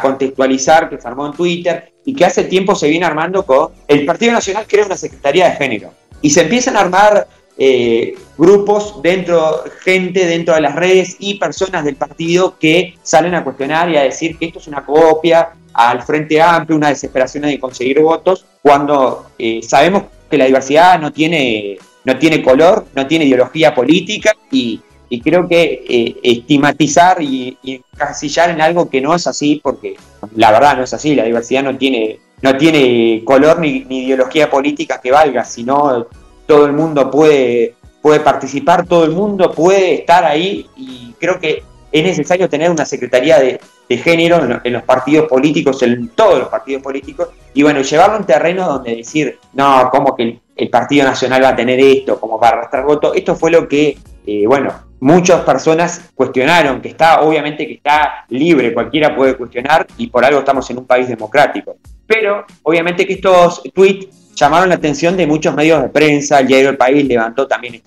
contextualizar, 0.00 0.88
que 0.88 0.98
se 0.98 1.06
armó 1.06 1.26
en 1.26 1.32
Twitter 1.34 1.92
y 2.06 2.14
que 2.14 2.24
hace 2.24 2.44
tiempo 2.44 2.74
se 2.74 2.88
viene 2.88 3.04
armando 3.04 3.44
con 3.44 3.68
el 3.86 4.06
Partido 4.06 4.32
Nacional 4.32 4.64
crea 4.66 4.86
una 4.86 4.96
Secretaría 4.96 5.50
de 5.50 5.56
Género. 5.56 5.90
Y 6.22 6.30
se 6.30 6.40
empiezan 6.40 6.76
a 6.78 6.80
armar 6.80 7.28
eh, 7.58 8.14
grupos 8.38 9.02
dentro, 9.02 9.62
gente 9.82 10.24
dentro 10.24 10.54
de 10.54 10.62
las 10.62 10.74
redes 10.74 11.16
y 11.18 11.34
personas 11.34 11.84
del 11.84 11.96
partido 11.96 12.58
que 12.58 12.94
salen 13.02 13.34
a 13.34 13.44
cuestionar 13.44 13.90
y 13.90 13.96
a 13.98 14.02
decir 14.04 14.38
que 14.38 14.46
esto 14.46 14.58
es 14.58 14.68
una 14.68 14.86
copia 14.86 15.50
al 15.74 16.02
Frente 16.02 16.40
Amplio, 16.40 16.76
una 16.76 16.88
desesperación 16.88 17.44
de 17.44 17.58
conseguir 17.58 18.00
votos, 18.00 18.46
cuando 18.62 19.26
eh, 19.38 19.60
sabemos 19.62 20.04
que 20.30 20.38
la 20.38 20.46
diversidad 20.46 20.98
no 21.00 21.12
tiene, 21.12 21.76
no 22.04 22.18
tiene 22.18 22.42
color, 22.42 22.86
no 22.94 23.06
tiene 23.06 23.26
ideología 23.26 23.74
política 23.74 24.32
y, 24.50 24.80
creo 25.22 25.46
que 25.46 25.84
eh, 25.88 26.16
estigmatizar 26.24 27.22
y, 27.22 27.56
encasillar 27.62 28.50
en 28.50 28.60
algo 28.60 28.90
que 28.90 29.00
no 29.00 29.14
es 29.14 29.26
así, 29.26 29.60
porque 29.62 29.96
la 30.34 30.50
verdad 30.50 30.76
no 30.76 30.82
es 30.82 30.92
así, 30.92 31.14
la 31.14 31.24
diversidad 31.24 31.62
no 31.62 31.76
tiene, 31.76 32.18
no 32.42 32.56
tiene 32.56 33.22
color 33.24 33.60
ni, 33.60 33.84
ni 33.84 34.06
ideología 34.06 34.50
política 34.50 35.00
que 35.00 35.12
valga, 35.12 35.44
sino 35.44 36.06
todo 36.46 36.66
el 36.66 36.72
mundo 36.72 37.10
puede, 37.10 37.74
puede 38.02 38.20
participar, 38.20 38.86
todo 38.86 39.04
el 39.04 39.12
mundo 39.12 39.52
puede 39.52 39.94
estar 39.94 40.24
ahí 40.24 40.66
y 40.76 41.14
creo 41.18 41.38
que 41.38 41.62
es 41.92 42.02
necesario 42.02 42.48
tener 42.48 42.70
una 42.70 42.84
secretaría 42.84 43.38
de, 43.38 43.60
género 43.88 44.60
en, 44.62 44.72
los 44.72 44.82
partidos 44.82 45.28
políticos, 45.28 45.82
en 45.82 46.08
todos 46.08 46.38
los 46.38 46.48
partidos 46.48 46.82
políticos, 46.82 47.28
y 47.52 47.62
bueno, 47.62 47.82
llevarlo 47.82 48.16
a 48.16 48.18
un 48.20 48.26
terreno 48.26 48.66
donde 48.66 48.96
decir, 48.96 49.38
no, 49.52 49.88
como 49.90 50.14
que 50.16 50.40
el, 50.56 50.70
Partido 50.70 51.04
Nacional 51.04 51.42
va 51.42 51.48
a 51.50 51.56
tener 51.56 51.78
esto, 51.78 52.18
como 52.18 52.38
va 52.38 52.48
a 52.48 52.50
arrastrar 52.52 52.84
votos, 52.84 53.12
esto 53.14 53.36
fue 53.36 53.50
lo 53.50 53.68
que, 53.68 53.98
eh, 54.26 54.44
bueno, 54.46 54.72
muchas 55.00 55.42
personas 55.42 56.10
cuestionaron, 56.14 56.80
que 56.80 56.88
está, 56.88 57.20
obviamente 57.20 57.66
que 57.66 57.74
está 57.74 58.24
libre, 58.30 58.72
cualquiera 58.72 59.14
puede 59.14 59.36
cuestionar, 59.36 59.86
y 59.98 60.06
por 60.06 60.24
algo 60.24 60.40
estamos 60.40 60.68
en 60.70 60.78
un 60.78 60.86
país 60.86 61.08
democrático. 61.08 61.76
Pero, 62.06 62.44
obviamente 62.62 63.06
que 63.06 63.14
estos 63.14 63.62
tweets 63.74 64.34
llamaron 64.34 64.68
la 64.68 64.76
atención 64.76 65.16
de 65.16 65.26
muchos 65.26 65.54
medios 65.54 65.82
de 65.82 65.88
prensa, 65.88 66.40
el 66.40 66.46
diario 66.46 66.70
El 66.70 66.76
País 66.76 67.04
levantó 67.04 67.46
también 67.46 67.80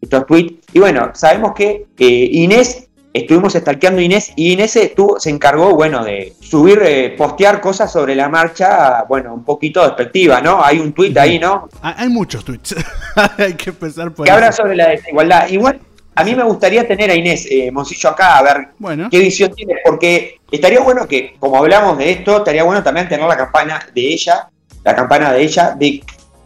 estos 0.00 0.26
tweets, 0.26 0.66
y 0.72 0.80
bueno, 0.80 1.10
sabemos 1.14 1.54
que 1.54 1.86
eh, 1.98 2.28
Inés 2.32 2.88
estuvimos 3.14 3.52
stalkeando 3.52 4.00
a 4.00 4.04
Inés 4.04 4.32
y 4.34 4.52
Inés 4.52 4.74
estuvo, 4.74 5.20
se 5.20 5.30
encargó, 5.30 5.74
bueno, 5.74 6.04
de 6.04 6.34
subir, 6.40 6.80
eh, 6.84 7.14
postear 7.16 7.60
cosas 7.60 7.90
sobre 7.90 8.16
la 8.16 8.28
marcha, 8.28 9.04
bueno, 9.08 9.32
un 9.32 9.44
poquito 9.44 9.82
despectiva, 9.84 10.40
¿no? 10.40 10.62
Hay 10.62 10.80
un 10.80 10.92
tweet 10.92 11.16
ahí, 11.16 11.38
¿no? 11.38 11.68
Hay 11.80 12.08
muchos 12.08 12.44
tweets, 12.44 12.74
hay 13.38 13.54
que 13.54 13.70
empezar 13.70 14.12
por 14.12 14.26
Que 14.26 14.32
habla 14.32 14.50
sobre 14.50 14.74
la 14.74 14.88
desigualdad. 14.88 15.48
Igual, 15.48 15.80
A 16.16 16.24
mí 16.24 16.34
me 16.34 16.42
gustaría 16.42 16.86
tener 16.86 17.10
a 17.10 17.14
Inés 17.14 17.46
eh, 17.48 17.70
Moncillo 17.70 18.10
acá 18.10 18.38
a 18.38 18.42
ver 18.42 18.68
Bueno. 18.78 19.08
qué 19.10 19.20
visión 19.20 19.52
tiene, 19.54 19.76
porque 19.84 20.40
estaría 20.50 20.80
bueno 20.80 21.06
que, 21.06 21.36
como 21.38 21.56
hablamos 21.58 21.96
de 21.96 22.10
esto, 22.10 22.38
estaría 22.38 22.64
bueno 22.64 22.82
también 22.82 23.08
tener 23.08 23.26
la 23.26 23.36
campana 23.36 23.86
de 23.94 24.00
ella, 24.12 24.48
la 24.82 24.94
campana 24.96 25.32
de 25.32 25.42
ella, 25.42 25.74
de 25.78 26.02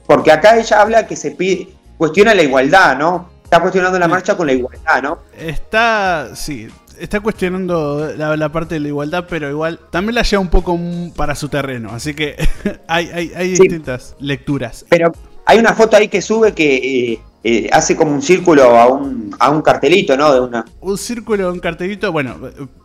porque 0.07 0.33
acá 0.33 0.59
ella 0.59 0.81
habla 0.81 1.07
que 1.07 1.17
se 1.17 1.31
pide, 1.33 1.69
cuestiona 1.97 2.35
la 2.35 2.43
igualdad, 2.43 2.97
¿no? 2.99 3.38
Está 3.49 3.61
cuestionando 3.61 3.99
la 3.99 4.09
marcha 4.09 4.37
con 4.37 4.47
la 4.47 4.53
igualdad, 4.53 5.03
¿no? 5.03 5.19
Está, 5.39 6.31
sí, 6.35 6.69
está 6.99 7.21
cuestionando 7.21 8.13
la, 8.15 8.37
la 8.37 8.53
parte 8.53 8.75
de 8.75 8.81
la 8.81 8.89
igualdad, 8.89 9.25
pero 9.27 9.49
igual 9.49 9.81
también 9.91 10.17
la 10.17 10.23
lleva 10.23 10.43
un 10.43 10.51
poco 10.51 10.79
para 11.17 11.35
su 11.35 11.49
terreno. 11.49 11.91
Así 11.93 12.13
que 12.13 12.37
hay, 12.89 13.09
hay, 13.09 13.33
hay 13.35 13.57
Sí. 13.57 13.63
distintas 13.63 14.15
lecturas. 14.21 14.85
Pero 14.91 15.13
hay 15.47 15.59
una 15.59 15.73
foto 15.73 15.97
ahí 15.97 16.09
que 16.09 16.21
sube 16.21 16.53
que 16.53 17.13
eh, 17.13 17.21
eh, 17.43 17.71
hace 17.73 17.97
como 17.97 18.13
un 18.13 18.21
círculo 18.21 18.65
a 18.79 18.87
un, 18.87 19.35
a 19.39 19.49
un 19.51 19.63
cartelito, 19.63 20.15
¿no? 20.15 20.31
De 20.35 20.41
una. 20.41 20.67
Un 20.83 20.99
círculo, 20.99 21.51
un 21.51 21.61
cartelito, 21.61 22.13
bueno, 22.13 22.37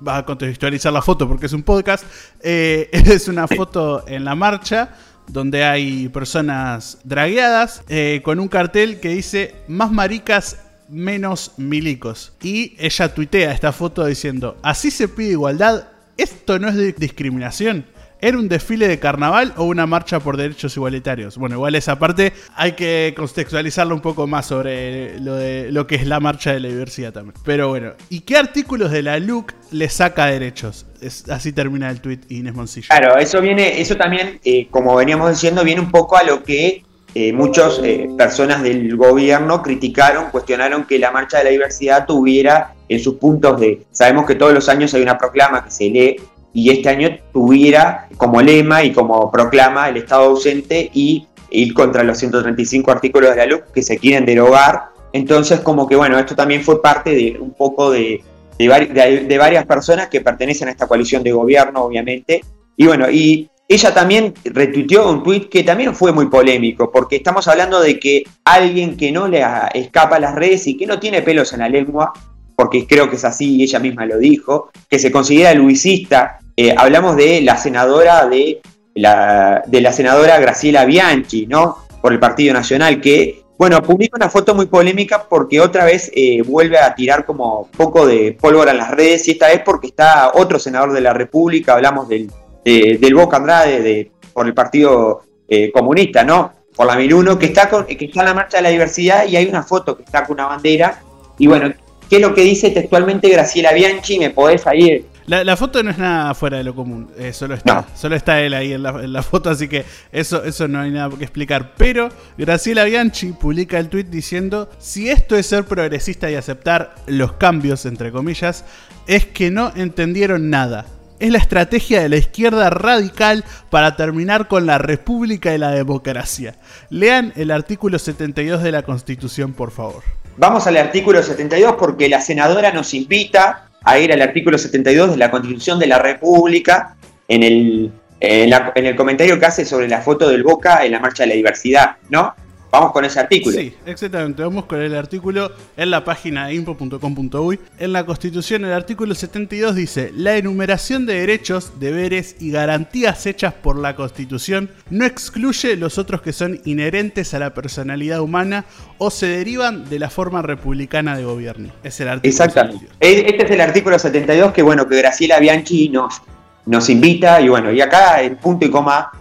va 0.08 0.20
a 0.20 0.26
contextualizar 0.26 0.94
la 0.94 1.02
foto 1.02 1.28
porque 1.28 1.48
es 1.48 1.54
un 1.54 1.64
podcast. 1.64 2.06
eh, 2.42 2.88
es 2.94 3.28
una 3.28 3.50
foto 3.50 4.06
en 4.08 4.24
la 4.24 4.34
marcha 4.34 4.92
donde 5.28 5.64
hay 5.64 6.10
personas 6.10 7.00
dragueadas 7.04 7.84
eh, 7.90 8.22
con 8.24 8.40
un 8.40 8.48
cartel 8.48 9.00
que 9.00 9.10
dice 9.10 9.56
más 9.68 9.92
maricas, 9.92 10.58
menos 10.90 11.54
milicos. 11.58 12.34
Y 12.42 12.76
ella 12.78 13.14
tuitea 13.14 13.52
esta 13.52 13.72
foto 13.72 14.06
diciendo, 14.06 14.58
así 14.62 14.92
se 14.92 15.08
pide 15.08 15.32
igualdad, 15.32 15.88
esto 16.18 16.60
no 16.60 16.70
es 16.70 16.98
discriminación. 16.98 17.86
¿Era 18.24 18.38
un 18.38 18.48
desfile 18.48 18.88
de 18.88 19.00
carnaval 19.00 19.54
o 19.58 19.66
una 19.66 19.86
marcha 19.86 20.22
por 20.22 20.38
derechos 20.38 20.78
igualitarios? 20.78 21.38
Bueno, 21.38 21.56
igual 21.56 21.76
esa 21.76 22.00
parte 22.00 22.32
hay 22.56 22.72
que 22.72 23.14
contextualizarlo 23.18 23.94
un 23.94 24.00
poco 24.00 24.28
más 24.28 24.46
sobre 24.46 25.20
lo, 25.20 25.36
de, 25.36 25.74
lo 25.74 25.88
que 25.88 25.96
es 25.96 26.08
la 26.08 26.22
marcha 26.22 26.54
de 26.54 26.62
la 26.62 26.70
diversidad 26.70 27.12
también. 27.12 27.36
Pero 27.44 27.68
bueno, 27.68 27.92
¿y 28.08 28.22
qué 28.22 28.38
artículos 28.38 28.92
de 28.92 29.04
la 29.04 29.20
LUC 29.20 29.52
le 29.72 29.90
saca 29.90 30.28
derechos? 30.28 30.86
Es- 31.04 31.30
así 31.30 31.52
termina 31.52 31.90
el 31.90 32.00
tweet 32.02 32.20
Inés 32.30 32.54
Moncillo. 32.54 32.88
Claro, 32.90 33.18
eso 33.18 33.42
viene, 33.42 33.82
eso 33.82 33.96
también, 33.98 34.40
eh, 34.44 34.68
como 34.72 34.96
veníamos 34.96 35.30
diciendo, 35.30 35.64
viene 35.64 35.82
un 35.82 35.92
poco 35.92 36.18
a 36.18 36.24
lo 36.24 36.44
que 36.44 36.84
eh, 37.16 37.32
muchas 37.32 37.80
personas 38.18 38.64
del 38.64 38.96
gobierno 38.96 39.62
criticaron, 39.62 40.32
cuestionaron 40.32 40.86
que 40.86 40.98
la 40.98 41.12
marcha 41.12 41.38
de 41.38 41.44
la 41.44 41.50
diversidad 41.52 42.08
tuviera 42.08 42.74
en 42.90 43.00
sus 43.00 43.16
puntos 43.16 43.60
de. 43.60 43.84
Sabemos 43.92 44.26
que 44.26 44.34
todos 44.36 44.52
los 44.54 44.68
años 44.68 44.94
hay 44.96 45.04
una 45.04 45.18
proclama 45.18 45.64
que 45.64 45.70
se 45.72 45.90
lee 45.90 46.16
y 46.54 46.72
este 46.72 46.90
año 46.90 47.10
tuviera 47.32 48.08
como 48.18 48.42
lema 48.42 48.84
y 48.84 48.92
como 48.94 49.32
proclama 49.32 49.90
el 49.90 49.98
Estado 49.98 50.24
ausente 50.24 50.90
y 50.94 51.28
ir 51.52 51.74
contra 51.76 52.04
los 52.04 52.18
135 52.18 52.90
artículos 52.92 53.30
de 53.30 53.36
la 53.36 53.46
LUC 53.46 53.72
que 53.72 53.84
se 53.84 54.00
quieren 54.00 54.26
derogar. 54.26 54.86
Entonces, 55.12 55.60
como 55.60 55.88
que 55.88 55.96
bueno, 55.96 56.18
esto 56.18 56.36
también 56.36 56.64
fue 56.64 56.82
parte 56.82 57.12
de 57.12 57.38
un 57.40 57.52
poco 57.54 57.92
de, 57.92 58.24
de, 58.58 58.66
vari- 58.66 58.88
de- 58.92 59.22
de 59.26 59.38
varias 59.38 59.66
personas 59.66 60.08
que 60.08 60.22
pertenecen 60.22 60.68
a 60.68 60.72
esta 60.72 60.88
coalición 60.88 61.24
de 61.24 61.32
gobierno, 61.32 61.84
obviamente. 61.84 62.42
Y 62.78 62.88
bueno, 62.88 63.10
y 63.10 63.50
ella 63.68 63.94
también 63.94 64.34
retuiteó 64.44 65.10
un 65.10 65.24
tuit 65.24 65.50
que 65.50 65.64
también 65.64 65.96
fue 65.96 66.12
muy 66.12 66.28
polémico, 66.28 66.92
porque 66.92 67.16
estamos 67.16 67.48
hablando 67.48 67.80
de 67.82 68.00
que 68.00 68.24
alguien 68.46 68.98
que 68.98 69.12
no 69.12 69.28
le 69.28 69.44
escapa 69.74 70.18
a 70.18 70.20
las 70.20 70.36
redes 70.36 70.68
y 70.68 70.76
que 70.78 70.86
no 70.86 71.00
tiene 71.00 71.22
pelos 71.22 71.54
en 71.54 71.60
la 71.60 71.70
lengua, 71.70 72.12
porque 72.56 72.86
creo 72.86 73.10
que 73.10 73.16
es 73.16 73.26
así 73.26 73.56
y 73.56 73.64
ella 73.64 73.80
misma 73.80 74.06
lo 74.06 74.18
dijo, 74.18 74.70
que 74.90 75.00
se 75.00 75.12
considera 75.12 75.54
luisista. 75.54 76.40
Eh, 76.56 76.76
hablamos 76.78 77.16
de 77.16 77.42
la 77.42 77.58
senadora 77.58 78.28
de 78.28 78.62
la, 78.96 79.64
de 79.66 79.82
la 79.82 79.92
senadora 79.92 80.40
Graciela 80.40 80.86
Bianchi, 80.86 81.48
¿no? 81.48 81.78
Por 82.02 82.14
el 82.14 82.20
Partido 82.20 82.54
Nacional, 82.54 83.02
que, 83.02 83.43
bueno, 83.64 83.82
publica 83.82 84.18
una 84.18 84.30
foto 84.30 84.54
muy 84.54 84.66
polémica 84.66 85.26
porque 85.30 85.62
otra 85.62 85.86
vez 85.86 86.12
eh, 86.14 86.42
vuelve 86.42 86.78
a 86.80 86.94
tirar 86.94 87.24
como 87.26 87.70
poco 87.78 88.06
de 88.06 88.34
pólvora 88.34 88.72
en 88.72 88.78
las 88.78 88.92
redes 88.92 89.26
y 89.30 89.32
esta 89.32 89.48
vez 89.48 89.62
porque 89.64 89.88
está 89.88 90.32
otro 90.34 90.60
senador 90.60 90.92
de 90.92 91.00
la 91.00 91.14
República, 91.14 91.74
hablamos 91.76 92.10
del, 92.10 92.30
de- 92.66 92.98
del 93.00 93.16
Boca 93.16 93.38
Andrade, 93.38 93.82
de, 93.82 94.12
por 94.34 94.48
el 94.48 94.54
Partido 94.54 95.22
eh, 95.48 95.72
Comunista, 95.72 96.26
¿no? 96.26 96.52
Por 96.76 96.88
la 96.88 96.98
1001, 96.98 97.40
que 97.40 97.46
está, 97.46 97.70
con, 97.70 97.86
que 97.86 98.04
está 98.04 98.20
en 98.20 98.26
la 98.26 98.34
marcha 98.34 98.58
de 98.58 98.64
la 98.64 98.70
diversidad 98.70 99.26
y 99.28 99.38
hay 99.38 99.46
una 99.48 99.64
foto 99.64 99.96
que 99.96 100.04
está 100.04 100.26
con 100.26 100.34
una 100.34 100.48
bandera. 100.48 101.02
Y 101.38 101.48
bueno, 101.48 101.72
¿qué 102.10 102.18
es 102.18 102.22
lo 102.22 102.34
que 102.34 102.42
dice 102.42 102.70
textualmente 102.72 103.30
Graciela 103.30 103.72
Bianchi? 103.72 104.20
¿Me 104.20 104.32
podés 104.32 104.68
ahí? 104.68 105.06
La, 105.26 105.44
la 105.44 105.56
foto 105.56 105.82
no 105.84 105.92
es 105.92 105.98
nada 105.98 106.34
fuera 106.34 106.58
de 106.58 106.64
lo 106.64 106.76
común, 106.76 107.10
eh, 107.18 107.32
solo, 107.34 107.54
está, 107.56 107.76
No. 107.76 107.86
solo 107.96 108.16
está 108.16 108.42
él 108.42 108.54
ahí 108.54 108.74
en 108.74 108.84
la, 108.84 108.90
en 109.02 109.14
la 109.14 109.24
foto, 109.24 109.50
así 109.50 109.68
que 109.68 109.86
eso, 110.12 110.44
eso 110.44 110.68
no 110.68 110.80
hay 110.82 110.92
nada 110.92 111.16
que 111.18 111.24
explicar. 111.24 111.74
Pero 111.78 112.10
Graciela 112.38 112.84
Bianchi 112.84 113.32
publica 113.32 113.80
el 113.80 113.90
tweet 113.90 114.06
diciendo, 114.06 114.70
si 114.80 115.10
esto 115.10 115.36
es 115.38 115.46
ser 115.46 115.64
progresista 115.66 116.30
y 116.30 116.36
aceptar 116.36 116.96
los 117.08 117.34
cambios, 117.34 117.86
entre 117.86 118.12
comillas, 118.12 118.66
es 119.08 119.26
que 119.26 119.50
no 119.52 119.72
entendieron 119.76 120.50
nada. 120.50 120.86
Es 121.20 121.32
la 121.32 121.38
estrategia 121.38 122.02
de 122.02 122.10
la 122.10 122.18
izquierda 122.18 122.70
radical 122.70 123.46
para 123.70 123.96
terminar 123.96 124.50
con 124.50 124.66
la 124.66 124.78
república 124.78 125.54
y 125.54 125.58
la 125.58 125.72
democracia. 125.72 126.56
Lean 126.90 127.32
el 127.38 127.52
artículo 127.52 127.98
72 127.98 128.62
de 128.62 128.72
la 128.74 128.82
Constitución, 128.84 129.54
por 129.54 129.72
favor. 129.72 130.04
Vamos 130.38 130.66
al 130.68 130.78
artículo 130.78 131.22
72 131.22 131.76
porque 131.78 132.10
la 132.10 132.20
senadora 132.22 132.72
nos 132.72 132.94
invita 132.94 133.68
a 133.84 134.00
ir 134.00 134.12
al 134.14 134.22
artículo 134.22 134.58
72 134.58 135.12
de 135.12 135.18
la 135.18 135.30
Constitución 135.30 135.78
de 135.80 135.88
la 135.88 136.00
República 136.00 136.96
en 137.28 137.44
el, 137.44 137.92
en, 138.20 138.50
la- 138.50 138.72
en 138.76 138.86
el 138.86 138.96
comentario 138.96 139.40
que 139.40 139.46
hace 139.46 139.66
sobre 139.66 139.88
la 139.88 140.02
foto 140.02 140.30
del 140.30 140.44
Boca 140.44 140.86
en 140.86 140.92
la 140.94 141.00
Marcha 141.00 141.24
de 141.24 141.28
la 141.30 141.36
Diversidad, 141.36 141.98
¿no? 142.10 142.34
Vamos 142.74 142.92
con 142.92 143.06
ese 143.06 143.20
artículo. 143.20 143.56
Sí, 143.56 143.72
exactamente. 143.86 144.42
Vamos 144.42 144.66
con 144.66 144.82
el 144.82 144.96
artículo 144.96 145.52
en 145.78 145.92
la 145.92 146.04
página 146.04 146.52
info.com.uy. 146.52 147.60
En 147.78 147.94
la 147.94 148.04
Constitución, 148.04 148.66
el 148.66 148.74
artículo 148.74 149.14
72 149.14 149.76
dice: 149.76 150.12
La 150.16 150.36
enumeración 150.38 151.06
de 151.06 151.14
derechos, 151.20 151.80
deberes 151.80 152.36
y 152.40 152.50
garantías 152.50 153.28
hechas 153.28 153.54
por 153.54 153.78
la 153.78 153.96
Constitución 153.96 154.72
no 154.90 155.06
excluye 155.06 155.76
los 155.76 156.00
otros 156.00 156.24
que 156.24 156.34
son 156.34 156.60
inherentes 156.66 157.36
a 157.36 157.40
la 157.40 157.54
personalidad 157.54 158.22
humana 158.22 158.66
o 158.98 159.12
se 159.12 159.28
derivan 159.28 159.88
de 159.88 160.00
la 160.00 160.10
forma 160.10 160.42
republicana 160.42 161.16
de 161.16 161.26
gobierno. 161.26 161.70
Es 161.84 162.00
el 162.00 162.08
artículo 162.08 162.30
Exactamente. 162.32 162.88
72. 162.88 162.98
E- 163.02 163.30
Este 163.30 163.46
es 163.46 163.52
el 163.52 163.62
artículo 163.62 164.00
72 164.00 164.52
que, 164.52 164.64
bueno, 164.64 164.88
que 164.88 164.98
Graciela 164.98 165.38
Bianchi 165.40 165.90
nos, 165.90 166.24
nos 166.66 166.90
invita 166.90 167.40
y, 167.40 167.50
bueno, 167.50 167.72
y 167.72 167.82
acá 167.82 168.24
en 168.24 168.36
punto 168.38 168.66
y 168.66 168.72
coma 168.72 169.12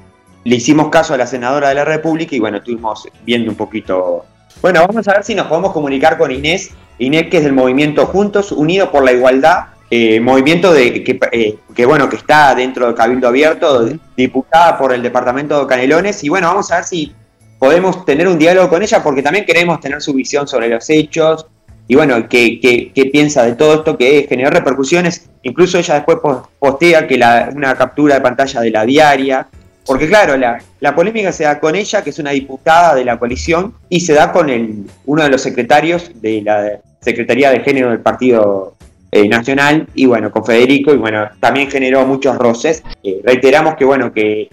le 0.45 0.57
hicimos 0.57 0.89
caso 0.89 1.15
a 1.15 1.17
la 1.17 1.27
senadora 1.27 1.69
de 1.69 1.77
la 1.77 1.85
República 1.85 2.35
y, 2.35 2.41
bueno, 2.41 2.59
estuvimos 2.59 3.09
viendo 3.25 3.51
un 3.51 3.57
poquito. 3.57 4.25
Bueno, 4.61 4.87
vamos 4.87 5.07
a 5.09 5.13
ver 5.15 5.25
si 5.25 5.35
nos 5.35 5.47
podemos 5.47 5.73
comunicar 5.73 6.19
con 6.19 6.31
Inés. 6.31 6.71
Inés, 6.99 7.29
que 7.31 7.39
es 7.39 7.45
del 7.45 7.53
movimiento 7.53 8.07
Juntos, 8.07 8.53
Unidos 8.53 8.91
por 8.91 9.05
la 9.05 9.13
Igualdad, 9.13 9.67
eh, 9.91 10.21
movimiento 10.21 10.73
de, 10.73 11.03
que, 11.05 11.19
eh, 11.33 11.57
que, 11.75 11.87
bueno, 11.87 12.09
que 12.09 12.17
está 12.17 12.55
dentro 12.55 12.87
del 12.87 12.95
Cabildo 12.95 13.29
Abierto, 13.29 13.89
diputada 14.17 14.79
por 14.79 14.93
el 14.93 15.03
departamento 15.03 15.61
de 15.61 15.67
Canelones. 15.67 16.23
Y, 16.25 16.29
bueno, 16.29 16.49
vamos 16.49 16.71
a 16.71 16.77
ver 16.77 16.85
si 16.85 17.13
podemos 17.59 18.05
tener 18.05 18.27
un 18.27 18.39
diálogo 18.39 18.69
con 18.69 18.83
ella 18.83 19.03
porque 19.03 19.23
también 19.23 19.45
queremos 19.45 19.81
tener 19.81 20.01
su 20.03 20.13
visión 20.13 20.49
sobre 20.49 20.69
los 20.69 20.89
hechos, 20.91 21.47
y 21.89 21.95
bueno, 21.95 22.29
¿qué, 22.29 22.59
qué, 22.61 22.93
qué 22.95 23.07
piensa 23.07 23.45
de 23.45 23.55
todo 23.55 23.75
esto 23.75 23.99
que 23.99 24.27
generó 24.29 24.51
repercusiones? 24.51 25.29
Incluso 25.43 25.79
ella 25.79 25.95
después 25.95 26.19
pos- 26.19 26.49
postea 26.59 27.07
que 27.07 27.19
la, 27.19 27.51
una 27.55 27.75
captura 27.75 28.15
de 28.15 28.21
pantalla 28.21 28.61
de 28.61 28.71
la 28.71 28.85
diaria, 28.85 29.49
porque 29.85 30.09
claro, 30.09 30.37
la, 30.37 30.95
polémica 30.95 31.33
se 31.33 31.45
da 31.45 31.59
con 31.59 31.75
ella, 31.75 32.03
que 32.03 32.11
es 32.11 32.19
una 32.19 32.31
diputada 32.31 32.95
de 32.95 33.05
la 33.05 33.19
coalición, 33.19 33.75
y 33.89 34.01
se 34.01 34.15
da 34.15 34.31
con 34.31 34.49
el, 34.49 34.85
uno 35.07 35.25
de 35.25 35.31
los 35.31 35.43
secretarios 35.43 36.11
de 36.21 36.43
la 36.43 36.81
Secretaría 37.01 37.51
de 37.51 37.61
Género 37.61 37.91
del 37.91 38.01
Partido 38.01 38.75
eh, 39.11 39.29
Nacional, 39.29 39.89
y 39.95 40.07
bueno, 40.07 40.31
con 40.31 40.45
Federico, 40.45 40.95
y 40.95 40.99
bueno, 40.99 41.29
también 41.41 41.69
generó 41.71 42.07
muchos 42.07 42.37
roces. 42.37 42.83
Eh, 43.03 43.21
reiteramos 43.25 43.75
que 43.75 43.85
bueno, 43.85 44.13
que, 44.13 44.49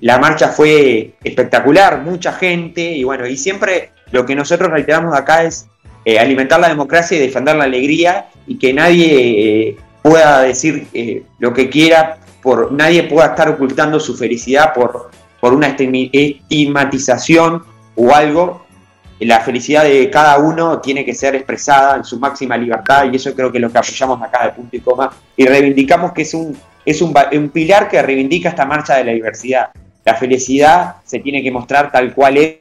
la 0.00 0.18
marcha 0.18 0.48
fue 0.48 1.14
espectacular, 1.24 2.02
mucha 2.02 2.32
gente, 2.32 2.80
y 2.80 3.02
bueno, 3.02 3.26
y 3.26 3.36
siempre 3.36 3.90
lo 4.12 4.24
que 4.24 4.36
nosotros 4.36 4.70
reiteramos 4.70 5.18
acá 5.18 5.42
es 5.42 5.66
eh, 6.04 6.20
alimentar 6.20 6.60
la 6.60 6.68
democracia 6.68 7.16
y 7.16 7.20
defender 7.20 7.56
la 7.56 7.64
alegría 7.64 8.26
y 8.46 8.56
que 8.56 8.72
nadie 8.72 9.76
pueda 10.00 10.42
decir 10.42 10.86
lo 11.40 11.52
que 11.52 11.68
quiera, 11.68 12.18
por, 12.42 12.72
nadie 12.72 13.04
pueda 13.04 13.28
estar 13.28 13.48
ocultando 13.48 14.00
su 14.00 14.16
felicidad 14.16 14.72
por, 14.74 15.10
por 15.40 15.52
una 15.52 15.68
estigmatización 15.68 17.62
o 17.94 18.14
algo. 18.14 18.66
La 19.20 19.40
felicidad 19.40 19.84
de 19.84 20.08
cada 20.10 20.38
uno 20.38 20.80
tiene 20.80 21.04
que 21.04 21.14
ser 21.14 21.34
expresada 21.34 21.96
en 21.96 22.04
su 22.04 22.20
máxima 22.20 22.56
libertad 22.56 23.10
y 23.10 23.16
eso 23.16 23.34
creo 23.34 23.50
que 23.50 23.58
es 23.58 23.62
lo 23.62 23.70
que 23.70 23.78
apoyamos 23.78 24.22
acá 24.22 24.44
de 24.44 24.52
punto 24.52 24.76
y 24.76 24.80
coma 24.80 25.10
y 25.36 25.44
reivindicamos 25.44 26.12
que 26.12 26.22
es 26.22 26.34
un, 26.34 26.56
es 26.84 27.02
un, 27.02 27.12
un 27.32 27.48
pilar 27.48 27.88
que 27.88 28.00
reivindica 28.00 28.50
esta 28.50 28.64
marcha 28.64 28.94
de 28.96 29.04
la 29.04 29.12
diversidad. 29.12 29.70
La 30.04 30.14
felicidad 30.14 30.96
se 31.04 31.18
tiene 31.18 31.42
que 31.42 31.50
mostrar 31.50 31.90
tal 31.90 32.14
cual 32.14 32.36
es 32.36 32.58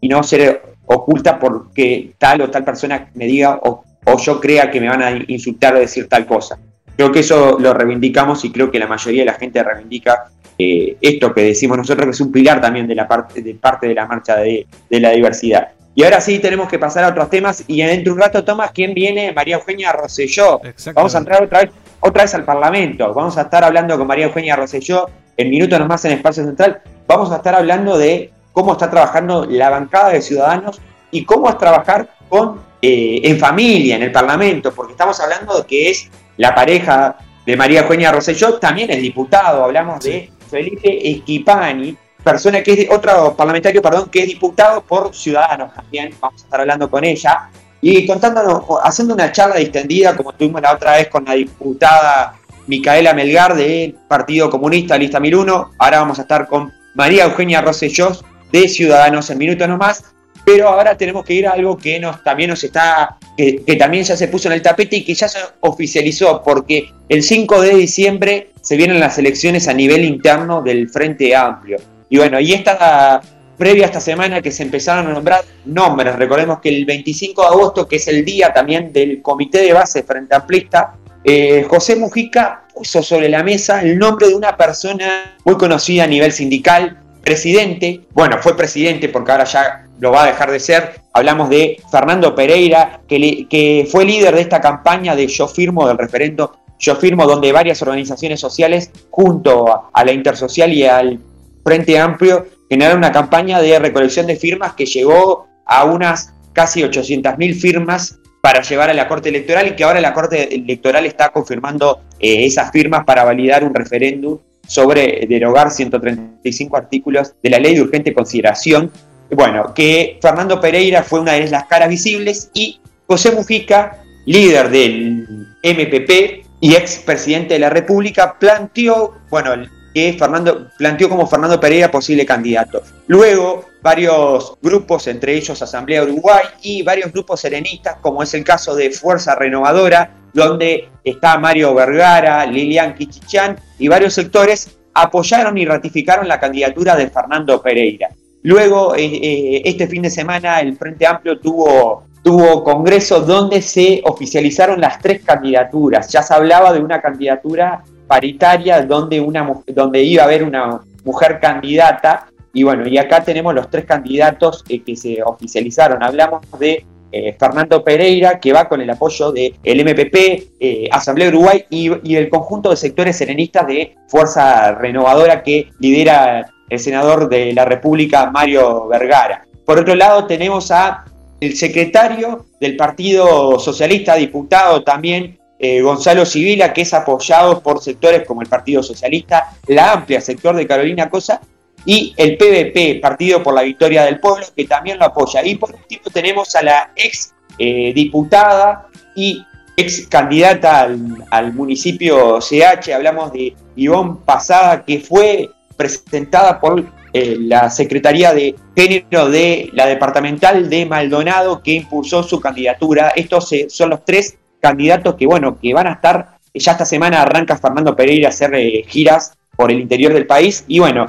y 0.00 0.08
no 0.08 0.22
ser 0.22 0.62
oculta 0.86 1.38
porque 1.38 2.12
tal 2.18 2.42
o 2.42 2.50
tal 2.50 2.64
persona 2.64 3.08
me 3.14 3.26
diga 3.26 3.58
o, 3.62 3.82
o 4.04 4.18
yo 4.18 4.40
crea 4.40 4.70
que 4.70 4.80
me 4.80 4.88
van 4.88 5.02
a 5.02 5.10
insultar 5.28 5.74
o 5.74 5.80
decir 5.80 6.08
tal 6.08 6.26
cosa. 6.26 6.58
Creo 6.96 7.12
que 7.12 7.20
eso 7.20 7.58
lo 7.58 7.74
reivindicamos 7.74 8.44
y 8.44 8.50
creo 8.50 8.70
que 8.70 8.78
la 8.78 8.86
mayoría 8.86 9.22
de 9.22 9.26
la 9.26 9.34
gente 9.34 9.62
reivindica 9.62 10.30
eh, 10.58 10.96
esto 11.00 11.34
que 11.34 11.42
decimos 11.42 11.76
nosotros, 11.76 12.06
que 12.06 12.10
es 12.12 12.20
un 12.20 12.32
pilar 12.32 12.60
también 12.60 12.86
de 12.86 12.94
la 12.94 13.06
parte 13.06 13.42
de, 13.42 13.54
parte 13.54 13.86
de 13.88 13.94
la 13.94 14.06
marcha 14.06 14.36
de, 14.36 14.66
de 14.88 15.00
la 15.00 15.10
diversidad. 15.10 15.68
Y 15.94 16.04
ahora 16.04 16.20
sí 16.20 16.38
tenemos 16.38 16.68
que 16.68 16.78
pasar 16.78 17.04
a 17.04 17.08
otros 17.08 17.30
temas. 17.30 17.64
Y 17.66 17.80
dentro 17.80 18.12
de 18.12 18.16
un 18.16 18.22
rato, 18.22 18.44
Tomás, 18.44 18.70
¿quién 18.72 18.92
viene? 18.92 19.32
María 19.32 19.56
Eugenia 19.56 19.92
Rosselló. 19.92 20.60
Vamos 20.94 21.14
a 21.14 21.18
entrar 21.18 21.42
otra 21.42 21.60
vez, 21.60 21.70
otra 22.00 22.22
vez 22.22 22.34
al 22.34 22.44
Parlamento. 22.44 23.14
Vamos 23.14 23.38
a 23.38 23.42
estar 23.42 23.64
hablando 23.64 23.96
con 23.96 24.06
María 24.06 24.26
Eugenia 24.26 24.56
Rosselló 24.56 25.06
en 25.38 25.48
minutos 25.48 25.78
nomás 25.78 26.04
en 26.04 26.12
Espacio 26.12 26.44
Central. 26.44 26.82
Vamos 27.06 27.32
a 27.32 27.36
estar 27.36 27.54
hablando 27.54 27.96
de 27.96 28.30
cómo 28.52 28.72
está 28.72 28.90
trabajando 28.90 29.46
la 29.48 29.70
bancada 29.70 30.10
de 30.10 30.20
ciudadanos 30.20 30.82
y 31.10 31.24
cómo 31.24 31.48
es 31.48 31.56
trabajar 31.56 32.10
con, 32.28 32.60
eh, 32.82 33.20
en 33.24 33.38
familia, 33.38 33.96
en 33.96 34.02
el 34.02 34.12
Parlamento, 34.12 34.74
porque 34.74 34.92
estamos 34.92 35.18
hablando 35.20 35.60
de 35.60 35.66
que 35.66 35.90
es 35.90 36.10
la 36.36 36.54
pareja 36.54 37.16
de 37.44 37.56
María 37.56 37.82
Eugenia 37.82 38.12
Rosselló, 38.12 38.58
también 38.58 38.90
es 38.90 39.00
diputado, 39.00 39.64
hablamos 39.64 40.00
de 40.04 40.30
Felipe 40.50 41.10
Esquipani, 41.10 41.96
persona 42.22 42.62
que 42.62 42.72
es 42.72 42.90
otro 42.90 43.34
parlamentario, 43.36 43.80
perdón, 43.80 44.08
que 44.10 44.20
es 44.20 44.26
diputado 44.26 44.82
por 44.82 45.14
Ciudadanos 45.14 45.72
también, 45.74 46.12
vamos 46.20 46.42
a 46.42 46.44
estar 46.44 46.60
hablando 46.60 46.90
con 46.90 47.04
ella, 47.04 47.48
y 47.80 48.06
contándonos, 48.06 48.64
haciendo 48.82 49.14
una 49.14 49.30
charla 49.30 49.56
distendida, 49.56 50.16
como 50.16 50.32
tuvimos 50.32 50.60
la 50.60 50.74
otra 50.74 50.96
vez 50.96 51.08
con 51.08 51.24
la 51.24 51.34
diputada 51.34 52.34
Micaela 52.66 53.14
Melgar 53.14 53.54
del 53.54 53.94
Partido 54.08 54.50
Comunista, 54.50 54.98
Lista 54.98 55.20
1001, 55.20 55.72
ahora 55.78 56.00
vamos 56.00 56.18
a 56.18 56.22
estar 56.22 56.48
con 56.48 56.72
María 56.94 57.24
Eugenia 57.24 57.60
Rosselló 57.60 58.10
de 58.50 58.68
Ciudadanos 58.68 59.30
en 59.30 59.38
minutos 59.38 59.68
nomás, 59.68 60.15
pero 60.46 60.68
ahora 60.68 60.96
tenemos 60.96 61.24
que 61.24 61.34
ir 61.34 61.48
a 61.48 61.50
algo 61.50 61.76
que 61.76 61.98
nos, 61.98 62.22
también 62.22 62.50
nos 62.50 62.62
está, 62.62 63.18
que, 63.36 63.76
también 63.76 64.04
ya 64.04 64.16
se 64.16 64.28
puso 64.28 64.46
en 64.46 64.54
el 64.54 64.62
tapete 64.62 64.98
y 64.98 65.04
que 65.04 65.12
ya 65.12 65.26
se 65.26 65.40
oficializó, 65.58 66.40
porque 66.44 66.88
el 67.08 67.24
5 67.24 67.62
de 67.62 67.74
diciembre 67.74 68.50
se 68.60 68.76
vienen 68.76 69.00
las 69.00 69.18
elecciones 69.18 69.66
a 69.66 69.74
nivel 69.74 70.04
interno 70.04 70.62
del 70.62 70.88
Frente 70.88 71.34
Amplio. 71.34 71.78
Y 72.08 72.18
bueno, 72.18 72.38
y 72.38 72.52
esta 72.52 73.20
previa 73.58 73.86
esta 73.86 74.00
semana 74.00 74.40
que 74.40 74.52
se 74.52 74.62
empezaron 74.62 75.08
a 75.08 75.14
nombrar 75.14 75.42
nombres, 75.64 76.14
recordemos 76.14 76.60
que 76.60 76.68
el 76.68 76.84
25 76.84 77.42
de 77.42 77.48
agosto, 77.48 77.88
que 77.88 77.96
es 77.96 78.06
el 78.06 78.24
día 78.24 78.52
también 78.52 78.92
del 78.92 79.20
Comité 79.22 79.62
de 79.62 79.72
Base 79.72 80.04
Frente 80.04 80.36
Amplista, 80.36 80.94
eh, 81.24 81.66
José 81.68 81.96
Mujica 81.96 82.68
puso 82.72 83.02
sobre 83.02 83.28
la 83.28 83.42
mesa 83.42 83.82
el 83.82 83.98
nombre 83.98 84.28
de 84.28 84.34
una 84.36 84.56
persona 84.56 85.36
muy 85.44 85.56
conocida 85.56 86.04
a 86.04 86.06
nivel 86.06 86.30
sindical, 86.30 87.00
presidente, 87.26 88.02
bueno, 88.12 88.38
fue 88.40 88.56
presidente 88.56 89.08
porque 89.08 89.32
ahora 89.32 89.42
ya 89.42 89.84
lo 89.98 90.12
va 90.12 90.22
a 90.22 90.26
dejar 90.28 90.48
de 90.48 90.60
ser, 90.60 91.00
hablamos 91.12 91.50
de 91.50 91.82
Fernando 91.90 92.36
Pereira, 92.36 93.00
que, 93.08 93.48
que 93.50 93.88
fue 93.90 94.04
líder 94.04 94.36
de 94.36 94.42
esta 94.42 94.60
campaña 94.60 95.16
de 95.16 95.26
Yo 95.26 95.48
Firmo 95.48 95.88
del 95.88 95.98
referendo 95.98 96.56
Yo 96.78 96.94
Firmo, 96.94 97.26
donde 97.26 97.50
varias 97.50 97.82
organizaciones 97.82 98.38
sociales, 98.38 98.92
junto 99.10 99.90
a 99.92 100.04
la 100.04 100.12
Intersocial 100.12 100.72
y 100.72 100.84
al 100.84 101.18
Frente 101.64 101.98
Amplio, 101.98 102.46
generaron 102.70 102.98
una 102.98 103.10
campaña 103.10 103.60
de 103.60 103.76
recolección 103.80 104.28
de 104.28 104.36
firmas 104.36 104.74
que 104.74 104.86
llegó 104.86 105.48
a 105.66 105.84
unas 105.84 106.32
casi 106.52 106.82
800.000 106.82 107.54
firmas 107.60 108.20
para 108.40 108.62
llevar 108.62 108.90
a 108.90 108.94
la 108.94 109.08
Corte 109.08 109.30
Electoral 109.30 109.66
y 109.66 109.74
que 109.74 109.82
ahora 109.82 110.00
la 110.00 110.14
Corte 110.14 110.54
Electoral 110.54 111.04
está 111.06 111.30
confirmando 111.30 112.02
eh, 112.20 112.46
esas 112.46 112.70
firmas 112.70 113.04
para 113.04 113.24
validar 113.24 113.64
un 113.64 113.74
referéndum 113.74 114.38
sobre 114.66 115.26
derogar 115.28 115.70
135 115.70 116.76
artículos 116.76 117.34
de 117.42 117.50
la 117.50 117.58
ley 117.58 117.74
de 117.74 117.82
urgente 117.82 118.12
consideración. 118.12 118.90
Bueno, 119.30 119.74
que 119.74 120.18
Fernando 120.20 120.60
Pereira 120.60 121.02
fue 121.02 121.20
una 121.20 121.32
de 121.32 121.48
las 121.48 121.64
caras 121.66 121.88
visibles 121.88 122.50
y 122.54 122.80
José 123.06 123.32
Mujica, 123.32 124.02
líder 124.24 124.70
del 124.70 125.26
MPP 125.62 126.46
y 126.60 126.74
ex 126.74 126.98
presidente 126.98 127.54
de 127.54 127.60
la 127.60 127.70
República, 127.70 128.38
planteó, 128.38 129.14
bueno, 129.30 129.54
que 129.94 130.14
Fernando 130.18 130.68
planteó 130.76 131.08
como 131.08 131.26
Fernando 131.26 131.58
Pereira 131.58 131.90
posible 131.90 132.26
candidato. 132.26 132.82
Luego, 133.06 133.64
varios 133.82 134.58
grupos, 134.60 135.06
entre 135.06 135.34
ellos 135.34 135.62
Asamblea 135.62 136.02
Uruguay 136.02 136.44
y 136.62 136.82
varios 136.82 137.12
grupos 137.12 137.40
serenistas, 137.40 137.96
como 138.02 138.22
es 138.22 138.34
el 138.34 138.44
caso 138.44 138.74
de 138.74 138.90
Fuerza 138.90 139.34
Renovadora, 139.34 140.10
donde 140.36 140.90
está 141.02 141.38
Mario 141.38 141.74
Vergara, 141.74 142.44
Lilian 142.44 142.94
Kichichán 142.94 143.56
y 143.78 143.88
varios 143.88 144.12
sectores, 144.12 144.78
apoyaron 144.92 145.56
y 145.56 145.64
ratificaron 145.64 146.28
la 146.28 146.38
candidatura 146.38 146.94
de 146.94 147.08
Fernando 147.08 147.62
Pereira. 147.62 148.10
Luego, 148.42 148.94
eh, 148.94 149.06
eh, 149.06 149.62
este 149.64 149.88
fin 149.88 150.02
de 150.02 150.10
semana, 150.10 150.60
el 150.60 150.76
Frente 150.76 151.06
Amplio 151.06 151.40
tuvo, 151.40 152.04
tuvo 152.22 152.62
congreso 152.62 153.20
donde 153.22 153.62
se 153.62 154.02
oficializaron 154.04 154.78
las 154.78 154.98
tres 155.00 155.22
candidaturas. 155.24 156.12
Ya 156.12 156.22
se 156.22 156.34
hablaba 156.34 156.72
de 156.74 156.80
una 156.80 157.00
candidatura 157.00 157.82
paritaria 158.06 158.82
donde, 158.82 159.18
una, 159.20 159.50
donde 159.66 160.02
iba 160.02 160.22
a 160.22 160.26
haber 160.26 160.44
una 160.44 160.82
mujer 161.02 161.40
candidata. 161.40 162.26
Y 162.52 162.62
bueno, 162.62 162.86
y 162.86 162.98
acá 162.98 163.24
tenemos 163.24 163.54
los 163.54 163.70
tres 163.70 163.86
candidatos 163.86 164.64
eh, 164.68 164.82
que 164.82 164.96
se 164.96 165.22
oficializaron. 165.22 166.02
Hablamos 166.02 166.42
de 166.58 166.84
eh, 167.12 167.36
Fernando 167.38 167.82
Pereira, 167.82 168.38
que 168.40 168.52
va 168.52 168.68
con 168.68 168.80
el 168.80 168.90
apoyo 168.90 169.32
del 169.32 169.54
MPP, 169.62 170.14
eh, 170.60 170.88
Asamblea 170.90 171.28
Uruguay 171.28 171.64
y, 171.70 171.90
y, 172.08 172.16
el 172.16 172.28
conjunto 172.28 172.70
de 172.70 172.76
sectores 172.76 173.16
serenistas 173.16 173.66
de 173.66 173.94
Fuerza 174.08 174.72
Renovadora 174.72 175.42
que 175.42 175.70
lidera 175.78 176.50
el 176.68 176.78
senador 176.78 177.28
de 177.28 177.52
la 177.52 177.64
República, 177.64 178.30
Mario 178.30 178.88
Vergara. 178.88 179.46
Por 179.64 179.78
otro 179.78 179.94
lado, 179.94 180.26
tenemos 180.26 180.70
a 180.70 181.04
el 181.40 181.56
secretario 181.56 182.46
del 182.60 182.76
Partido 182.76 183.58
Socialista, 183.58 184.14
diputado 184.14 184.82
también, 184.82 185.38
eh, 185.58 185.80
Gonzalo 185.80 186.26
Civila, 186.26 186.72
que 186.72 186.82
es 186.82 186.92
apoyado 186.92 187.60
por 187.60 187.82
sectores 187.82 188.26
como 188.26 188.42
el 188.42 188.48
Partido 188.48 188.82
Socialista, 188.82 189.52
la 189.66 189.92
amplia 189.92 190.20
sector 190.20 190.54
de 190.54 190.66
Carolina 190.66 191.08
Cosa, 191.08 191.40
y 191.86 192.12
el 192.16 192.36
PVP, 192.36 192.98
Partido 193.00 193.42
por 193.42 193.54
la 193.54 193.62
Victoria 193.62 194.04
del 194.04 194.18
Pueblo, 194.18 194.44
que 194.54 194.64
también 194.64 194.98
lo 194.98 195.06
apoya. 195.06 195.44
Y 195.44 195.54
por 195.54 195.72
último 195.72 196.02
tenemos 196.12 196.54
a 196.56 196.62
la 196.62 196.90
ex 196.96 197.32
eh, 197.58 197.92
diputada 197.94 198.88
y 199.14 199.42
ex 199.76 200.08
candidata 200.08 200.88
al, 201.30 201.52
municipio 201.52 202.40
CH, 202.40 202.92
hablamos 202.92 203.32
de 203.32 203.54
Ivonne 203.76 204.16
Pasada, 204.24 204.84
que 204.84 204.98
fue 204.98 205.48
presentada 205.76 206.60
por 206.60 206.84
eh, 207.12 207.36
la 207.38 207.70
Secretaría 207.70 208.34
de 208.34 208.56
Género 208.74 209.30
de 209.30 209.70
la 209.72 209.86
Departamental 209.86 210.68
de 210.68 210.86
Maldonado, 210.86 211.62
que 211.62 211.72
impulsó 211.72 212.24
su 212.24 212.40
candidatura. 212.40 213.12
Estos 213.14 213.48
son 213.68 213.90
los 213.90 214.04
tres 214.04 214.36
candidatos 214.60 215.14
que, 215.14 215.26
bueno, 215.26 215.56
que 215.60 215.72
van 215.72 215.86
a 215.86 215.92
estar, 215.92 216.38
ya 216.52 216.72
esta 216.72 216.84
semana 216.84 217.22
arranca 217.22 217.56
Fernando 217.56 217.94
Pereira 217.94 218.28
a 218.28 218.30
hacer 218.30 218.52
eh, 218.54 218.84
giras 218.88 219.34
por 219.54 219.70
el 219.70 219.78
interior 219.78 220.12
del 220.12 220.26
país 220.26 220.64
y, 220.66 220.80
bueno, 220.80 221.06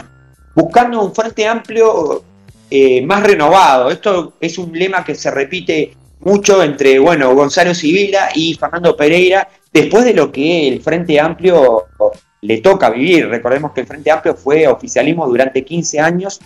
buscando 0.58 1.03
un 1.03 1.14
frente 1.14 1.47
amplio 1.47 2.24
eh, 2.72 3.05
más 3.05 3.22
renovado. 3.22 3.91
Esto 3.91 4.34
es 4.39 4.58
un 4.58 4.72
lema 4.74 5.05
que 5.05 5.14
se 5.14 5.30
repite 5.30 5.95
mucho 6.22 6.64
entre, 6.64 6.97
bueno, 6.97 7.36
Gonzalo 7.36 7.76
Sibila 7.76 8.30
y 8.34 8.55
Fernando 8.55 8.97
Pereira, 8.97 9.47
después 9.72 10.03
de 10.03 10.16
lo 10.16 10.32
que 10.32 10.68
el 10.68 10.82
Frente 10.82 11.20
Amplio 11.20 11.86
le 12.41 12.58
toca 12.58 12.89
vivir. 12.89 13.30
Recordemos 13.30 13.72
que 13.72 13.82
el 13.82 13.88
Frente 13.88 14.10
Amplio 14.10 14.34
fue 14.34 14.68
oficialismo 14.68 15.28
durante 15.28 15.64
15 15.64 15.99
años 15.99 16.39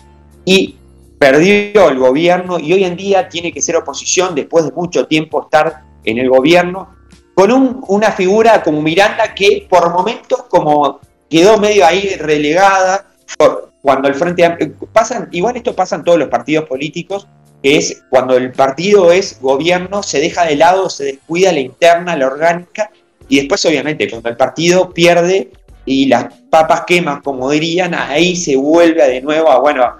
y 0.44 0.76
perdió 1.18 1.88
el 1.88 1.98
gobierno 1.98 2.58
y 2.58 2.74
hoy 2.74 2.84
en 2.84 2.96
día 2.98 3.30
tiene 3.30 3.50
que 3.50 3.62
ser 3.62 3.76
oposición 3.76 4.34
después 4.34 4.66
de 4.66 4.72
mucho 4.72 5.06
tiempo 5.06 5.44
estar 5.44 5.84
en 6.04 6.18
el 6.18 6.28
gobierno, 6.28 6.90
con 7.32 7.80
una 7.88 8.12
figura 8.12 8.62
como 8.62 8.82
Miranda 8.82 9.34
que 9.34 9.66
por 9.70 9.90
momentos 9.90 10.42
como 10.50 11.00
quedó 11.30 11.56
medio 11.56 11.86
ahí 11.86 12.14
relegada, 12.16 13.06
cuando 13.82 14.08
el 14.08 14.14
Frente 14.14 14.44
Amplio, 14.44 14.74
pasan, 14.92 15.28
igual 15.32 15.56
esto 15.56 15.74
pasa 15.74 15.96
en 15.96 16.04
todos 16.04 16.18
los 16.18 16.28
partidos 16.28 16.68
políticos, 16.68 17.26
que 17.62 17.76
es 17.76 18.02
cuando 18.10 18.36
el 18.36 18.52
partido 18.52 19.12
es 19.12 19.40
gobierno, 19.40 20.02
se 20.02 20.20
deja 20.20 20.44
de 20.44 20.56
lado, 20.56 20.88
se 20.88 21.04
descuida 21.04 21.52
la 21.52 21.60
interna, 21.60 22.16
la 22.16 22.28
orgánica, 22.28 22.90
y 23.28 23.38
después 23.38 23.64
obviamente 23.66 24.08
cuando 24.08 24.28
el 24.28 24.36
partido 24.36 24.90
pierde 24.90 25.50
y 25.84 26.06
las 26.06 26.32
papas 26.48 26.82
queman, 26.86 27.22
como 27.22 27.50
dirían, 27.50 27.94
ahí 27.94 28.36
se 28.36 28.56
vuelve 28.56 29.06
de 29.08 29.20
nuevo 29.20 29.50
a, 29.50 29.58
bueno, 29.58 29.84
a, 29.84 29.98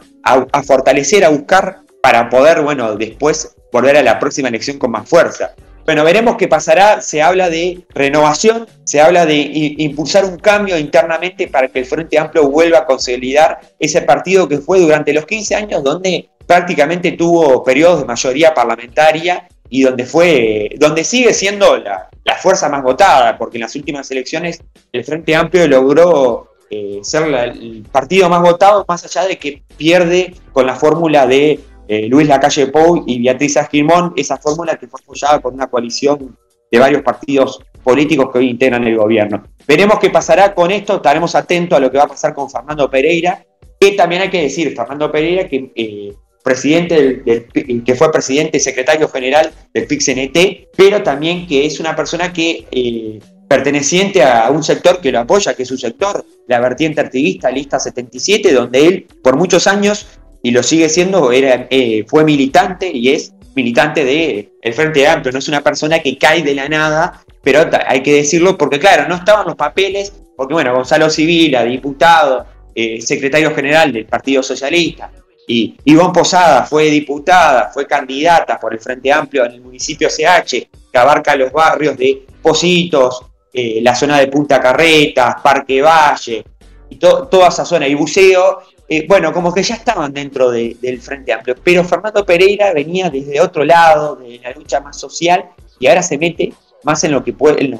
a 0.52 0.62
fortalecer, 0.62 1.24
a 1.24 1.30
buscar 1.30 1.80
para 2.02 2.28
poder, 2.30 2.62
bueno, 2.62 2.94
después 2.96 3.56
volver 3.72 3.96
a 3.96 4.02
la 4.02 4.18
próxima 4.18 4.48
elección 4.48 4.78
con 4.78 4.90
más 4.90 5.08
fuerza. 5.08 5.54
Bueno, 5.84 6.04
veremos 6.04 6.36
qué 6.36 6.46
pasará. 6.46 7.00
Se 7.00 7.22
habla 7.22 7.50
de 7.50 7.84
renovación, 7.94 8.66
se 8.84 9.00
habla 9.00 9.26
de 9.26 9.74
impulsar 9.78 10.24
un 10.24 10.38
cambio 10.38 10.78
internamente 10.78 11.48
para 11.48 11.68
que 11.68 11.80
el 11.80 11.86
Frente 11.86 12.18
Amplio 12.18 12.48
vuelva 12.48 12.78
a 12.78 12.86
consolidar 12.86 13.60
ese 13.78 14.02
partido 14.02 14.48
que 14.48 14.58
fue 14.58 14.80
durante 14.80 15.12
los 15.12 15.26
15 15.26 15.54
años 15.54 15.82
donde 15.82 16.30
prácticamente 16.46 17.12
tuvo 17.12 17.64
periodos 17.64 18.00
de 18.00 18.06
mayoría 18.06 18.54
parlamentaria 18.54 19.48
y 19.68 19.82
donde 19.82 20.04
fue, 20.04 20.70
donde 20.78 21.02
sigue 21.02 21.32
siendo 21.32 21.76
la, 21.78 22.08
fuerza 22.40 22.68
más 22.68 22.82
votada, 22.82 23.38
porque 23.38 23.58
en 23.58 23.62
las 23.62 23.76
últimas 23.76 24.10
elecciones 24.10 24.60
el 24.90 25.04
Frente 25.04 25.34
Amplio 25.36 25.68
logró 25.68 26.48
eh, 26.70 26.98
ser 27.02 27.22
el 27.22 27.86
partido 27.92 28.28
más 28.28 28.42
votado, 28.42 28.84
más 28.88 29.04
allá 29.04 29.28
de 29.28 29.38
que 29.38 29.62
pierde 29.76 30.34
con 30.52 30.66
la 30.66 30.74
fórmula 30.74 31.26
de 31.26 31.60
eh, 31.88 32.06
Luis 32.08 32.28
Lacalle 32.28 32.66
Pou 32.68 33.04
y 33.06 33.22
Beatriz 33.22 33.56
Agimón, 33.56 34.12
esa 34.16 34.36
fórmula 34.36 34.76
que 34.76 34.86
fue 34.86 35.00
apoyada 35.02 35.40
por 35.40 35.52
una 35.52 35.68
coalición 35.68 36.36
de 36.70 36.78
varios 36.78 37.02
partidos 37.02 37.60
políticos 37.82 38.30
que 38.32 38.38
hoy 38.38 38.50
integran 38.50 38.84
el 38.86 38.96
gobierno. 38.96 39.44
Veremos 39.66 39.98
qué 39.98 40.10
pasará 40.10 40.54
con 40.54 40.70
esto, 40.70 40.96
estaremos 40.96 41.34
atentos 41.34 41.76
a 41.76 41.80
lo 41.80 41.90
que 41.90 41.98
va 41.98 42.04
a 42.04 42.08
pasar 42.08 42.34
con 42.34 42.50
Fernando 42.50 42.90
Pereira, 42.90 43.44
que 43.78 43.92
también 43.92 44.22
hay 44.22 44.30
que 44.30 44.42
decir, 44.42 44.74
Fernando 44.74 45.10
Pereira, 45.10 45.48
que 45.48 45.72
eh, 45.74 46.12
presidente 46.42 47.22
del, 47.24 47.84
que 47.84 47.94
fue 47.94 48.10
presidente 48.10 48.56
y 48.56 48.60
secretario 48.60 49.08
general 49.08 49.52
del 49.72 49.86
PIXNT, 49.86 50.68
pero 50.76 51.02
también 51.02 51.46
que 51.46 51.66
es 51.66 51.78
una 51.78 51.94
persona 51.94 52.32
que 52.32 52.66
eh, 52.70 53.20
perteneciente 53.48 54.22
a 54.22 54.50
un 54.50 54.62
sector 54.62 55.00
que 55.00 55.12
lo 55.12 55.20
apoya, 55.20 55.54
que 55.54 55.64
es 55.64 55.68
su 55.68 55.76
sector, 55.76 56.24
la 56.48 56.58
vertiente 56.58 57.00
artiguista, 57.00 57.50
lista 57.50 57.78
77, 57.78 58.52
donde 58.52 58.86
él 58.86 59.06
por 59.22 59.36
muchos 59.36 59.66
años, 59.66 60.06
y 60.42 60.50
lo 60.50 60.62
sigue 60.62 60.88
siendo, 60.88 61.32
era, 61.32 61.66
eh, 61.70 62.04
fue 62.08 62.24
militante 62.24 62.90
y 62.92 63.10
es 63.10 63.32
militante 63.54 64.50
el 64.60 64.74
Frente 64.74 65.06
Amplio, 65.06 65.32
no 65.32 65.38
es 65.38 65.48
una 65.48 65.62
persona 65.62 65.98
que 66.00 66.18
cae 66.18 66.42
de 66.42 66.54
la 66.54 66.68
nada, 66.68 67.22
pero 67.42 67.68
hay 67.86 68.02
que 68.02 68.14
decirlo 68.14 68.56
porque 68.56 68.78
claro, 68.78 69.08
no 69.08 69.16
estaban 69.16 69.46
los 69.46 69.56
papeles, 69.56 70.12
porque 70.36 70.54
bueno, 70.54 70.74
Gonzalo 70.74 71.10
Civila, 71.10 71.64
diputado, 71.64 72.46
eh, 72.74 73.00
secretario 73.00 73.54
general 73.54 73.92
del 73.92 74.06
Partido 74.06 74.42
Socialista, 74.42 75.10
y 75.46 75.76
Ivonne 75.84 76.12
Posada 76.12 76.64
fue 76.64 76.84
diputada, 76.84 77.70
fue 77.72 77.86
candidata 77.86 78.58
por 78.58 78.72
el 78.72 78.80
Frente 78.80 79.12
Amplio 79.12 79.44
en 79.44 79.52
el 79.52 79.60
municipio 79.60 80.08
CH, 80.08 80.68
que 80.92 80.98
abarca 80.98 81.34
los 81.36 81.52
barrios 81.52 81.96
de 81.96 82.26
Positos, 82.40 83.22
eh, 83.52 83.80
la 83.82 83.94
zona 83.94 84.18
de 84.18 84.28
Punta 84.28 84.60
Carretas, 84.60 85.36
Parque 85.42 85.82
Valle, 85.82 86.44
y 86.88 86.96
toda 86.96 87.48
esa 87.48 87.64
zona, 87.64 87.88
y 87.88 87.94
Buceo, 87.94 88.58
eh, 88.94 89.06
bueno, 89.08 89.32
como 89.32 89.54
que 89.54 89.62
ya 89.62 89.76
estaban 89.76 90.12
dentro 90.12 90.50
del 90.50 91.00
Frente 91.00 91.32
Amplio, 91.32 91.56
pero 91.64 91.82
Fernando 91.82 92.26
Pereira 92.26 92.74
venía 92.74 93.08
desde 93.08 93.40
otro 93.40 93.64
lado, 93.64 94.16
de 94.16 94.38
la 94.44 94.50
lucha 94.52 94.80
más 94.80 95.00
social, 95.00 95.46
y 95.80 95.86
ahora 95.86 96.02
se 96.02 96.18
mete 96.18 96.52
más 96.82 97.02
en 97.02 97.12
lo 97.12 97.24
que, 97.24 97.34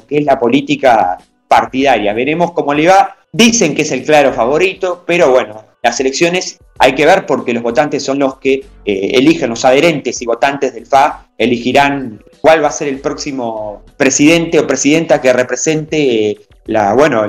es 0.09 0.25
la 0.25 0.39
política 0.39 1.19
partidaria. 1.47 2.13
Veremos 2.13 2.53
cómo 2.53 2.73
le 2.73 2.87
va. 2.87 3.15
Dicen 3.31 3.75
que 3.75 3.83
es 3.83 3.91
el 3.91 4.03
claro 4.03 4.33
favorito, 4.33 5.03
pero 5.05 5.29
bueno, 5.29 5.63
las 5.83 5.99
elecciones 5.99 6.57
hay 6.79 6.95
que 6.95 7.05
ver 7.05 7.27
porque 7.27 7.53
los 7.53 7.61
votantes 7.61 8.01
son 8.01 8.17
los 8.17 8.39
que 8.39 8.65
eh, 8.83 9.11
eligen, 9.13 9.51
los 9.51 9.65
adherentes 9.65 10.19
y 10.19 10.25
votantes 10.25 10.73
del 10.73 10.87
FA 10.87 11.27
elegirán 11.37 12.23
cuál 12.41 12.63
va 12.63 12.69
a 12.69 12.71
ser 12.71 12.87
el 12.87 12.99
próximo 12.99 13.83
presidente 13.97 14.59
o 14.59 14.65
presidenta 14.65 15.21
que 15.21 15.31
represente 15.31 16.39
la, 16.65 16.95
bueno, 16.95 17.23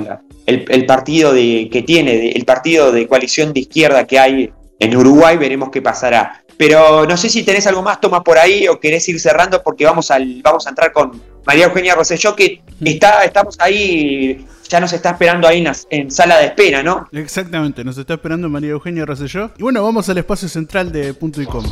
el, 0.45 0.85
partido 0.85 1.33
de, 1.33 1.69
que 1.71 1.81
tiene, 1.81 2.31
el 2.31 2.45
partido 2.45 2.91
de 2.91 3.07
coalición 3.07 3.53
de 3.53 3.61
izquierda 3.61 4.05
que 4.05 4.19
hay 4.19 4.51
en 4.79 4.95
Uruguay, 4.95 5.37
veremos 5.37 5.69
qué 5.71 5.81
pasará. 5.81 6.43
Pero 6.57 7.05
no 7.05 7.17
sé 7.17 7.29
si 7.29 7.43
tenés 7.43 7.67
algo 7.67 7.81
más, 7.81 7.99
Tomás, 7.99 8.21
por 8.23 8.37
ahí 8.37 8.67
o 8.67 8.79
querés 8.79 9.07
ir 9.09 9.19
cerrando 9.19 9.61
porque 9.61 9.85
vamos, 9.85 10.09
al, 10.11 10.41
vamos 10.41 10.65
a 10.65 10.69
entrar 10.69 10.91
con 10.93 11.21
María 11.45 11.65
Eugenia 11.65 11.95
Rosselló, 11.95 12.35
que 12.35 12.61
está, 12.81 13.23
estamos 13.23 13.57
ahí, 13.59 14.45
ya 14.69 14.79
nos 14.79 14.93
está 14.93 15.11
esperando 15.11 15.47
ahí 15.47 15.65
en, 15.89 16.11
sala 16.11 16.37
de 16.37 16.45
espera, 16.45 16.81
¿no? 16.81 17.07
Exactamente, 17.11 17.83
nos 17.83 17.97
está 17.97 18.13
esperando 18.13 18.49
María 18.49 18.71
Eugenia 18.71 19.05
Rosselló. 19.05 19.51
Y 19.57 19.63
bueno, 19.63 19.83
vamos 19.83 20.07
al 20.07 20.17
espacio 20.17 20.47
central 20.47 20.91
de 20.91 21.13
Punto 21.13 21.41
y 21.41 21.45
Coma. 21.45 21.69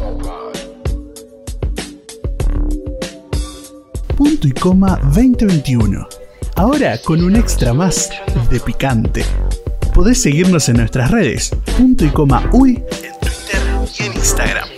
Punto 4.17 4.47
y 4.47 4.51
Coma 4.51 4.99
2021. 5.03 6.22
Ahora 6.55 6.99
con 6.99 7.23
un 7.23 7.35
extra 7.35 7.73
más 7.73 8.11
de 8.51 8.59
picante. 8.59 9.25
Podés 9.93 10.21
seguirnos 10.21 10.69
en 10.69 10.77
nuestras 10.77 11.09
redes, 11.09 11.49
punto 11.77 12.05
y 12.05 12.09
coma 12.09 12.47
uy, 12.51 12.83
en 13.03 13.19
Twitter 13.19 13.61
y 13.99 14.03
en 14.03 14.13
Instagram. 14.13 14.72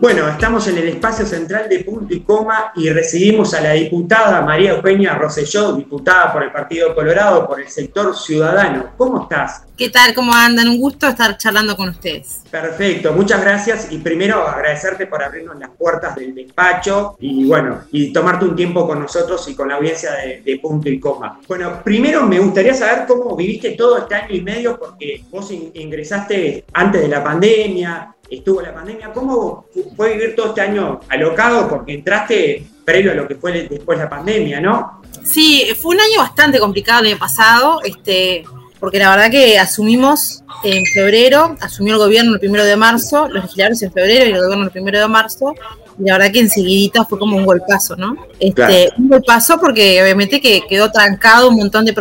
Bueno, 0.00 0.28
estamos 0.28 0.64
en 0.68 0.78
el 0.78 0.86
espacio 0.86 1.26
central 1.26 1.68
de 1.68 1.80
punto 1.80 2.14
y 2.14 2.20
coma 2.20 2.70
y 2.76 2.88
recibimos 2.88 3.52
a 3.52 3.60
la 3.60 3.72
diputada 3.72 4.42
María 4.42 4.70
Eugenia 4.70 5.16
Rosselló, 5.16 5.72
diputada 5.72 6.32
por 6.32 6.44
el 6.44 6.52
Partido 6.52 6.94
Colorado, 6.94 7.48
por 7.48 7.60
el 7.60 7.66
sector 7.66 8.16
ciudadano. 8.16 8.90
¿Cómo 8.96 9.22
estás? 9.22 9.64
¿Qué 9.76 9.90
tal? 9.90 10.14
¿Cómo 10.14 10.32
andan? 10.32 10.68
Un 10.68 10.78
gusto 10.78 11.08
estar 11.08 11.36
charlando 11.36 11.76
con 11.76 11.88
ustedes. 11.88 12.42
Perfecto, 12.48 13.12
muchas 13.12 13.40
gracias 13.40 13.88
y 13.90 13.98
primero 13.98 14.46
agradecerte 14.46 15.08
por 15.08 15.20
abrirnos 15.20 15.58
las 15.58 15.70
puertas 15.70 16.14
del 16.14 16.32
despacho 16.32 17.16
y 17.18 17.44
bueno, 17.46 17.80
y 17.90 18.12
tomarte 18.12 18.44
un 18.44 18.54
tiempo 18.54 18.86
con 18.86 19.00
nosotros 19.00 19.48
y 19.48 19.56
con 19.56 19.66
la 19.66 19.74
audiencia 19.74 20.12
de, 20.12 20.42
de 20.42 20.58
punto 20.60 20.88
y 20.88 21.00
coma. 21.00 21.40
Bueno, 21.48 21.82
primero 21.82 22.24
me 22.24 22.38
gustaría 22.38 22.72
saber 22.72 23.04
cómo 23.04 23.34
viviste 23.34 23.72
todo 23.72 23.98
este 23.98 24.14
año 24.14 24.32
y 24.32 24.42
medio 24.42 24.78
porque 24.78 25.24
vos 25.28 25.50
ingresaste 25.50 26.66
antes 26.72 27.02
de 27.02 27.08
la 27.08 27.24
pandemia, 27.24 28.14
estuvo 28.30 28.60
la 28.60 28.74
pandemia. 28.74 29.12
¿Cómo 29.12 29.66
fue 29.96 30.14
vivir 30.14 30.36
todo 30.36 30.48
este 30.48 30.60
año 30.60 31.00
alocado? 31.08 31.68
Porque 31.68 31.94
entraste 31.94 32.66
previo 32.84 33.12
a 33.12 33.14
lo 33.14 33.28
que 33.28 33.34
fue 33.34 33.52
después 33.68 33.98
la 33.98 34.08
pandemia, 34.08 34.60
¿no? 34.60 35.02
Sí, 35.24 35.66
fue 35.80 35.94
un 35.94 36.00
año 36.00 36.18
bastante 36.18 36.58
complicado 36.58 37.00
el 37.00 37.08
año 37.08 37.18
pasado, 37.18 37.80
este, 37.84 38.44
porque 38.80 38.98
la 38.98 39.10
verdad 39.10 39.30
que 39.30 39.58
asumimos 39.58 40.42
en 40.64 40.84
febrero, 40.86 41.56
asumió 41.60 41.94
el 41.94 41.98
gobierno 41.98 42.34
el 42.34 42.40
primero 42.40 42.64
de 42.64 42.76
marzo, 42.76 43.28
los 43.28 43.44
legisladores 43.44 43.82
en 43.82 43.92
febrero 43.92 44.24
y 44.24 44.32
el 44.32 44.40
gobierno 44.40 44.64
el 44.64 44.70
primero 44.70 44.98
de 45.00 45.08
marzo, 45.08 45.54
y 45.98 46.04
la 46.04 46.18
verdad 46.18 46.32
que 46.32 46.40
enseguidita 46.40 47.04
fue 47.04 47.18
como 47.18 47.36
un 47.36 47.44
golpazo, 47.44 47.96
¿no? 47.96 48.16
Este, 48.40 48.90
Un 48.96 49.08
golpazo 49.08 49.58
porque 49.58 50.00
obviamente 50.02 50.40
que 50.40 50.62
quedó 50.68 50.90
trancado 50.90 51.48
un 51.48 51.56
montón 51.56 51.84
de, 51.84 51.92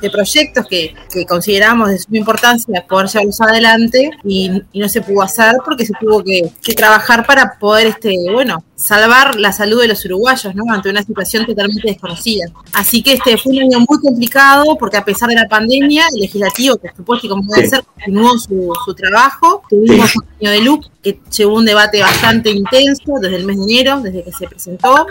de 0.00 0.10
proyectos 0.10 0.66
que, 0.66 0.94
que, 1.12 1.24
consideramos 1.24 1.88
de 1.88 1.98
suma 1.98 2.18
importancia 2.18 2.84
poder 2.86 3.08
llevarlos 3.08 3.40
adelante 3.40 4.10
y, 4.24 4.62
y, 4.72 4.78
no 4.78 4.88
se 4.88 5.00
pudo 5.00 5.22
hacer 5.22 5.54
porque 5.64 5.86
se 5.86 5.94
tuvo 5.98 6.22
que, 6.22 6.50
que, 6.62 6.74
trabajar 6.74 7.26
para 7.26 7.58
poder, 7.58 7.86
este, 7.86 8.14
bueno, 8.30 8.62
salvar 8.76 9.36
la 9.36 9.52
salud 9.52 9.80
de 9.80 9.88
los 9.88 10.04
uruguayos, 10.04 10.54
¿no? 10.54 10.64
Ante 10.72 10.90
una 10.90 11.02
situación 11.02 11.46
totalmente 11.46 11.88
desconocida. 11.88 12.46
Así 12.72 13.02
que 13.02 13.14
este 13.14 13.38
fue 13.38 13.52
un 13.52 13.62
año 13.62 13.78
muy 13.88 13.98
complicado 14.00 14.76
porque 14.78 14.98
a 14.98 15.04
pesar 15.04 15.30
de 15.30 15.34
la 15.34 15.48
pandemia, 15.48 16.04
el 16.14 16.20
legislativo, 16.20 16.76
por 16.76 16.94
supuesto, 16.94 17.26
y 17.26 17.30
como 17.30 17.54
debe 17.54 17.68
ser, 17.68 17.82
continuó 17.84 18.38
su, 18.38 18.72
su 18.84 18.94
trabajo. 18.94 19.62
Tuvimos 19.70 20.14
un 20.16 20.24
año 20.40 20.50
de 20.50 20.60
LUC 20.60 20.84
que 21.02 21.20
llevó 21.36 21.54
un 21.54 21.64
debate 21.64 22.02
bastante 22.02 22.50
intenso 22.50 23.14
desde 23.20 23.36
el 23.36 23.44
mes 23.44 23.56
de 23.56 23.62
enero, 23.62 24.00
desde 24.00 24.24
que 24.24 24.32
se 24.32 24.46
presentó, 24.46 25.06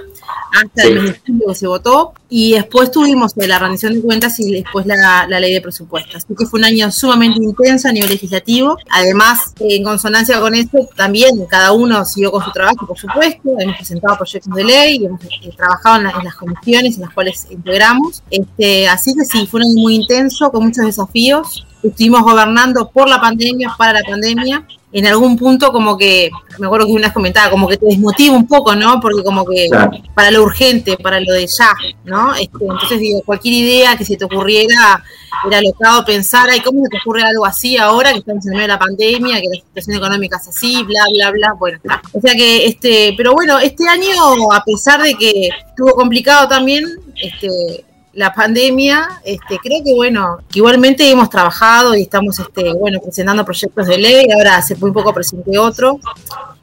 hasta 0.52 0.75
julio 0.84 1.48
que 1.48 1.56
se 1.56 1.68
votó, 1.68 2.14
y 2.30 2.54
después 2.54 2.92
tuvimos 2.92 3.34
la 3.36 3.60
rendición 3.60 3.94
de 3.94 4.02
cuentas 4.02 4.40
y 4.40 4.52
después 4.52 4.86
la, 4.86 5.26
la, 5.28 5.40
ley 5.40 5.54
de 5.54 5.62
presupuestos. 5.62 6.16
Así 6.16 6.36
que 6.38 6.46
fue 6.46 6.60
un 6.60 6.66
año 6.66 6.92
sumamente 6.92 7.42
intenso 7.42 7.88
a 7.88 7.92
nivel 7.92 8.10
legislativo. 8.10 8.78
Además, 8.90 9.54
en 9.60 9.84
consonancia 9.84 10.40
con 10.40 10.56
esto, 10.56 10.90
también 10.96 11.46
cada 11.46 11.72
uno 11.72 12.04
siguió 12.04 12.32
con 12.32 12.44
su 12.44 12.52
trabajo, 12.52 12.86
por 12.88 12.98
supuesto. 12.98 13.56
Hemos 13.60 13.76
presentado 13.78 14.18
proyectos 14.18 14.54
de 14.54 14.64
ley, 14.64 15.06
hemos 15.06 15.24
eh, 15.24 15.52
trabajado 15.56 15.98
en, 15.98 16.04
la, 16.04 16.10
en, 16.12 16.26
las 16.26 16.36
comisiones 16.36 16.96
en 16.96 17.02
las 17.04 17.14
cuales 17.14 17.48
integramos. 17.50 18.24
Este, 18.30 18.88
así 18.88 19.14
que 19.16 19.24
sí, 19.24 19.48
fue 19.48 19.62
un 19.62 19.68
año 19.68 19.82
muy 19.82 19.96
intenso, 19.96 20.52
con 20.52 20.66
muchos 20.66 20.86
desafíos. 20.86 21.66
Estuvimos 21.84 22.24
gobernando 22.24 22.90
por 22.90 23.08
la 23.08 23.22
pandemia, 23.22 23.76
para 23.78 23.94
la 23.94 24.02
pandemia, 24.02 24.66
en 24.96 25.06
algún 25.08 25.38
punto 25.38 25.74
como 25.74 25.98
que, 25.98 26.32
me 26.58 26.68
acuerdo 26.68 26.86
que 26.86 26.94
una 26.94 27.12
comentaba, 27.12 27.50
como 27.50 27.68
que 27.68 27.76
te 27.76 27.86
desmotiva 27.86 28.34
un 28.34 28.48
poco, 28.48 28.74
¿no? 28.78 29.02
Porque 29.02 29.24
como 29.24 29.44
que 29.44 29.68
claro. 29.68 29.92
para 30.14 30.32
lo 30.32 30.42
urgente, 30.42 30.96
para 30.96 31.20
lo 31.20 31.34
de 31.34 31.48
ya, 31.48 31.74
¿no? 32.06 32.34
Este, 32.34 32.60
entonces 32.62 33.00
digo, 33.02 33.22
cualquier 33.26 33.56
idea 33.56 33.98
que 33.98 34.06
se 34.06 34.16
te 34.16 34.24
ocurriera 34.24 35.04
era 35.46 35.62
locado 35.62 36.06
pensar, 36.06 36.50
ay, 36.50 36.62
¿cómo 36.62 36.82
se 36.84 36.92
te 36.92 36.98
ocurre 37.00 37.24
algo 37.24 37.46
así 37.46 37.76
ahora 37.76 38.14
que 38.14 38.20
estamos 38.20 38.46
en 38.46 38.54
medio 38.54 38.62
de 38.62 38.68
la 38.70 38.80
pandemia, 38.80 39.42
que 39.42 39.50
la 39.50 39.56
situación 39.56 39.98
económica 39.98 40.38
es 40.38 40.48
así, 40.48 40.82
bla, 40.84 41.04
bla, 41.12 41.32
bla? 41.32 41.54
Bueno, 41.60 41.80
o 42.14 42.22
sea 42.22 42.34
que, 42.34 42.66
este, 42.66 43.14
pero 43.18 43.34
bueno, 43.34 43.60
este 43.60 43.90
año, 43.90 44.50
a 44.54 44.64
pesar 44.64 45.02
de 45.02 45.16
que 45.16 45.50
estuvo 45.72 45.92
complicado 45.92 46.48
también, 46.48 46.86
este, 47.22 47.84
la 48.16 48.34
pandemia, 48.34 49.22
este, 49.24 49.60
creo 49.60 49.84
que 49.84 49.94
bueno, 49.94 50.40
que 50.50 50.60
igualmente 50.60 51.10
hemos 51.10 51.30
trabajado 51.30 51.96
y 51.96 52.04
estamos 52.04 52.40
este, 52.40 52.74
bueno, 52.74 53.00
presentando 53.02 53.44
proyectos 53.44 53.88
de 53.88 53.98
ley, 53.98 54.26
ahora 54.34 54.56
hace 54.56 54.76
muy 54.78 54.92
poco 54.92 55.14
presenté 55.14 55.58
otro, 55.58 56.00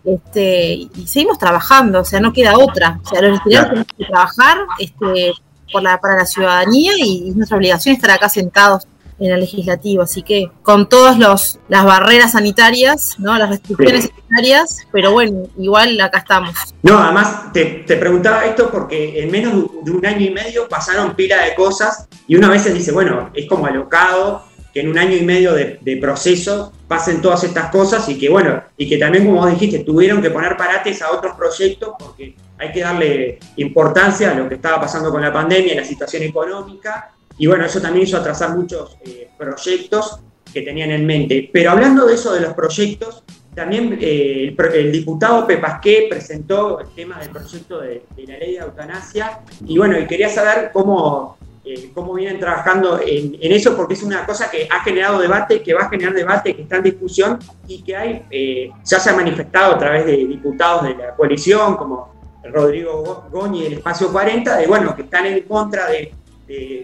este, 0.04 0.72
y 0.72 1.06
seguimos 1.06 1.38
trabajando, 1.38 2.00
o 2.00 2.04
sea, 2.04 2.20
no 2.20 2.32
queda 2.32 2.58
otra. 2.58 2.98
O 3.04 3.08
sea, 3.08 3.20
los 3.20 3.36
estudiantes 3.36 3.70
tenemos 3.70 3.92
que 3.96 4.04
trabajar 4.06 4.58
este, 4.78 5.32
por 5.70 5.82
la, 5.82 6.00
para 6.00 6.16
la 6.16 6.26
ciudadanía 6.26 6.92
y 6.98 7.28
es 7.28 7.36
nuestra 7.36 7.56
obligación 7.56 7.94
estar 7.94 8.10
acá 8.10 8.28
sentados 8.28 8.86
en 9.18 9.32
el 9.32 9.40
legislativo. 9.40 10.02
Así 10.02 10.22
que 10.22 10.50
con 10.62 10.88
todas 10.88 11.18
las 11.18 11.84
barreras 11.84 12.32
sanitarias, 12.32 13.16
¿no? 13.18 13.36
las 13.38 13.50
restricciones 13.50 14.04
sí. 14.04 14.10
sanitarias, 14.10 14.78
pero 14.92 15.12
bueno, 15.12 15.48
igual 15.58 16.00
acá 16.00 16.18
estamos. 16.18 16.54
No, 16.82 16.98
además 16.98 17.52
te, 17.52 17.84
te, 17.86 17.96
preguntaba 17.96 18.44
esto 18.44 18.70
porque 18.70 19.22
en 19.22 19.30
menos 19.30 19.54
de 19.82 19.90
un 19.90 20.04
año 20.04 20.26
y 20.26 20.30
medio 20.30 20.68
pasaron 20.68 21.14
pila 21.14 21.44
de 21.44 21.54
cosas 21.54 22.08
y 22.26 22.36
una 22.36 22.48
vez 22.48 22.72
dice, 22.72 22.92
bueno, 22.92 23.30
es 23.34 23.46
como 23.48 23.66
alocado 23.66 24.44
que 24.72 24.80
en 24.80 24.88
un 24.88 24.98
año 24.98 25.16
y 25.16 25.22
medio 25.22 25.52
de, 25.52 25.78
de, 25.82 25.96
proceso 25.98 26.72
pasen 26.88 27.20
todas 27.20 27.44
estas 27.44 27.70
cosas 27.70 28.08
y 28.08 28.18
que 28.18 28.30
bueno, 28.30 28.62
y 28.76 28.88
que 28.88 28.96
también 28.96 29.26
como 29.26 29.40
vos 29.40 29.50
dijiste, 29.50 29.80
tuvieron 29.80 30.22
que 30.22 30.30
poner 30.30 30.56
parates 30.56 31.02
a 31.02 31.10
otros 31.10 31.36
proyectos 31.36 31.90
porque 31.98 32.34
hay 32.58 32.72
que 32.72 32.80
darle 32.80 33.38
importancia 33.56 34.30
a 34.30 34.34
lo 34.34 34.48
que 34.48 34.54
estaba 34.54 34.80
pasando 34.80 35.10
con 35.10 35.20
la 35.20 35.32
pandemia, 35.32 35.74
la 35.74 35.84
situación 35.84 36.22
económica 36.22 37.12
y 37.38 37.46
bueno, 37.46 37.64
eso 37.64 37.80
también 37.80 38.06
hizo 38.06 38.16
atrasar 38.16 38.56
muchos 38.56 38.96
eh, 39.04 39.28
proyectos 39.38 40.20
que 40.52 40.62
tenían 40.62 40.90
en 40.90 41.06
mente. 41.06 41.48
Pero 41.52 41.70
hablando 41.70 42.06
de 42.06 42.14
eso 42.14 42.32
de 42.32 42.40
los 42.40 42.54
proyectos, 42.54 43.22
también 43.54 43.98
eh, 44.00 44.54
el, 44.74 44.92
diputado 44.92 45.46
Pepasqué 45.46 46.06
presentó 46.08 46.80
el 46.80 46.88
tema 46.94 47.18
del 47.18 47.30
proyecto 47.30 47.80
de, 47.80 48.04
la 48.26 48.38
ley 48.38 48.52
de 48.52 48.58
eutanasia. 48.58 49.40
Y 49.66 49.78
bueno, 49.78 49.98
y 49.98 50.06
quería 50.06 50.28
saber 50.28 50.70
cómo, 50.72 51.36
eh, 51.64 51.90
cómo 51.94 52.14
vienen 52.14 52.38
trabajando 52.38 53.00
en, 53.04 53.36
eso, 53.40 53.76
porque 53.76 53.94
es 53.94 54.02
una 54.02 54.24
cosa 54.26 54.50
que 54.50 54.68
ha 54.70 54.82
generado 54.82 55.20
debate, 55.20 55.62
que 55.62 55.74
va 55.74 55.82
a 55.82 55.88
generar 55.88 56.14
debate, 56.14 56.54
que 56.54 56.62
está 56.62 56.76
en 56.76 56.82
discusión 56.84 57.38
y 57.66 57.82
que 57.82 57.96
hay, 57.96 58.70
ya 58.84 59.00
se 59.00 59.10
ha 59.10 59.14
manifestado 59.14 59.74
a 59.74 59.78
través 59.78 60.06
de 60.06 60.16
diputados 60.16 60.84
de 60.84 60.94
la 60.94 61.14
coalición, 61.14 61.76
como 61.76 62.12
Rodrigo 62.44 63.24
Goñi 63.30 63.64
del 63.64 63.74
Espacio 63.74 64.10
40, 64.10 64.56
de 64.56 64.66
bueno, 64.66 64.94
que 64.96 65.02
están 65.02 65.26
en 65.26 65.40
contra 65.42 65.88
de, 65.88 66.12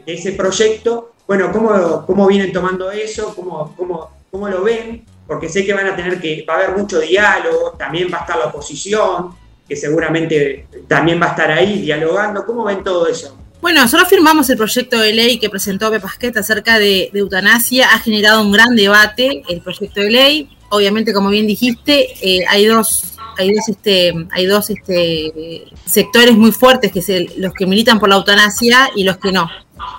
ese 0.07 0.33
proyecto. 0.33 1.13
Bueno, 1.27 1.53
¿cómo, 1.53 2.07
¿cómo 2.07 2.27
vienen 2.27 2.53
tomando 2.53 2.91
eso? 2.91 3.35
¿Cómo, 3.35 3.75
cómo, 3.77 4.11
cómo 4.31 4.49
lo 4.49 4.63
ven? 4.63 5.05
Porque 5.27 5.49
sé 5.49 5.65
que 5.65 5.75
van 5.75 5.87
a 5.87 5.97
tener 5.97 6.21
que, 6.21 6.45
va 6.49 6.55
a 6.55 6.57
haber 6.59 6.77
mucho 6.77 7.01
diálogo, 7.01 7.73
también 7.79 8.09
va 8.13 8.19
a 8.19 8.21
estar 8.23 8.39
la 8.39 8.47
oposición, 8.47 9.35
que 9.69 9.77
seguramente 9.77 10.67
también 10.87 11.21
va 11.21 11.27
a 11.27 11.31
estar 11.31 11.51
ahí 11.51 11.83
dialogando. 11.83 12.47
¿Cómo 12.47 12.65
ven 12.65 12.83
todo 12.83 13.07
eso? 13.07 13.37
Bueno, 13.61 13.83
nosotros 13.83 14.09
firmamos 14.09 14.49
el 14.51 14.57
proyecto 14.57 14.99
de 15.01 15.13
ley 15.13 15.39
que 15.39 15.51
presentó 15.51 15.91
Pepasquet 15.91 16.37
acerca 16.37 16.79
de, 16.79 17.11
eutanasia. 17.13 17.89
Ha 17.93 17.99
generado 17.99 18.43
un 18.43 18.53
gran 18.53 18.77
debate 18.77 19.43
el 19.49 19.61
proyecto 19.61 20.01
de 20.01 20.11
ley. 20.11 20.51
Obviamente, 20.71 21.13
como 21.13 21.29
bien 21.29 21.47
dijiste, 21.47 22.15
eh, 22.23 22.45
hay 22.49 22.67
dos, 22.67 23.08
hay 23.39 23.53
dos, 23.55 23.69
este, 23.69 24.13
hay 24.33 24.47
dos 24.47 24.69
este, 24.69 25.65
sectores 25.87 26.37
muy 26.37 26.53
fuertes, 26.53 26.93
que 26.93 27.01
son 27.01 27.27
los 27.37 27.55
que 27.55 27.67
militan 27.67 27.99
por 27.99 28.09
la 28.09 28.17
eutanasia 28.17 28.91
y 28.95 29.05
los 29.05 29.17
que 29.19 29.33
no. 29.33 29.49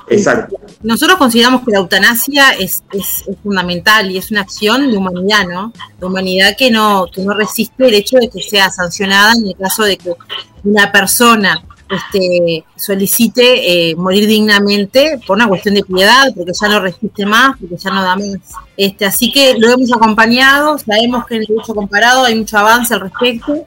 Exacto. 0.10 0.60
Nosotros 0.84 1.18
consideramos 1.18 1.62
que 1.64 1.72
la 1.72 1.80
eutanasia 1.80 2.52
es, 2.52 2.84
es, 2.92 3.24
fundamental 3.42 4.12
y 4.12 4.18
es 4.18 4.30
una 4.30 4.42
acción 4.42 4.92
de 4.92 4.98
humanidad, 4.98 5.48
¿no? 5.48 5.72
De 6.00 6.06
humanidad 6.06 6.56
que 6.58 6.70
no, 6.70 7.08
que 7.14 7.22
no 7.22 7.34
resiste 7.34 7.88
el 7.88 7.94
hecho 7.94 8.18
de 8.18 8.30
que 8.30 8.42
sea 8.42 8.70
sancionada 8.70 9.34
en 9.34 9.48
el 9.48 9.56
caso 9.56 9.84
de 9.84 9.98
que 9.98 10.14
una 10.64 10.92
persona 10.92 11.64
este, 11.90 12.64
solicite 12.76 13.90
eh, 13.90 13.96
morir 13.96 14.28
dignamente 14.28 15.20
por 15.26 15.38
una 15.38 15.48
cuestión 15.48 15.76
de 15.76 15.84
piedad, 15.84 16.32
porque 16.36 16.52
ya 16.60 16.68
no 16.68 16.80
resiste 16.80 17.26
más, 17.26 17.58
porque 17.60 17.78
ya 17.78 17.90
no 17.90 18.04
da 18.04 18.16
más. 18.16 18.38
Este, 18.78 19.06
así 19.06 19.32
que 19.32 19.56
lo 19.58 19.70
hemos 19.72 19.92
acompañado, 19.92 20.78
sabemos 20.78 21.26
que 21.26 21.36
en 21.36 21.42
el 21.42 21.48
derecho 21.48 21.74
comparado 21.74 22.26
hay 22.26 22.36
mucho 22.36 22.58
avance 22.58 22.94
al 22.94 23.02
respecto, 23.02 23.66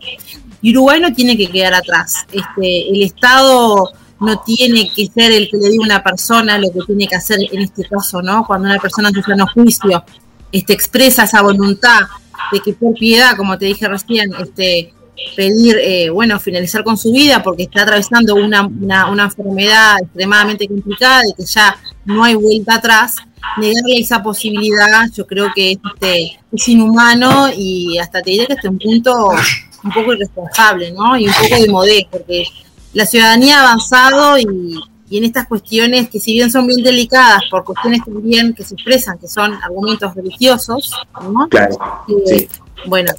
y 0.60 0.70
Uruguay 0.70 1.00
no 1.00 1.12
tiene 1.12 1.36
que 1.36 1.48
quedar 1.48 1.74
atrás. 1.74 2.24
Este, 2.32 2.88
el 2.90 3.02
Estado 3.02 3.90
no 4.20 4.40
tiene 4.40 4.88
que 4.94 5.08
ser 5.08 5.32
el 5.32 5.50
que 5.50 5.56
le 5.56 5.68
diga 5.70 5.82
a 5.82 5.86
una 5.86 6.02
persona 6.02 6.56
lo 6.56 6.70
que 6.70 6.78
tiene 6.86 7.08
que 7.08 7.16
hacer 7.16 7.40
en 7.50 7.60
este 7.60 7.84
caso, 7.84 8.22
¿no? 8.22 8.46
Cuando 8.46 8.68
una 8.68 8.78
persona 8.78 9.10
su 9.10 9.20
pleno 9.20 9.46
juicio 9.52 10.04
este, 10.52 10.72
expresa 10.72 11.24
esa 11.24 11.42
voluntad 11.42 12.02
de 12.52 12.60
que 12.60 12.72
por 12.74 12.94
piedad, 12.94 13.36
como 13.36 13.58
te 13.58 13.64
dije 13.64 13.88
recién, 13.88 14.32
este, 14.38 14.94
pedir, 15.36 15.76
eh, 15.78 16.10
bueno, 16.10 16.38
finalizar 16.40 16.84
con 16.84 16.96
su 16.96 17.12
vida 17.12 17.42
porque 17.42 17.64
está 17.64 17.82
atravesando 17.82 18.34
una, 18.34 18.66
una, 18.66 19.24
enfermedad 19.24 19.96
extremadamente 20.02 20.68
complicada 20.68 21.22
y 21.28 21.34
que 21.34 21.44
ya 21.44 21.76
no 22.04 22.24
hay 22.24 22.34
vuelta 22.34 22.76
atrás, 22.76 23.16
negarle 23.58 23.98
esa 23.98 24.22
posibilidad 24.22 25.08
yo 25.14 25.26
creo 25.26 25.50
que 25.54 25.72
este, 25.72 26.38
es 26.52 26.68
inhumano 26.68 27.48
y 27.54 27.98
hasta 27.98 28.22
te 28.22 28.30
diré 28.30 28.46
que 28.46 28.54
es 28.54 28.64
un 28.64 28.78
punto 28.78 29.30
un 29.84 29.90
poco 29.90 30.12
irresponsable, 30.12 30.92
¿no? 30.92 31.16
Y 31.16 31.26
un 31.26 31.34
poco 31.34 31.60
de 31.60 31.68
modé, 31.68 32.08
porque 32.10 32.44
la 32.92 33.06
ciudadanía 33.06 33.58
ha 33.58 33.62
avanzado 33.62 34.38
y, 34.38 34.80
en 35.10 35.24
estas 35.24 35.46
cuestiones 35.46 36.08
que 36.08 36.18
si 36.18 36.32
bien 36.32 36.50
son 36.50 36.66
bien 36.66 36.82
delicadas 36.82 37.42
por 37.50 37.64
cuestiones 37.64 38.00
también 38.02 38.54
que 38.54 38.64
se 38.64 38.72
expresan, 38.72 39.18
que 39.18 39.28
son 39.28 39.52
argumentos 39.62 40.14
religiosos, 40.14 40.90
¿no? 41.20 41.48
Claro, 41.50 41.76
eh, 42.30 42.48
Bueno, 42.86 43.12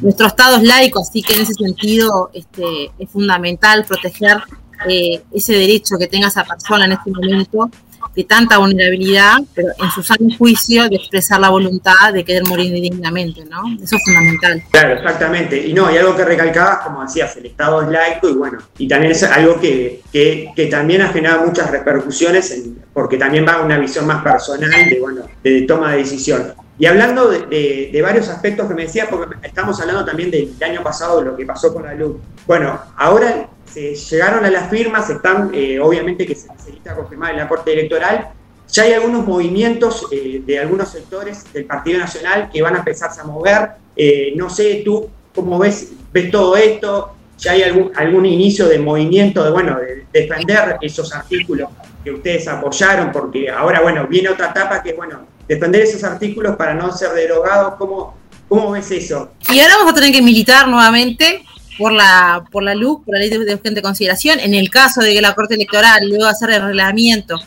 nuestro 0.00 0.26
Estado 0.26 0.56
es 0.56 0.62
laico, 0.62 1.00
así 1.00 1.22
que 1.22 1.34
en 1.34 1.42
ese 1.42 1.54
sentido 1.54 2.30
este, 2.32 2.90
es 2.98 3.10
fundamental 3.10 3.84
proteger 3.84 4.42
eh, 4.88 5.22
ese 5.32 5.54
derecho 5.54 5.96
que 5.98 6.06
tenga 6.06 6.28
esa 6.28 6.44
persona 6.44 6.84
en 6.84 6.92
este 6.92 7.10
momento 7.10 7.70
de 8.14 8.24
tanta 8.24 8.58
vulnerabilidad, 8.58 9.38
pero 9.54 9.68
en 9.78 9.90
su 9.90 10.02
sano 10.02 10.28
juicio 10.38 10.88
de 10.88 10.96
expresar 10.96 11.40
la 11.40 11.50
voluntad 11.50 12.12
de 12.12 12.24
querer 12.24 12.44
morir 12.44 12.72
dignamente, 12.72 13.44
¿no? 13.44 13.62
Eso 13.82 13.96
es 13.96 14.02
fundamental. 14.04 14.62
Claro, 14.70 14.94
exactamente. 14.94 15.66
Y 15.66 15.72
no, 15.72 15.92
y 15.92 15.98
algo 15.98 16.16
que 16.16 16.24
recalcabas, 16.24 16.78
como 16.78 17.02
decías, 17.02 17.36
el 17.36 17.46
Estado 17.46 17.82
es 17.82 17.88
laico 17.88 18.28
y 18.28 18.34
bueno, 18.34 18.58
y 18.78 18.88
también 18.88 19.12
es 19.12 19.22
algo 19.22 19.60
que, 19.60 20.02
que, 20.12 20.68
también 20.70 21.02
ha 21.02 21.08
generado 21.08 21.46
muchas 21.46 21.70
repercusiones, 21.70 22.64
porque 22.92 23.16
también 23.16 23.46
va 23.46 23.54
a 23.54 23.62
una 23.62 23.78
visión 23.78 24.06
más 24.06 24.22
personal 24.22 24.70
de, 24.70 24.98
bueno, 25.00 25.22
de 25.42 25.62
toma 25.62 25.92
de 25.92 25.98
decisión. 25.98 26.54
Y 26.78 26.86
hablando 26.86 27.30
de, 27.30 27.90
de, 27.90 28.02
varios 28.02 28.28
aspectos 28.28 28.68
que 28.68 28.74
me 28.74 28.82
decías, 28.82 29.08
porque 29.08 29.34
estamos 29.42 29.80
hablando 29.80 30.04
también 30.04 30.30
del 30.30 30.54
año 30.62 30.82
pasado, 30.82 31.20
de 31.20 31.26
lo 31.26 31.36
que 31.36 31.46
pasó 31.46 31.72
con 31.72 31.84
la 31.84 31.94
luz. 31.94 32.16
Bueno, 32.46 32.78
ahora 32.96 33.48
se 33.64 33.94
llegaron 33.94 34.44
a 34.44 34.50
las 34.50 34.70
firmas, 34.70 35.08
están, 35.10 35.50
eh, 35.54 35.80
obviamente 35.80 36.26
que 36.26 36.34
se 36.34 36.52
necesita 36.52 36.94
confirmar 36.94 37.32
en 37.32 37.38
la 37.38 37.48
Corte 37.48 37.72
Electoral. 37.72 38.28
Ya 38.70 38.82
hay 38.82 38.92
algunos 38.92 39.26
movimientos 39.26 40.06
eh, 40.10 40.42
de 40.44 40.58
algunos 40.58 40.90
sectores 40.90 41.50
del 41.52 41.64
Partido 41.64 41.98
Nacional 41.98 42.50
que 42.52 42.60
van 42.62 42.74
a 42.74 42.78
empezarse 42.78 43.20
a 43.20 43.24
mover. 43.24 43.70
Eh, 43.96 44.32
no 44.36 44.50
sé 44.50 44.82
tú 44.84 45.08
cómo 45.34 45.58
ves, 45.58 45.92
ves 46.12 46.30
todo 46.30 46.56
esto, 46.56 47.12
ya 47.38 47.52
hay 47.52 47.62
algún, 47.62 47.92
algún 47.94 48.26
inicio 48.26 48.66
de 48.66 48.78
movimiento 48.78 49.44
de, 49.44 49.50
bueno, 49.50 49.78
de 49.78 50.06
defender 50.12 50.78
esos 50.80 51.14
artículos 51.14 51.70
que 52.02 52.10
ustedes 52.10 52.48
apoyaron, 52.48 53.12
porque 53.12 53.50
ahora, 53.50 53.80
bueno, 53.82 54.06
viene 54.06 54.30
otra 54.30 54.50
etapa 54.50 54.82
que, 54.82 54.94
bueno, 54.94 55.26
defender 55.48 55.82
esos 55.82 56.02
artículos 56.04 56.56
para 56.56 56.74
no 56.74 56.92
ser 56.92 57.12
derogados. 57.12 57.74
¿Cómo, 57.78 58.14
cómo 58.48 58.70
ves 58.72 58.90
eso? 58.90 59.30
Y 59.52 59.60
ahora 59.60 59.76
vamos 59.78 59.92
a 59.92 59.94
tener 59.94 60.12
que 60.12 60.22
militar 60.22 60.68
nuevamente 60.68 61.44
por 61.78 61.92
la, 61.92 62.44
por 62.50 62.62
la 62.62 62.74
luz, 62.74 63.00
por 63.04 63.14
la 63.14 63.20
ley 63.20 63.30
de, 63.30 63.54
urgente 63.54 63.82
consideración. 63.82 64.40
En 64.40 64.54
el 64.54 64.70
caso 64.70 65.02
de 65.02 65.12
que 65.12 65.20
la 65.20 65.34
Corte 65.34 65.54
Electoral, 65.54 66.08
luego 66.08 66.24
de 66.24 66.30
hacer 66.30 66.50
el 66.50 66.62
reglamento, 66.62 67.38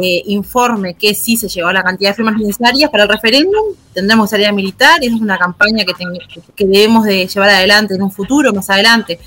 eh, 0.00 0.22
informe 0.26 0.94
que 0.94 1.14
sí 1.14 1.36
se 1.36 1.48
llegó 1.48 1.68
a 1.68 1.72
la 1.72 1.82
cantidad 1.82 2.10
de 2.10 2.14
firmas 2.14 2.36
necesarias 2.36 2.90
para 2.90 3.04
el 3.04 3.08
referéndum, 3.08 3.74
tendremos 3.92 4.26
que 4.26 4.30
salir 4.30 4.46
a 4.46 4.52
militar 4.52 5.02
y 5.02 5.06
esa 5.06 5.16
es 5.16 5.22
una 5.22 5.38
campaña 5.38 5.84
que, 5.84 5.92
que 6.54 6.66
debemos 6.66 7.04
de 7.04 7.26
llevar 7.26 7.50
adelante 7.50 7.94
en 7.94 8.02
un 8.02 8.10
futuro, 8.10 8.52
más 8.52 8.70
adelante. 8.70 9.18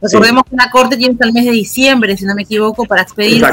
Recordemos 0.00 0.44
que 0.48 0.56
la 0.56 0.70
Corte 0.70 0.96
tiene 0.96 1.14
hasta 1.14 1.26
el 1.26 1.32
mes 1.32 1.44
de 1.44 1.52
diciembre, 1.52 2.16
si 2.16 2.24
no 2.24 2.34
me 2.34 2.42
equivoco, 2.42 2.84
para 2.84 3.02
expedir. 3.02 3.44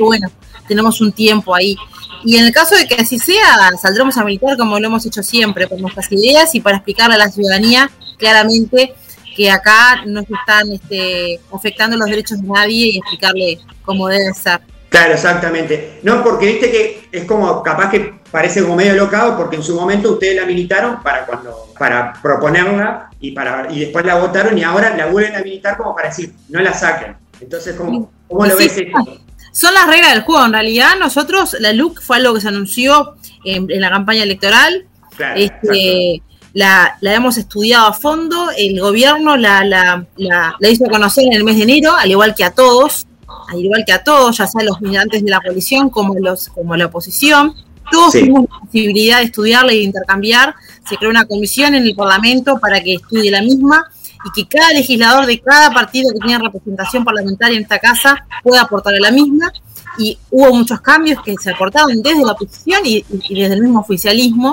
Bueno, 0.00 0.28
tenemos 0.66 1.00
un 1.00 1.12
tiempo 1.12 1.54
ahí. 1.54 1.76
Y 2.24 2.36
en 2.36 2.46
el 2.46 2.52
caso 2.52 2.74
de 2.76 2.86
que 2.86 2.96
así 2.96 3.18
sea, 3.18 3.70
saldremos 3.80 4.16
a 4.16 4.24
militar 4.24 4.56
como 4.56 4.78
lo 4.78 4.86
hemos 4.86 5.06
hecho 5.06 5.22
siempre, 5.22 5.66
por 5.66 5.80
nuestras 5.80 6.10
ideas 6.12 6.54
y 6.54 6.60
para 6.60 6.76
explicarle 6.76 7.14
a 7.14 7.18
la 7.18 7.30
ciudadanía 7.30 7.90
claramente 8.18 8.94
que 9.36 9.50
acá 9.50 10.02
no 10.04 10.22
se 10.22 10.34
están 10.34 10.72
este, 10.72 11.40
afectando 11.54 11.96
los 11.96 12.08
derechos 12.08 12.42
de 12.42 12.48
nadie 12.48 12.86
y 12.88 12.98
explicarle 12.98 13.58
cómo 13.82 14.08
debe 14.08 14.34
ser. 14.34 14.60
Claro, 14.88 15.14
exactamente. 15.14 16.00
No, 16.02 16.24
porque 16.24 16.46
viste 16.46 16.70
que 16.70 17.08
es 17.12 17.24
como, 17.24 17.62
capaz 17.62 17.90
que 17.90 18.14
parece 18.30 18.62
como 18.62 18.74
medio 18.74 18.94
locado, 18.94 19.36
porque 19.36 19.56
en 19.56 19.62
su 19.62 19.74
momento 19.74 20.12
ustedes 20.12 20.40
la 20.40 20.46
militaron 20.46 21.02
para 21.02 21.24
cuando, 21.26 21.72
para 21.78 22.14
proponerla 22.20 23.10
y 23.20 23.32
para, 23.32 23.70
y 23.70 23.80
después 23.80 24.04
la 24.04 24.16
votaron 24.16 24.56
y 24.56 24.64
ahora 24.64 24.96
la 24.96 25.06
vuelven 25.06 25.36
a 25.36 25.40
militar 25.40 25.76
como 25.76 25.94
para 25.94 26.08
decir, 26.08 26.34
no 26.48 26.60
la 26.60 26.72
saquen. 26.72 27.16
Entonces, 27.40 27.76
¿cómo, 27.76 28.10
cómo 28.26 28.46
lo 28.46 28.56
ves 28.56 28.76
esto? 28.76 29.20
Son 29.58 29.74
las 29.74 29.88
reglas 29.88 30.14
del 30.14 30.22
juego. 30.22 30.46
En 30.46 30.52
realidad, 30.52 30.90
nosotros, 31.00 31.56
la 31.58 31.72
LUC 31.72 32.00
fue 32.00 32.18
algo 32.18 32.34
que 32.34 32.40
se 32.40 32.46
anunció 32.46 33.16
en, 33.44 33.66
la 33.80 33.90
campaña 33.90 34.22
electoral. 34.22 34.86
este, 35.34 36.22
la, 36.52 36.96
hemos 37.02 37.36
estudiado 37.38 37.88
a 37.88 37.92
fondo. 37.92 38.50
El 38.56 38.80
gobierno 38.80 39.36
la, 39.36 39.64
la, 39.64 40.06
la, 40.16 40.56
hizo 40.70 40.84
conocer 40.84 41.24
en 41.24 41.32
el 41.32 41.42
mes 41.42 41.56
de 41.56 41.64
enero, 41.64 41.92
al 41.92 42.08
igual 42.08 42.36
que 42.36 42.44
a 42.44 42.52
todos, 42.52 43.08
al 43.48 43.58
igual 43.58 43.82
que 43.84 43.92
a 43.92 44.04
todos, 44.04 44.36
ya 44.36 44.46
sea 44.46 44.62
los 44.62 44.80
militantes 44.80 45.24
de 45.24 45.30
la 45.30 45.40
coalición 45.40 45.90
como, 45.90 46.14
los, 46.14 46.50
como 46.50 46.76
la 46.76 46.86
oposición. 46.86 47.52
Todos 47.90 48.12
tuvimos 48.12 48.44
la 48.48 48.60
posibilidad 48.60 49.18
de 49.18 49.24
estudiarla 49.24 49.72
y 49.72 49.78
de 49.78 49.84
intercambiar. 49.84 50.54
Se 50.88 50.96
creó 50.96 51.10
una 51.10 51.24
comisión 51.24 51.74
en 51.74 51.82
el 51.82 51.96
Parlamento 51.96 52.60
para 52.60 52.80
que 52.80 52.94
estudie 52.94 53.32
la 53.32 53.42
misma 53.42 53.90
y 54.24 54.30
que 54.32 54.48
cada 54.48 54.72
legislador 54.72 55.26
de 55.26 55.40
cada 55.40 55.70
partido 55.70 56.12
que 56.12 56.20
tiene 56.20 56.42
representación 56.42 57.04
parlamentaria 57.04 57.56
en 57.56 57.62
esta 57.62 57.78
casa 57.78 58.26
pueda 58.42 58.62
aportar 58.62 58.94
a 58.94 59.00
la 59.00 59.10
misma. 59.10 59.52
Y 59.98 60.16
hubo 60.30 60.54
muchos 60.54 60.80
cambios 60.80 61.20
que 61.24 61.34
se 61.40 61.50
aportaron 61.50 62.02
desde 62.02 62.24
la 62.24 62.32
oposición 62.32 62.82
y, 62.84 63.04
desde 63.30 63.54
el 63.54 63.62
mismo 63.62 63.80
oficialismo. 63.80 64.52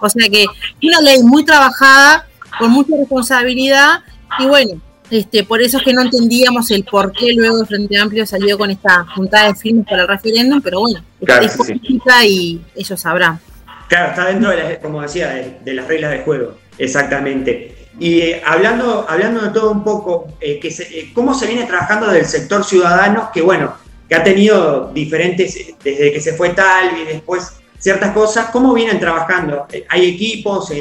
O 0.00 0.08
sea 0.08 0.28
que 0.28 0.46
una 0.82 1.00
ley 1.00 1.22
muy 1.22 1.44
trabajada, 1.44 2.26
con 2.58 2.70
mucha 2.70 2.96
responsabilidad, 2.96 4.00
y 4.38 4.46
bueno, 4.46 4.80
este, 5.10 5.44
por 5.44 5.60
eso 5.60 5.78
es 5.78 5.84
que 5.84 5.92
no 5.92 6.02
entendíamos 6.02 6.70
el 6.70 6.84
por 6.84 7.12
qué 7.12 7.32
luego 7.34 7.60
el 7.60 7.66
Frente 7.66 7.98
Amplio 7.98 8.26
salió 8.26 8.56
con 8.56 8.70
esta 8.70 9.06
juntada 9.14 9.48
de 9.48 9.54
firmes 9.54 9.86
para 9.86 10.02
el 10.02 10.08
referéndum, 10.08 10.60
pero 10.60 10.80
bueno, 10.80 11.02
es 11.20 11.56
política 11.56 12.24
y 12.24 12.60
ellos 12.74 13.00
sabrán. 13.00 13.40
Claro, 13.88 14.10
está 14.10 14.26
dentro, 14.26 14.50
de 14.50 14.78
como 14.80 15.00
decía, 15.00 15.58
de 15.62 15.74
las 15.74 15.86
reglas 15.86 16.12
de 16.12 16.18
juego, 16.20 16.54
exactamente. 16.76 17.77
Y 17.98 18.20
eh, 18.20 18.42
hablando, 18.44 19.06
hablando 19.08 19.40
de 19.40 19.50
todo 19.50 19.72
un 19.72 19.82
poco, 19.82 20.28
eh, 20.40 20.60
eh, 20.62 21.10
cómo 21.12 21.34
se 21.34 21.46
viene 21.46 21.64
trabajando 21.64 22.06
del 22.08 22.26
sector 22.26 22.64
ciudadano, 22.64 23.30
que 23.32 23.42
bueno, 23.42 23.74
que 24.08 24.14
ha 24.14 24.22
tenido 24.22 24.90
diferentes, 24.92 25.74
desde 25.82 26.12
que 26.12 26.20
se 26.20 26.34
fue 26.34 26.50
tal 26.50 26.96
y 26.96 27.04
después 27.04 27.54
ciertas 27.78 28.12
cosas, 28.12 28.50
¿cómo 28.50 28.72
vienen 28.72 29.00
trabajando? 29.00 29.66
¿Hay 29.88 30.06
equipos? 30.06 30.72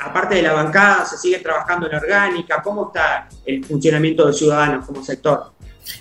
aparte 0.00 0.36
de 0.36 0.42
la 0.42 0.52
bancada, 0.52 1.04
¿se 1.04 1.18
sigue 1.18 1.40
trabajando 1.40 1.88
en 1.88 1.96
orgánica? 1.96 2.62
¿Cómo 2.62 2.86
está 2.86 3.28
el 3.44 3.64
funcionamiento 3.64 4.26
de 4.26 4.32
ciudadanos 4.32 4.86
como 4.86 5.02
sector? 5.02 5.52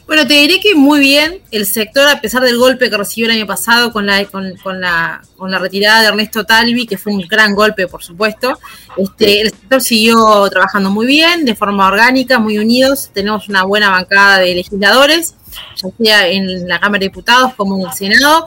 Bueno, 0.08 0.28
te 0.28 0.34
diré 0.34 0.60
que 0.60 0.76
muy 0.76 1.00
bien 1.00 1.42
el 1.52 1.66
sector, 1.66 2.08
a 2.08 2.20
pesar 2.20 2.44
del 2.44 2.58
golpe 2.58 2.90
que 2.90 2.98
recibió 2.98 3.30
el 3.30 3.38
año 3.38 3.48
pasado 3.48 3.94
con 3.94 4.06
la, 4.06 4.26
con, 4.26 4.54
la, 4.82 5.22
con 5.38 5.52
la 5.52 5.60
retirada 5.60 6.02
de 6.02 6.08
Ernesto 6.08 6.44
Talvi, 6.44 6.86
que 6.86 6.98
fue 6.98 7.14
un 7.14 7.22
gran 7.22 7.56
golpe, 7.56 7.88
por 7.88 8.04
supuesto, 8.04 8.60
este, 8.98 9.42
el 9.42 9.52
sector 9.52 9.82
siguió 9.82 10.50
trabajando 10.50 10.90
muy 10.92 11.06
bien, 11.06 11.46
de 11.46 11.56
forma 11.56 11.88
orgánica, 11.88 12.40
muy 12.40 12.58
unidos. 12.58 13.10
Tenemos 13.14 13.48
una 13.48 13.64
buena 13.64 13.90
bancada 13.90 14.40
de 14.40 14.56
legisladores, 14.56 15.36
ya 15.78 15.90
sea 15.98 16.28
en 16.28 16.68
la 16.68 16.80
Cámara 16.80 17.00
de 17.00 17.06
Diputados 17.06 17.54
como 17.56 17.78
en 17.78 17.88
el 17.88 17.94
Senado. 17.94 18.46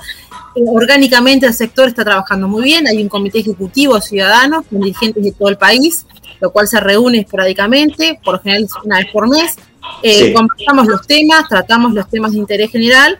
Eh, 0.55 0.61
Orgánicamente 0.67 1.47
el 1.47 1.55
sector 1.55 1.89
está 1.89 2.05
trabajando 2.05 2.47
muy 2.47 2.63
bien, 2.63 2.87
hay 2.87 3.03
un 3.03 3.09
comité 3.09 3.39
ejecutivo 3.39 4.01
ciudadano 4.01 4.63
con 4.65 4.81
dirigentes 4.81 5.23
de 5.23 5.33
todo 5.33 5.49
el 5.49 5.57
país, 5.57 6.07
lo 6.41 6.53
cual 6.53 6.69
se 6.69 6.79
reúne 6.79 7.21
esporádicamente, 7.21 8.21
por 8.23 8.35
lo 8.35 8.41
general 8.41 8.69
una 8.85 8.99
vez 8.99 9.07
por 9.13 9.29
mes. 9.29 9.57
Eh, 10.03 10.27
Sí. 10.27 10.33
Conversamos 10.33 10.87
los 10.87 11.07
temas, 11.07 11.49
tratamos 11.49 11.93
los 11.93 12.09
temas 12.09 12.33
de 12.33 12.39
interés 12.39 12.71
general 12.71 13.19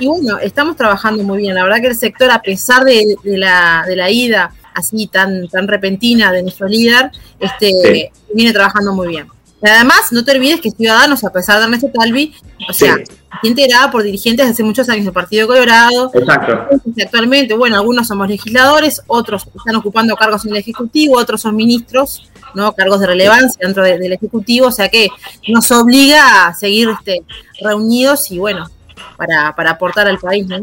y 0.00 0.06
bueno, 0.06 0.38
estamos 0.38 0.76
trabajando 0.76 1.22
muy 1.22 1.38
bien. 1.38 1.54
La 1.54 1.62
verdad 1.64 1.80
que 1.80 1.86
el 1.88 1.96
sector, 1.96 2.30
a 2.30 2.42
pesar 2.42 2.84
de, 2.84 3.16
de 3.22 3.38
la, 3.38 3.84
de 3.86 3.96
la 3.96 4.10
ida 4.10 4.52
así 4.74 5.06
tan, 5.06 5.48
tan 5.48 5.66
repentina 5.68 6.30
de 6.32 6.42
nuestro 6.42 6.66
líder, 6.68 7.10
este, 7.40 7.70
Sí. 7.70 8.08
viene 8.34 8.52
trabajando 8.52 8.92
muy 8.92 9.08
bien. 9.08 9.26
Además, 9.62 10.12
no 10.12 10.24
te 10.24 10.32
olvides 10.32 10.60
que 10.60 10.70
Ciudadanos, 10.70 11.24
a 11.24 11.30
pesar 11.30 11.58
de 11.58 11.64
Ernesto 11.64 11.88
Talvi, 11.92 12.34
o 12.68 12.72
sea, 12.72 12.96
Sí. 12.96 13.02
está 13.02 13.16
integrada 13.42 13.90
por 13.90 14.02
dirigentes 14.02 14.46
hace 14.48 14.62
muchos 14.62 14.88
años 14.88 15.04
del 15.04 15.14
Partido 15.14 15.46
Colorado, 15.46 16.10
Exacto. 16.14 16.66
Actualmente, 17.02 17.54
bueno, 17.54 17.76
algunos 17.76 18.06
somos 18.06 18.28
legisladores, 18.28 19.00
otros 19.06 19.46
están 19.56 19.76
ocupando 19.76 20.14
cargos 20.16 20.44
en 20.46 20.52
el 20.52 20.58
Ejecutivo, 20.58 21.16
otros 21.18 21.40
son 21.40 21.56
ministros, 21.56 22.30
¿no? 22.54 22.72
Cargos 22.74 23.00
de 23.00 23.06
relevancia 23.08 23.58
dentro 23.60 23.82
de- 23.82 23.98
del 23.98 24.12
Ejecutivo, 24.12 24.66
o 24.68 24.72
sea 24.72 24.88
que 24.88 25.08
nos 25.48 25.70
obliga 25.72 26.46
a 26.46 26.54
seguir 26.54 26.88
este, 26.90 27.22
reunidos 27.62 28.30
y 28.30 28.38
bueno, 28.38 28.68
para, 29.16 29.54
para 29.56 29.70
aportar 29.70 30.06
al 30.06 30.18
país, 30.18 30.46
¿no? 30.46 30.58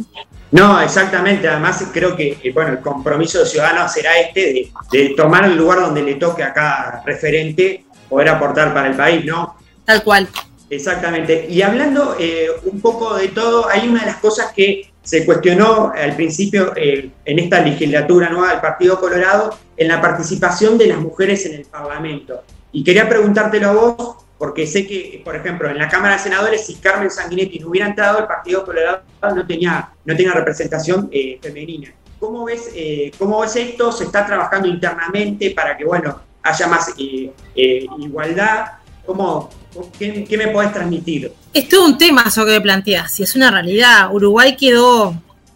No, 0.52 0.80
exactamente. 0.82 1.48
Además, 1.48 1.84
creo 1.92 2.16
que 2.16 2.38
eh, 2.44 2.52
bueno, 2.54 2.72
el 2.74 2.80
compromiso 2.80 3.40
de 3.40 3.48
Ciudadanos 3.48 3.92
será 3.92 4.20
este 4.20 4.40
de, 4.54 4.72
de 4.92 5.10
tomar 5.16 5.46
el 5.46 5.56
lugar 5.58 5.80
donde 5.82 6.04
le 6.04 6.14
toque 6.16 6.44
a 6.44 6.54
cada 6.54 7.02
referente 7.06 7.86
poder 8.14 8.30
aportar 8.30 8.74
para 8.74 8.90
el 8.90 8.96
país, 8.96 9.26
¿no? 9.26 9.56
Tal 9.86 10.04
cual. 10.04 10.30
Exactamente. 10.70 11.48
Y 11.50 11.62
hablando 11.64 12.16
eh, 12.20 12.48
un 12.64 12.80
poco 12.80 13.16
de 13.16 13.30
todo, 13.30 13.68
hay 13.68 13.88
una 13.88 14.02
de 14.02 14.06
las 14.06 14.18
cosas 14.18 14.54
que 14.54 14.92
se 15.02 15.26
cuestionó 15.26 15.92
al 15.96 16.16
principio 16.16 16.74
eh, 16.76 17.10
en 17.26 17.40
esta 17.40 17.60
legislatura 17.62 18.30
nueva 18.30 18.52
del 18.52 18.62
Partido 18.62 19.00
Colorado, 19.00 19.58
en 19.76 19.88
la 19.88 20.00
participación 20.00 20.78
de 20.78 20.88
las 20.88 21.00
mujeres 21.00 21.46
en 21.48 21.56
el 21.56 21.66
Parlamento. 21.66 22.44
Y 22.72 22.84
quería 22.84 23.10
preguntártelo 23.10 23.70
a 23.70 23.74
vos, 23.74 24.16
porque 24.38 24.68
sé 24.68 24.86
que, 24.86 25.22
por 25.26 25.36
ejemplo, 25.36 25.70
en 25.70 25.80
la 25.80 25.90
Cámara 25.90 26.16
de 26.16 26.22
Senadores, 26.22 26.66
si 26.68 26.76
Carmen 26.76 27.10
Sanguinetti 27.10 27.60
no 27.60 27.70
hubiera 27.70 27.88
entrado, 27.88 28.20
el 28.20 28.28
Partido 28.28 28.64
Colorado 28.64 29.02
no 29.22 29.48
tenía, 29.48 29.90
no 30.06 30.16
tenía 30.16 30.34
representación 30.34 31.10
eh, 31.12 31.40
femenina. 31.42 31.92
¿Cómo 32.20 32.46
ves, 32.46 32.70
eh, 32.76 33.12
¿Cómo 33.18 33.42
ves 33.42 33.56
esto? 33.56 33.92
¿Se 33.92 34.04
está 34.04 34.26
trabajando 34.26 34.68
internamente 34.68 35.52
para 35.52 35.76
que, 35.76 35.84
bueno, 35.84 36.22
haya 36.44 36.68
más 36.68 36.90
eh, 36.98 37.32
eh, 37.56 37.86
igualdad? 38.00 38.66
¿Cómo, 39.06 39.50
qué, 39.98 40.26
me 40.38 40.48
podés 40.50 40.72
transmitir? 40.72 41.32
Es 41.54 41.68
todo 41.68 41.86
un 41.86 41.98
tema 41.98 42.24
eso 42.28 42.46
que 42.46 42.62
planteas, 42.62 43.14
si 43.14 43.24
es 43.24 43.36
una 43.36 43.52
realidad. 43.52 44.14
Uruguay 44.14 44.56
quedó, 44.56 45.16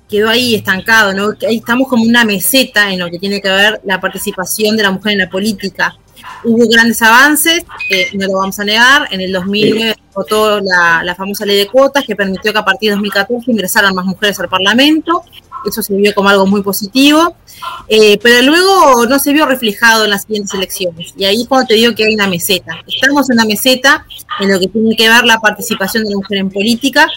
quedó 0.10 0.30
ahí 0.30 0.56
estancado, 0.56 1.14
¿no? 1.14 1.34
Ahí 1.48 1.58
estamos 1.58 1.88
como 1.88 2.04
una 2.04 2.26
meseta 2.26 2.92
en 2.92 3.00
lo 3.00 3.10
que 3.10 3.20
tiene 3.20 3.42
que 3.42 3.50
ver 3.50 3.82
la 3.86 4.02
participación 4.02 4.76
de 4.76 4.84
la 4.84 4.92
mujer 4.92 5.14
en 5.14 5.20
la 5.20 5.30
política. 5.30 5.96
Hubo 6.44 6.68
grandes 6.68 7.02
avances, 7.02 7.64
eh, 7.90 8.08
no 8.14 8.28
lo 8.28 8.34
vamos 8.40 8.60
a 8.60 8.66
negar. 8.66 9.08
En 9.12 9.22
el 9.22 9.32
2009 9.32 9.96
se 9.96 10.14
votó 10.14 10.60
la, 10.60 11.04
la 11.04 11.16
famosa 11.16 11.46
ley 11.46 11.58
de 11.58 11.68
cuotas 11.68 12.04
que 12.06 12.16
permitió 12.16 12.52
que 12.52 12.60
a 12.60 12.66
partir 12.66 12.90
de 12.90 12.96
2014 12.96 13.52
ingresaran 13.52 13.96
más 13.96 14.06
mujeres 14.06 14.40
al 14.40 14.50
Parlamento. 14.50 15.24
Eso 15.66 15.82
se 15.82 15.94
vio 15.94 16.14
como 16.14 16.30
algo 16.30 16.46
muy 16.46 16.62
positivo. 16.62 17.36
Eh, 17.88 18.20
pero 18.22 18.42
luego 18.46 19.06
no 19.06 19.20
se 19.20 19.34
vio 19.34 19.46
reflejado 19.46 20.06
en 20.06 20.12
las 20.12 20.24
siguientes 20.24 20.54
elecciones. 20.54 21.14
Y 21.18 21.26
ahí 21.26 21.42
es 21.42 21.48
cuando 21.48 21.68
te 21.68 21.76
digo 21.76 21.94
que 21.96 22.06
hay 22.06 22.14
una 22.14 22.28
meseta. 22.28 22.76
Estamos 22.88 23.30
en 23.30 23.36
una 23.36 23.46
meseta 23.46 24.06
en 24.40 24.52
lo 24.52 24.60
que 24.60 24.68
tiene 24.68 24.96
que 24.96 25.10
ver 25.10 25.26
la 25.26 25.40
participación 25.40 26.04
de 26.04 26.12
la 26.12 26.18
mujer 26.18 26.40
en 26.40 26.50
política. 26.50 27.08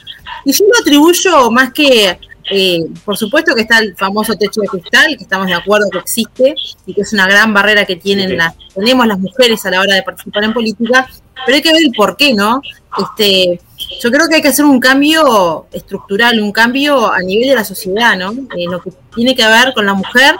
Y 0.45 0.53
yo 0.53 0.64
lo 0.64 0.80
atribuyo 0.80 1.51
más 1.51 1.72
que, 1.72 2.18
eh, 2.51 2.86
por 3.05 3.16
supuesto 3.16 3.55
que 3.55 3.62
está 3.62 3.78
el 3.78 3.97
famoso 3.97 4.34
techo 4.34 4.61
de 4.61 4.68
cristal, 4.68 5.16
que 5.16 5.24
estamos 5.24 5.47
de 5.47 5.55
acuerdo 5.55 5.88
que 5.91 5.99
existe 5.99 6.55
y 6.86 6.95
que 6.95 7.03
es 7.03 7.12
una 7.12 7.26
gran 7.26 7.53
barrera 7.53 7.84
que 7.84 7.97
tienen 7.97 8.36
las, 8.36 8.55
tenemos 8.74 9.07
las 9.07 9.18
mujeres 9.18 9.64
a 9.66 9.70
la 9.70 9.80
hora 9.80 9.95
de 9.95 10.03
participar 10.03 10.45
en 10.45 10.53
política, 10.53 11.09
pero 11.45 11.57
hay 11.57 11.62
que 11.62 11.72
ver 11.72 11.82
el 11.82 11.93
por 11.93 12.16
qué, 12.16 12.34
¿no? 12.34 12.61
Este, 12.99 13.61
yo 14.01 14.11
creo 14.11 14.28
que 14.28 14.36
hay 14.36 14.43
que 14.43 14.49
hacer 14.49 14.64
un 14.64 14.78
cambio 14.80 15.66
estructural, 15.72 16.41
un 16.41 16.53
cambio 16.53 17.11
a 17.11 17.20
nivel 17.20 17.49
de 17.49 17.55
la 17.55 17.64
sociedad, 17.64 18.16
¿no? 18.16 18.30
Eh, 18.57 18.66
lo 18.70 18.80
que 18.80 18.93
tiene 19.14 19.34
que 19.34 19.47
ver 19.47 19.72
con 19.74 19.86
la 19.86 19.95
mujer 19.95 20.36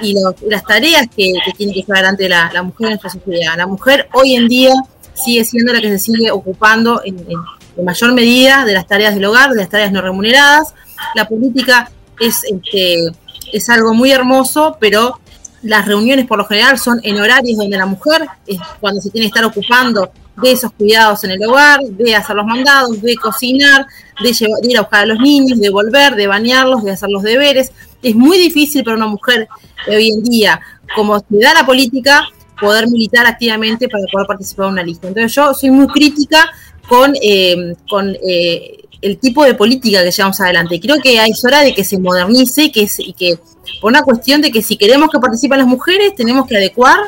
y 0.00 0.14
las 0.48 0.64
tareas 0.64 1.06
que, 1.14 1.32
tiene 1.56 1.72
que 1.72 1.80
llevar 1.80 1.98
adelante 2.04 2.28
la, 2.28 2.62
mujer 2.62 2.86
en 2.86 2.90
nuestra 2.90 3.10
sociedad. 3.10 3.56
La 3.56 3.66
mujer 3.66 4.08
hoy 4.12 4.36
en 4.36 4.46
día 4.48 4.72
sigue 5.14 5.44
siendo 5.44 5.72
la 5.72 5.80
que 5.80 5.88
se 5.88 5.98
sigue 5.98 6.30
ocupando 6.30 7.02
en, 7.04 7.18
en- 7.18 7.40
en 7.76 7.84
mayor 7.84 8.12
medida 8.12 8.64
de 8.64 8.74
las 8.74 8.86
tareas 8.86 9.14
del 9.14 9.24
hogar, 9.24 9.50
de 9.50 9.56
las 9.56 9.68
tareas 9.68 9.90
no 9.92 10.02
remuneradas. 10.02 10.74
La 11.14 11.26
política 11.26 11.90
es, 12.20 12.44
este, 12.44 13.06
es 13.52 13.68
algo 13.70 13.94
muy 13.94 14.12
hermoso, 14.12 14.76
pero 14.78 15.18
las 15.62 15.86
reuniones 15.86 16.26
por 16.26 16.38
lo 16.38 16.44
general 16.44 16.78
son 16.78 17.00
en 17.02 17.18
horarios 17.20 17.56
donde 17.56 17.76
la 17.78 17.86
mujer 17.86 18.26
es 18.46 18.58
cuando 18.80 19.00
se 19.00 19.10
tiene 19.10 19.26
que 19.26 19.28
estar 19.28 19.44
ocupando 19.44 20.12
de 20.36 20.52
esos 20.52 20.72
cuidados 20.72 21.24
en 21.24 21.32
el 21.32 21.44
hogar, 21.44 21.80
de 21.82 22.14
hacer 22.14 22.34
los 22.36 22.46
mandados, 22.46 23.00
de 23.02 23.14
cocinar, 23.16 23.86
de, 24.22 24.32
llevar- 24.32 24.60
ir 24.64 24.78
a 24.78 24.82
buscar 24.82 25.02
a 25.02 25.06
los 25.06 25.18
niños, 25.18 25.58
de 25.60 25.68
volver, 25.70 26.14
de 26.14 26.26
bañarlos, 26.26 26.82
de 26.84 26.90
hacer 26.92 27.08
los 27.10 27.22
deberes. 27.22 27.72
Es 28.02 28.14
muy 28.14 28.38
difícil 28.38 28.82
para 28.82 28.96
una 28.96 29.06
mujer 29.06 29.48
hoy 29.88 30.08
en 30.10 30.22
día, 30.22 30.60
como 30.96 31.18
se 31.18 31.24
da 31.38 31.54
la 31.54 31.66
política, 31.66 32.24
poder 32.60 32.88
militar 32.88 33.26
activamente 33.26 33.88
para 33.88 34.04
poder 34.10 34.26
participar 34.26 34.66
en 34.66 34.72
una 34.72 34.82
lista. 34.84 35.08
Entonces 35.08 35.34
yo 35.34 35.52
soy 35.54 35.70
muy 35.70 35.86
crítica 35.88 36.50
con, 36.88 37.12
eh, 37.20 37.74
con 37.90 38.14
eh, 38.26 38.78
el 39.00 39.18
tipo 39.18 39.44
de 39.44 39.54
política 39.54 40.02
que 40.04 40.10
llevamos 40.12 40.40
adelante. 40.40 40.78
Creo 40.80 40.96
que 41.02 41.16
es 41.24 41.44
hora 41.44 41.60
de 41.62 41.74
que 41.74 41.82
se 41.84 41.98
modernice 41.98 42.70
que, 42.70 42.86
se- 42.88 43.02
y 43.02 43.12
que 43.14 43.38
por 43.80 43.90
una 43.90 44.02
cuestión 44.02 44.40
de 44.40 44.50
que 44.52 44.62
si 44.62 44.76
queremos 44.76 45.10
que 45.10 45.18
participen 45.18 45.58
las 45.58 45.66
mujeres, 45.66 46.14
tenemos 46.14 46.46
que 46.46 46.56
adecuar 46.56 46.98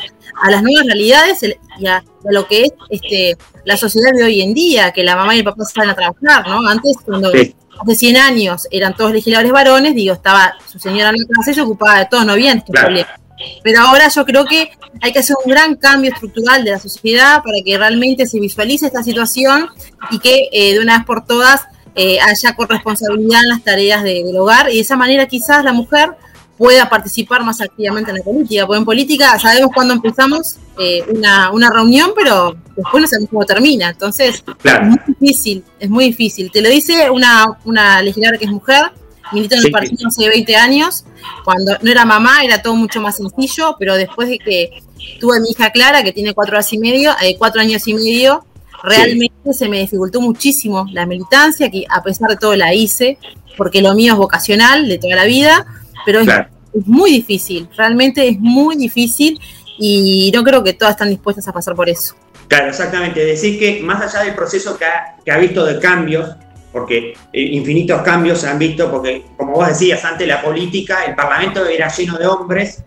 a 0.43 0.51
las 0.51 0.63
nuevas 0.63 0.87
realidades 0.87 1.41
y 1.79 1.87
a, 1.87 1.97
a 1.99 2.03
lo 2.31 2.47
que 2.47 2.63
es 2.65 2.73
este, 2.91 3.37
la 3.65 3.77
sociedad 3.77 4.13
de 4.13 4.25
hoy 4.25 4.43
en 4.43 4.55
día, 4.55 4.93
que 4.93 5.03
la 5.05 5.17
mamá 5.17 5.35
y 5.35 5.39
el 5.39 5.45
papá 5.45 5.65
salen 5.65 5.91
a 5.91 5.95
trabajar, 5.95 6.47
¿no? 6.49 6.67
Antes, 6.69 6.97
cuando 7.05 7.31
Sí. 7.33 7.55
hace 7.81 7.95
100 7.95 8.17
años 8.17 8.69
eran 8.71 8.95
todos 8.95 9.13
legisladores 9.13 9.53
varones, 9.53 9.95
digo, 9.95 10.15
estaba 10.15 10.55
su 10.71 10.79
señora 10.79 11.11
en 11.11 11.17
la 11.17 11.27
casa 11.37 11.51
y 11.51 11.55
se 11.55 11.61
ocupaba 11.63 11.99
de 12.01 12.07
todo, 12.07 12.25
no 12.25 12.33
había 12.33 12.53
estos 12.53 12.71
Claro. 12.73 12.87
problemas. 12.89 13.13
Pero 13.65 13.81
ahora 13.81 14.09
yo 14.09 14.25
creo 14.25 14.45
que 14.45 14.71
hay 15.03 15.13
que 15.13 15.19
hacer 15.19 15.37
un 15.45 15.51
gran 15.51 15.75
cambio 15.75 16.11
estructural 16.13 16.65
de 16.65 16.71
la 16.71 16.79
sociedad 16.79 17.43
para 17.43 17.57
que 17.65 17.77
realmente 17.77 18.27
se 18.27 18.39
visualice 18.39 18.87
esta 18.87 19.03
situación 19.03 19.69
y 20.11 20.19
que 20.21 20.49
eh, 20.53 20.73
de 20.75 20.81
una 20.81 20.99
vez 20.99 21.07
por 21.07 21.27
todas 21.27 21.63
eh, 21.97 22.19
haya 22.21 22.55
corresponsabilidad 22.57 23.43
en 23.43 23.49
las 23.49 23.63
tareas 23.63 24.03
de- 24.03 24.23
del 24.25 24.37
hogar 24.37 24.71
y 24.71 24.77
de 24.77 24.81
esa 24.81 24.97
manera 24.97 25.27
quizás 25.27 25.65
la 25.65 25.73
mujer 25.73 26.11
pueda 26.57 26.89
participar 26.89 27.45
más 27.45 27.61
activamente 27.61 28.11
en 28.11 28.19
la 28.19 28.23
política. 28.25 28.67
Porque 28.67 28.79
en 28.79 28.85
política 28.85 29.39
sabemos 29.39 29.71
cuándo 29.75 29.95
empezamos 29.95 30.57
eh, 30.79 31.03
una, 31.15 31.51
una 31.51 31.71
reunión, 31.71 32.13
pero 32.15 32.57
después 32.77 33.03
no 33.03 33.07
sabemos 33.07 33.31
cómo 33.31 33.45
termina. 33.45 33.91
Entonces, 33.91 34.45
Claro. 34.63 34.87
es 34.87 34.91
muy 34.91 35.15
difícil, 35.19 35.65
es 35.79 35.91
muy 35.91 36.05
difícil. 36.07 36.51
Te 36.51 36.61
lo 36.63 36.69
dice 36.69 37.11
una, 37.11 37.59
una 37.65 38.03
legisladora 38.03 38.39
que 38.39 38.45
es 38.47 38.51
mujer, 38.51 38.93
milita 39.33 39.57
en 39.57 39.63
Sí, 39.63 39.67
el 39.69 39.73
partido 39.73 40.09
hace 40.09 40.29
20 40.29 40.57
años, 40.57 41.05
cuando 41.45 41.77
no 41.83 41.91
era 41.91 42.05
mamá 42.05 42.45
era 42.45 42.63
todo 42.63 42.77
mucho 42.77 43.01
más 43.01 43.17
sencillo, 43.17 43.77
pero 43.79 43.97
después 43.97 44.29
de 44.29 44.39
que 44.39 44.83
tuve 45.21 45.37
a 45.39 45.41
mi 45.41 45.51
hija 45.51 45.71
Clara, 45.71 46.03
que 46.03 46.13
tiene 46.13 46.35
cuatro 46.35 46.55
horas 46.55 46.73
y 46.73 46.79
medio, 46.79 47.13
eh, 47.23 47.37
cuatro 47.39 47.61
años 47.61 47.87
y 47.89 47.95
medio, 47.95 48.45
realmente 48.83 49.53
se 49.53 49.69
me 49.69 49.81
dificultó 49.81 50.21
muchísimo 50.21 50.87
la 50.93 51.07
militancia, 51.07 51.71
que 51.71 51.85
a 51.89 52.03
pesar 52.03 52.31
de 52.31 52.37
todo 52.37 52.55
la 52.55 52.75
hice, 52.75 53.19
porque 53.57 53.81
lo 53.81 53.95
mío 53.95 54.13
es 54.13 54.19
vocacional 54.19 54.89
de 54.89 54.99
toda 54.99 55.17
la 55.17 55.25
vida, 55.25 55.67
pero 56.05 56.21
es, 56.21 56.25
Claro. 56.27 56.49
es 56.73 56.87
muy 56.87 57.11
difícil, 57.11 57.69
realmente 57.77 58.29
es 58.29 58.39
muy 58.39 58.77
difícil 58.77 59.41
y 59.79 60.31
no 60.35 60.43
creo 60.45 60.63
que 60.63 60.73
todas 60.75 60.93
están 60.95 61.09
dispuestas 61.11 61.47
a 61.49 61.53
pasar 61.53 61.75
por 61.75 61.89
eso. 61.89 62.15
Claro, 62.49 62.69
exactamente. 62.69 63.25
Decir 63.25 63.59
que 63.59 63.81
más 63.83 64.01
allá 64.03 64.25
del 64.25 64.35
proceso 64.35 64.77
que 64.79 64.85
ha, 64.85 65.17
que 65.25 65.33
ha 65.33 65.39
visto 65.39 65.65
de 65.65 65.79
cambios, 65.81 66.29
porque 66.73 67.15
eh, 67.33 67.41
infinitos 67.41 68.03
cambios 68.03 68.41
se 68.41 68.49
han 68.49 68.59
visto, 68.59 68.91
porque 68.91 69.25
como 69.37 69.53
vos 69.53 69.67
decías 69.69 70.05
antes, 70.05 70.27
la 70.29 70.43
política, 70.43 71.05
el 71.07 71.15
Parlamento 71.15 71.65
era 71.67 71.89
lleno 71.89 72.19
de 72.19 72.27
hombres, 72.27 72.83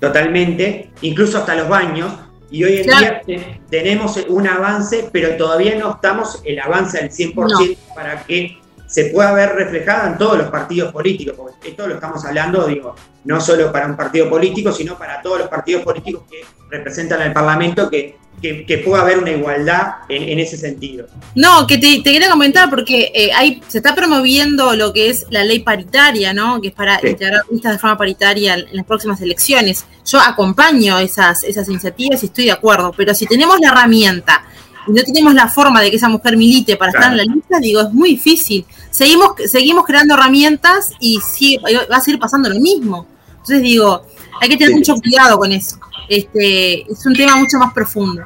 totalmente, 0.00 0.90
incluso 1.02 1.38
hasta 1.38 1.54
los 1.54 1.68
baños, 1.68 2.12
y 2.50 2.64
hoy 2.64 2.78
en 2.78 2.84
Claro. 2.84 3.00
día 3.00 3.22
te- 3.26 3.60
tenemos 3.70 4.16
un 4.28 4.46
avance, 4.46 5.08
pero 5.12 5.36
todavía 5.36 5.74
no 5.76 5.92
estamos 5.92 6.40
el 6.44 6.58
avance 6.60 6.98
al 6.98 7.10
100% 7.10 7.76
para 7.94 8.22
que 8.24 8.58
se 8.86 9.06
pueda 9.06 9.32
ver 9.32 9.54
reflejada 9.54 10.08
en 10.08 10.18
todos 10.18 10.38
los 10.38 10.48
partidos 10.48 10.92
políticos, 10.92 11.34
porque 11.36 11.70
esto 11.70 11.86
lo 11.86 11.94
estamos 11.94 12.24
hablando, 12.24 12.66
digo, 12.66 12.94
no 13.24 13.40
solo 13.40 13.72
para 13.72 13.86
un 13.86 13.96
partido 13.96 14.30
político, 14.30 14.72
sino 14.72 14.96
para 14.96 15.20
todos 15.20 15.40
los 15.40 15.48
partidos 15.48 15.82
políticos 15.82 16.22
que 16.30 16.44
representan 16.70 17.20
al 17.20 17.32
Parlamento, 17.32 17.90
que, 17.90 18.16
que, 18.40 18.82
pueda 18.84 19.02
haber 19.02 19.18
una 19.18 19.30
igualdad 19.30 19.94
en, 20.08 20.38
ese 20.38 20.56
sentido. 20.56 21.06
No, 21.34 21.66
que 21.66 21.78
te, 21.78 22.02
quería 22.02 22.30
comentar, 22.30 22.70
porque 22.70 23.10
eh, 23.14 23.32
hay, 23.34 23.62
se 23.66 23.78
está 23.78 23.94
promoviendo 23.94 24.76
lo 24.76 24.92
que 24.92 25.10
es 25.10 25.26
la 25.30 25.42
ley 25.42 25.60
paritaria, 25.60 26.32
¿no? 26.32 26.60
Que 26.60 26.68
es 26.68 26.74
para 26.74 27.00
integrar 27.02 27.42
listas 27.50 27.72
de 27.72 27.78
forma 27.78 27.98
paritaria 27.98 28.54
en 28.54 28.66
las 28.72 28.86
próximas 28.86 29.20
elecciones. 29.20 29.84
Yo 30.04 30.20
acompaño 30.20 30.98
esas, 30.98 31.42
esas 31.42 31.68
iniciativas 31.68 32.22
y 32.22 32.26
estoy 32.26 32.44
de 32.44 32.52
acuerdo, 32.52 32.92
pero 32.96 33.14
si 33.14 33.26
tenemos 33.26 33.58
la 33.60 33.68
herramienta 33.68 34.44
y 34.86 34.92
no 34.92 35.02
tenemos 35.02 35.34
la 35.34 35.48
forma 35.48 35.80
de 35.82 35.90
que 35.90 35.96
esa 35.96 36.08
mujer 36.08 36.36
milite 36.36 36.76
para 36.76 36.90
estar 36.90 37.10
en 37.10 37.16
la 37.16 37.24
lista, 37.24 37.58
digo, 37.60 37.80
es 37.80 37.92
muy 37.92 38.10
difícil. 38.10 38.64
Seguimos, 38.90 39.32
seguimos 39.46 39.84
creando 39.84 40.14
herramientas 40.14 40.92
y 41.00 41.20
sí, 41.20 41.58
va 41.58 41.96
a 41.96 42.00
seguir 42.00 42.20
pasando 42.20 42.48
lo 42.48 42.60
mismo. 42.60 43.06
Entonces 43.30 43.62
digo, 43.62 44.02
hay 44.40 44.48
que 44.48 44.56
tener 44.56 44.74
mucho 44.74 44.94
cuidado 44.96 45.38
con 45.38 45.52
eso. 45.52 45.78
Este, 46.08 46.82
es 46.90 47.06
un 47.06 47.14
tema 47.14 47.36
mucho 47.36 47.58
más 47.58 47.72
profundo. 47.72 48.22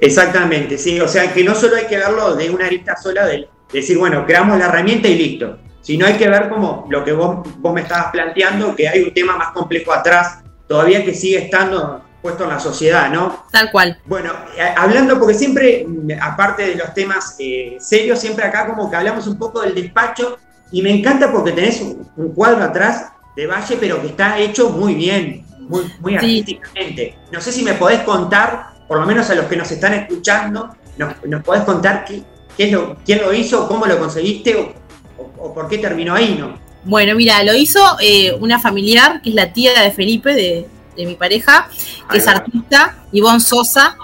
Exactamente, 0.00 0.76
sí, 0.76 1.00
o 1.00 1.08
sea 1.08 1.32
que 1.32 1.42
no 1.44 1.54
solo 1.54 1.76
hay 1.76 1.86
que 1.86 1.96
verlo 1.96 2.34
de 2.34 2.50
una 2.50 2.66
arista 2.66 2.96
sola, 2.96 3.26
de 3.26 3.48
decir, 3.72 3.96
bueno, 3.96 4.26
creamos 4.26 4.58
la 4.58 4.66
herramienta 4.66 5.08
y 5.08 5.16
listo, 5.16 5.58
sino 5.80 6.06
hay 6.06 6.14
que 6.14 6.28
ver 6.28 6.48
como 6.48 6.86
lo 6.90 7.04
que 7.04 7.12
vos, 7.12 7.46
vos 7.58 7.74
me 7.74 7.80
estabas 7.82 8.10
planteando, 8.12 8.74
que 8.76 8.88
hay 8.88 9.02
un 9.02 9.14
tema 9.14 9.36
más 9.36 9.52
complejo 9.52 9.92
atrás, 9.92 10.40
todavía 10.68 11.04
que 11.04 11.14
sigue 11.14 11.38
estando 11.38 12.02
puesto 12.24 12.44
en 12.44 12.48
la 12.48 12.58
sociedad, 12.58 13.10
¿no? 13.10 13.44
Tal 13.50 13.70
cual. 13.70 13.98
Bueno, 14.06 14.32
eh, 14.56 14.62
hablando, 14.78 15.18
porque 15.18 15.34
siempre, 15.34 15.84
mm, 15.86 16.12
aparte 16.22 16.68
de 16.68 16.76
los 16.76 16.94
temas 16.94 17.36
eh, 17.38 17.76
serios, 17.78 18.18
siempre 18.18 18.46
acá 18.46 18.66
como 18.66 18.90
que 18.90 18.96
hablamos 18.96 19.26
un 19.26 19.38
poco 19.38 19.60
del 19.60 19.74
despacho 19.74 20.38
y 20.72 20.80
me 20.80 20.90
encanta 20.90 21.30
porque 21.30 21.52
tenés 21.52 21.82
un, 21.82 22.32
cuadro 22.34 22.64
atrás 22.64 23.12
de 23.36 23.46
Valle, 23.46 23.76
pero 23.78 24.00
que 24.00 24.06
está 24.06 24.38
hecho 24.38 24.70
muy 24.70 24.94
bien, 24.94 25.44
muy, 25.68 25.84
muy 26.00 26.14
artísticamente. 26.14 27.18
No 27.30 27.42
sé 27.42 27.52
si 27.52 27.62
me 27.62 27.74
podés 27.74 28.00
contar, 28.04 28.68
por 28.88 28.98
lo 28.98 29.04
menos 29.04 29.28
a 29.28 29.34
los 29.34 29.44
que 29.44 29.58
nos 29.58 29.70
están 29.70 29.92
escuchando, 29.92 30.74
nos, 30.96 31.42
podés 31.42 31.64
contar 31.64 32.06
qué, 32.06 32.24
es 32.56 32.72
lo, 32.72 32.96
quién 33.04 33.20
lo 33.20 33.34
hizo, 33.34 33.68
cómo 33.68 33.84
lo 33.84 33.98
conseguiste 33.98 34.56
o, 34.56 35.52
por 35.52 35.68
qué 35.68 35.76
terminó 35.76 36.14
ahí, 36.14 36.38
¿no? 36.40 36.58
Bueno, 36.84 37.14
mira, 37.16 37.44
lo 37.44 37.54
hizo 37.54 37.80
eh, 38.00 38.34
una 38.40 38.58
familiar, 38.58 39.20
que 39.20 39.28
es 39.28 39.34
la 39.34 39.52
tía 39.52 39.78
de 39.82 39.90
Felipe, 39.90 40.32
de, 40.34 40.68
de 40.96 41.06
mi 41.06 41.14
pareja, 41.14 41.68
que 42.10 42.18
es 42.18 42.26
artista, 42.26 42.96
Ivonne 43.12 43.40
Sosa. 43.40 43.96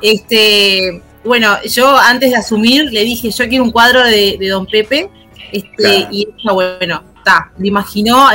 Este, 0.00 1.02
bueno, 1.24 1.56
yo 1.64 1.96
antes 1.96 2.30
de 2.30 2.36
asumir 2.36 2.92
le 2.92 3.04
dije, 3.04 3.30
yo 3.30 3.48
quiero 3.48 3.64
un 3.64 3.70
cuadro 3.70 4.04
de, 4.04 4.38
Don 4.48 4.66
Pepe, 4.66 5.10
este, 5.52 6.08
y 6.10 6.22
ella, 6.22 6.52
bueno, 6.52 7.02
está, 7.18 7.50
me 7.58 7.68
imaginó, 7.68 8.28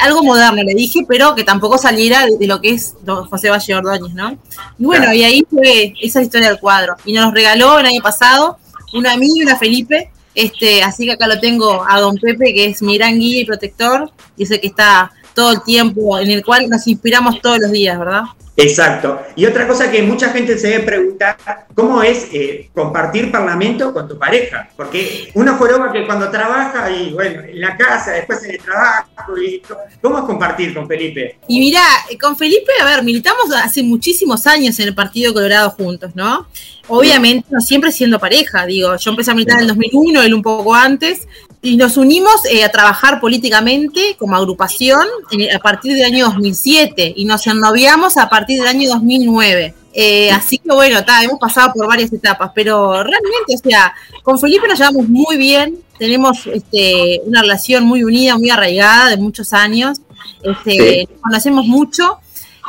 algo 0.00 0.22
moderno 0.22 0.62
le 0.62 0.74
dije, 0.74 1.00
pero 1.08 1.34
que 1.34 1.44
tampoco 1.44 1.78
saliera 1.78 2.26
de, 2.26 2.46
lo 2.46 2.60
que 2.60 2.70
es 2.70 2.94
Don 3.02 3.26
José 3.26 3.50
Valle 3.50 3.74
Ordóñez, 3.74 4.14
¿no? 4.14 4.38
Y 4.78 4.84
bueno, 4.84 5.12
y 5.12 5.24
ahí 5.24 5.44
fue 5.50 5.94
esa 6.00 6.22
historia 6.22 6.48
del 6.48 6.58
cuadro. 6.58 6.96
Y 7.04 7.12
nos 7.12 7.32
regaló 7.32 7.78
el 7.78 7.86
año 7.86 8.00
pasado 8.02 8.58
una 8.94 9.12
a 9.12 9.16
mí 9.16 9.28
y 9.34 9.42
una 9.42 9.54
a 9.54 9.58
Felipe, 9.58 10.10
este, 10.34 10.82
así 10.82 11.04
que 11.04 11.12
acá 11.12 11.26
lo 11.26 11.40
tengo 11.40 11.84
a 11.86 12.00
Don 12.00 12.16
Pepe, 12.16 12.54
que 12.54 12.66
es 12.66 12.80
mi 12.80 12.96
gran 12.96 13.18
guía 13.18 13.40
y 13.40 13.44
protector, 13.44 14.10
y 14.36 14.44
ese 14.44 14.60
que 14.60 14.68
está 14.68 15.12
todo 15.38 15.52
el 15.52 15.62
tiempo, 15.62 16.18
en 16.18 16.32
el 16.32 16.44
cual 16.44 16.68
nos 16.68 16.84
inspiramos 16.88 17.40
todos 17.40 17.60
los 17.60 17.70
días, 17.70 17.96
¿verdad? 17.96 18.22
Exacto. 18.56 19.22
Y 19.36 19.46
otra 19.46 19.68
cosa 19.68 19.88
que 19.88 20.02
mucha 20.02 20.30
gente 20.30 20.58
se 20.58 20.66
debe 20.66 20.82
preguntar, 20.84 21.36
¿cómo 21.76 22.02
es 22.02 22.26
eh, 22.32 22.68
compartir 22.74 23.30
parlamento 23.30 23.94
con 23.94 24.08
tu 24.08 24.18
pareja? 24.18 24.68
Porque 24.76 25.30
uno 25.34 25.54
joroba 25.56 25.92
que 25.92 26.04
cuando 26.04 26.28
trabaja 26.28 26.90
y 26.90 27.12
bueno, 27.12 27.42
en 27.42 27.60
la 27.60 27.76
casa, 27.76 28.10
después 28.10 28.42
en 28.42 28.50
el 28.50 28.58
trabajo, 28.58 29.40
y, 29.40 29.62
¿cómo 30.02 30.18
es 30.18 30.24
compartir 30.24 30.74
con 30.74 30.88
Felipe? 30.88 31.38
Y 31.46 31.60
mira, 31.60 31.84
con 32.20 32.36
Felipe, 32.36 32.72
a 32.82 32.84
ver, 32.84 33.04
militamos 33.04 33.54
hace 33.54 33.84
muchísimos 33.84 34.44
años 34.48 34.76
en 34.80 34.88
el 34.88 34.94
Partido 34.96 35.32
Colorado 35.32 35.70
juntos, 35.70 36.16
¿no? 36.16 36.48
Obviamente, 36.88 37.46
no 37.50 37.60
siempre 37.60 37.92
siendo 37.92 38.18
pareja, 38.18 38.66
digo, 38.66 38.96
yo 38.96 39.10
empecé 39.12 39.30
a 39.30 39.34
militar 39.34 39.58
en 39.58 39.62
el 39.62 39.68
2001, 39.68 40.22
él 40.22 40.34
un 40.34 40.42
poco 40.42 40.74
antes, 40.74 41.28
y 41.60 41.76
nos 41.76 41.96
unimos 41.96 42.44
eh, 42.50 42.64
a 42.64 42.70
trabajar 42.70 43.20
políticamente 43.20 44.16
como 44.18 44.36
agrupación 44.36 45.06
a 45.54 45.58
partir 45.58 45.94
del 45.94 46.04
año 46.04 46.26
2007 46.26 47.14
y 47.16 47.24
nos 47.24 47.46
ennoviamos 47.46 48.16
a 48.16 48.28
partir 48.28 48.58
del 48.58 48.68
año 48.68 48.88
2009. 48.88 49.74
Eh, 49.94 50.30
así 50.30 50.58
que 50.58 50.72
bueno, 50.72 51.00
hemos 51.22 51.40
pasado 51.40 51.72
por 51.74 51.88
varias 51.88 52.12
etapas, 52.12 52.52
pero 52.54 53.02
realmente, 53.02 53.54
o 53.54 53.58
sea, 53.58 53.92
con 54.22 54.38
Felipe 54.38 54.68
nos 54.68 54.78
llevamos 54.78 55.08
muy 55.08 55.36
bien, 55.36 55.76
tenemos 55.98 56.46
este, 56.46 57.20
una 57.24 57.42
relación 57.42 57.84
muy 57.84 58.04
unida, 58.04 58.36
muy 58.38 58.50
arraigada 58.50 59.08
de 59.08 59.16
muchos 59.16 59.52
años, 59.52 59.98
este, 60.42 61.08
conocemos 61.20 61.66
mucho. 61.66 62.18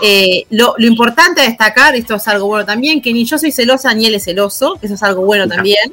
Eh, 0.01 0.45
lo, 0.49 0.75
importante 0.79 1.41
a 1.41 1.43
destacar, 1.45 1.95
esto 1.95 2.15
es 2.15 2.27
algo 2.27 2.47
bueno 2.47 2.65
también, 2.65 3.01
que 3.01 3.11
ni 3.11 3.25
yo 3.25 3.37
soy 3.37 3.51
celosa 3.51 3.93
ni 3.93 4.05
él 4.05 4.15
es 4.15 4.23
celoso, 4.23 4.77
eso 4.81 4.93
es 4.93 5.03
algo 5.03 5.25
bueno 5.25 5.47
también. 5.47 5.91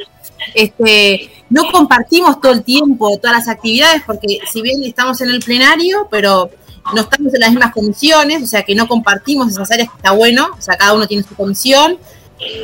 Este, 0.55 1.31
no 1.51 1.71
compartimos 1.73 2.41
todo 2.41 2.53
el 2.53 2.63
tiempo 2.63 3.19
todas 3.19 3.37
las 3.39 3.49
actividades 3.49 4.03
porque 4.07 4.39
si 4.51 4.63
bien 4.63 4.83
estamos 4.85 5.21
en 5.21 5.31
el 5.31 5.41
plenario, 5.41 6.07
pero 6.11 6.51
no 6.95 7.01
estamos 7.01 7.35
en 7.35 7.41
las 7.41 7.51
mismas 7.51 7.73
comisiones, 7.73 8.43
o 8.43 8.47
sea 8.47 8.63
que 8.63 8.75
no 8.75 8.87
compartimos 8.87 9.51
esas 9.51 9.71
áreas 9.71 9.89
que 9.89 9.97
está 9.97 10.13
bueno, 10.13 10.49
o 10.57 10.63
sea, 10.63 10.77
cada 10.77 10.95
uno 10.95 11.07
tiene 11.07 11.25
su 11.25 11.35
comisión. 11.35 11.99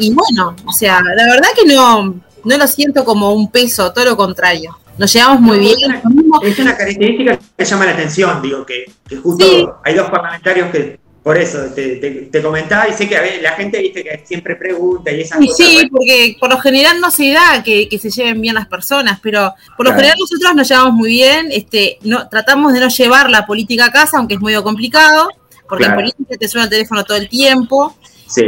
Y 0.01 0.13
bueno, 0.13 0.55
o 0.67 0.73
sea, 0.73 1.01
la 1.01 1.25
verdad 1.25 1.49
que 1.57 1.65
no, 1.65 2.15
no 2.45 2.57
lo 2.59 2.67
siento 2.67 3.05
como 3.05 3.33
un 3.33 3.51
peso, 3.51 3.93
todo 3.93 4.05
lo 4.05 4.17
contrario. 4.17 4.79
Nos 4.99 5.13
llevamos 5.13 5.41
muy 5.41 5.59
bien. 5.59 6.03
Es 6.43 6.59
una, 6.59 6.77
característica 6.77 7.39
que 7.57 7.65
llama 7.65 7.87
la 7.87 7.93
atención, 7.93 8.43
digo, 8.43 8.67
que, 8.67 8.85
justo 9.23 9.81
hay 9.83 9.95
dos 9.95 10.11
parlamentarios 10.11 10.71
que 10.71 11.01
por 11.23 11.39
eso 11.39 11.67
te, 11.75 12.43
comentaba 12.43 12.89
y 12.89 12.93
sé 12.93 13.09
que 13.09 13.17
a 13.17 13.21
ver, 13.21 13.41
la 13.43 13.53
gente 13.53 13.81
viste 13.81 14.03
que 14.03 14.23
siempre 14.25 14.57
pregunta 14.57 15.13
y 15.13 15.21
esas 15.21 15.39
cosas. 15.39 15.57
Sí, 15.57 15.89
porque 15.89 16.37
por 16.41 16.51
lo 16.51 16.59
general 16.59 17.01
no 17.01 17.13
se 17.13 17.31
da 17.31 17.63
que, 17.63 17.89
se 18.01 18.11
lleven 18.11 18.41
bien 18.41 18.57
las 18.57 18.67
personas, 18.67 19.21
pero 19.23 19.55
por 19.77 19.87
lo 19.87 19.95
general 19.95 20.17
nosotros 20.19 20.53
nos 20.57 20.69
llevamos 20.69 20.95
muy 20.95 21.11
bien, 21.11 21.47
este, 21.53 21.99
no, 22.03 22.29
tratamos 22.29 22.73
de 22.73 22.81
no 22.81 22.89
llevar 22.89 23.31
la 23.31 23.47
política 23.47 23.87
a 23.87 23.93
casa, 23.93 24.19
aunque 24.19 24.35
es 24.35 24.41
muy 24.41 24.55
complicado, 24.63 25.29
porque 25.69 25.85
en 25.85 25.95
política 25.95 26.37
te 26.37 26.49
suena 26.49 26.65
el 26.65 26.71
teléfono 26.71 27.05
todo 27.05 27.17
el 27.17 27.29
tiempo. 27.29 27.97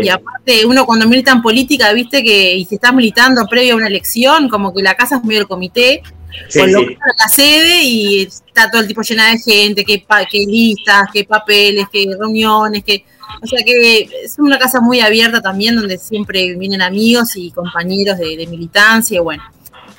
Y 0.03 0.09
aparte, 0.09 0.65
uno 0.67 0.85
cuando 0.87 1.07
milita 1.07 1.31
en 1.31 1.43
política, 1.43 1.93
viste 1.93 2.25
que 2.25 2.55
y 2.55 2.65
si 2.65 2.77
estás 2.77 2.95
militando 2.95 3.47
previo 3.47 3.75
a 3.75 3.77
una 3.77 3.87
elección, 3.87 4.49
como 4.49 4.75
que 4.75 4.83
la 4.83 4.95
casa 4.95 5.17
es 5.19 5.25
medio 5.25 5.43
el 5.43 5.47
comité, 5.47 6.03
Sí, 6.49 6.61
la 6.61 7.29
sede 7.29 7.83
y 7.83 8.23
está 8.23 8.71
todo 8.71 8.83
el 8.83 8.89
tipo 8.89 9.03
llena 9.03 9.31
de 9.31 9.39
gente, 9.39 9.85
que, 9.85 10.05
que 10.31 10.39
listas, 10.47 11.09
que 11.13 11.25
papeles, 11.25 11.87
que 11.93 12.07
reuniones, 12.19 12.85
que... 12.85 13.05
O 13.43 13.47
sea 13.47 13.63
que 13.65 14.09
es 14.25 14.39
una 14.39 14.59
casa 14.59 14.81
muy 14.81 15.01
abierta 15.01 15.41
también, 15.41 15.77
donde 15.77 15.99
siempre 15.99 16.57
vienen 16.57 16.83
amigos 16.83 17.37
y 17.37 17.51
compañeros 17.51 18.19
de, 18.19 18.47
militancia, 18.47 19.17
y 19.19 19.21
bueno, 19.21 19.43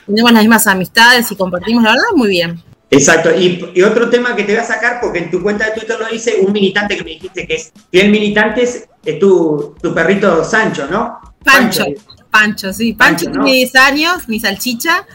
tenemos 0.06 0.32
las 0.32 0.44
mismas 0.44 0.68
amistades 0.68 1.32
y 1.32 1.36
compartimos, 1.36 1.84
la 1.84 1.92
verdad, 1.92 2.06
muy 2.16 2.30
bien. 2.30 2.62
Exacto, 2.90 3.32
y, 3.36 3.82
otro 3.82 4.10
tema 4.10 4.36
que 4.36 4.44
te 4.44 4.54
voy 4.54 4.62
a 4.62 4.66
sacar, 4.66 5.00
porque 5.02 5.20
en 5.20 5.32
tu 5.32 5.42
cuenta 5.42 5.66
de 5.66 5.72
Twitter 5.72 6.00
lo 6.00 6.08
dice 6.08 6.38
un 6.40 6.54
militante 6.54 6.96
que 6.96 7.04
me 7.04 7.10
dijiste 7.12 7.46
que 7.46 7.56
es, 7.56 7.74
que 7.92 8.02
el 8.02 8.10
militante 8.10 8.64
es, 8.64 8.88
tu, 9.20 9.76
tu, 9.82 9.94
perrito 9.94 10.44
Sancho, 10.44 10.88
¿no? 10.90 11.20
Pancho, 11.44 11.84
Pancho, 11.84 12.25
sí, 12.74 12.94
Pancho, 12.94 13.30
tiene 13.32 13.54
10 13.54 13.76
años, 13.76 14.28
mi 14.28 14.40
salchicha, 14.40 15.06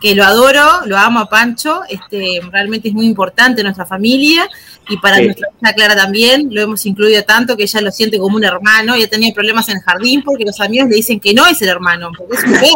que 0.00 0.14
lo 0.14 0.24
adoro, 0.24 0.86
lo 0.86 0.96
amo 0.96 1.20
a 1.20 1.28
Pancho, 1.28 1.82
este, 1.88 2.40
realmente 2.50 2.88
es 2.88 2.94
muy 2.94 3.06
importante 3.06 3.60
en 3.60 3.66
nuestra 3.66 3.86
familia 3.86 4.48
y 4.88 4.96
para 4.96 5.20
nuestra 5.20 5.48
hija 5.60 5.72
Clara 5.74 5.94
también, 5.94 6.48
lo 6.50 6.60
hemos 6.60 6.84
incluido 6.86 7.22
tanto 7.22 7.56
que 7.56 7.64
ella 7.64 7.80
lo 7.80 7.92
siente 7.92 8.18
como 8.18 8.36
un 8.36 8.44
hermano 8.44 8.96
y 8.96 9.02
ha 9.02 9.08
tenido 9.08 9.34
problemas 9.34 9.68
en 9.68 9.76
el 9.76 9.82
jardín 9.82 10.22
porque 10.24 10.44
los 10.44 10.60
amigos 10.60 10.88
le 10.88 10.96
dicen 10.96 11.20
que 11.20 11.34
no 11.34 11.46
es 11.46 11.60
el 11.62 11.68
hermano, 11.68 12.10
porque 12.16 12.36
es 12.36 12.44
un 12.44 12.52
bebé. 12.52 12.72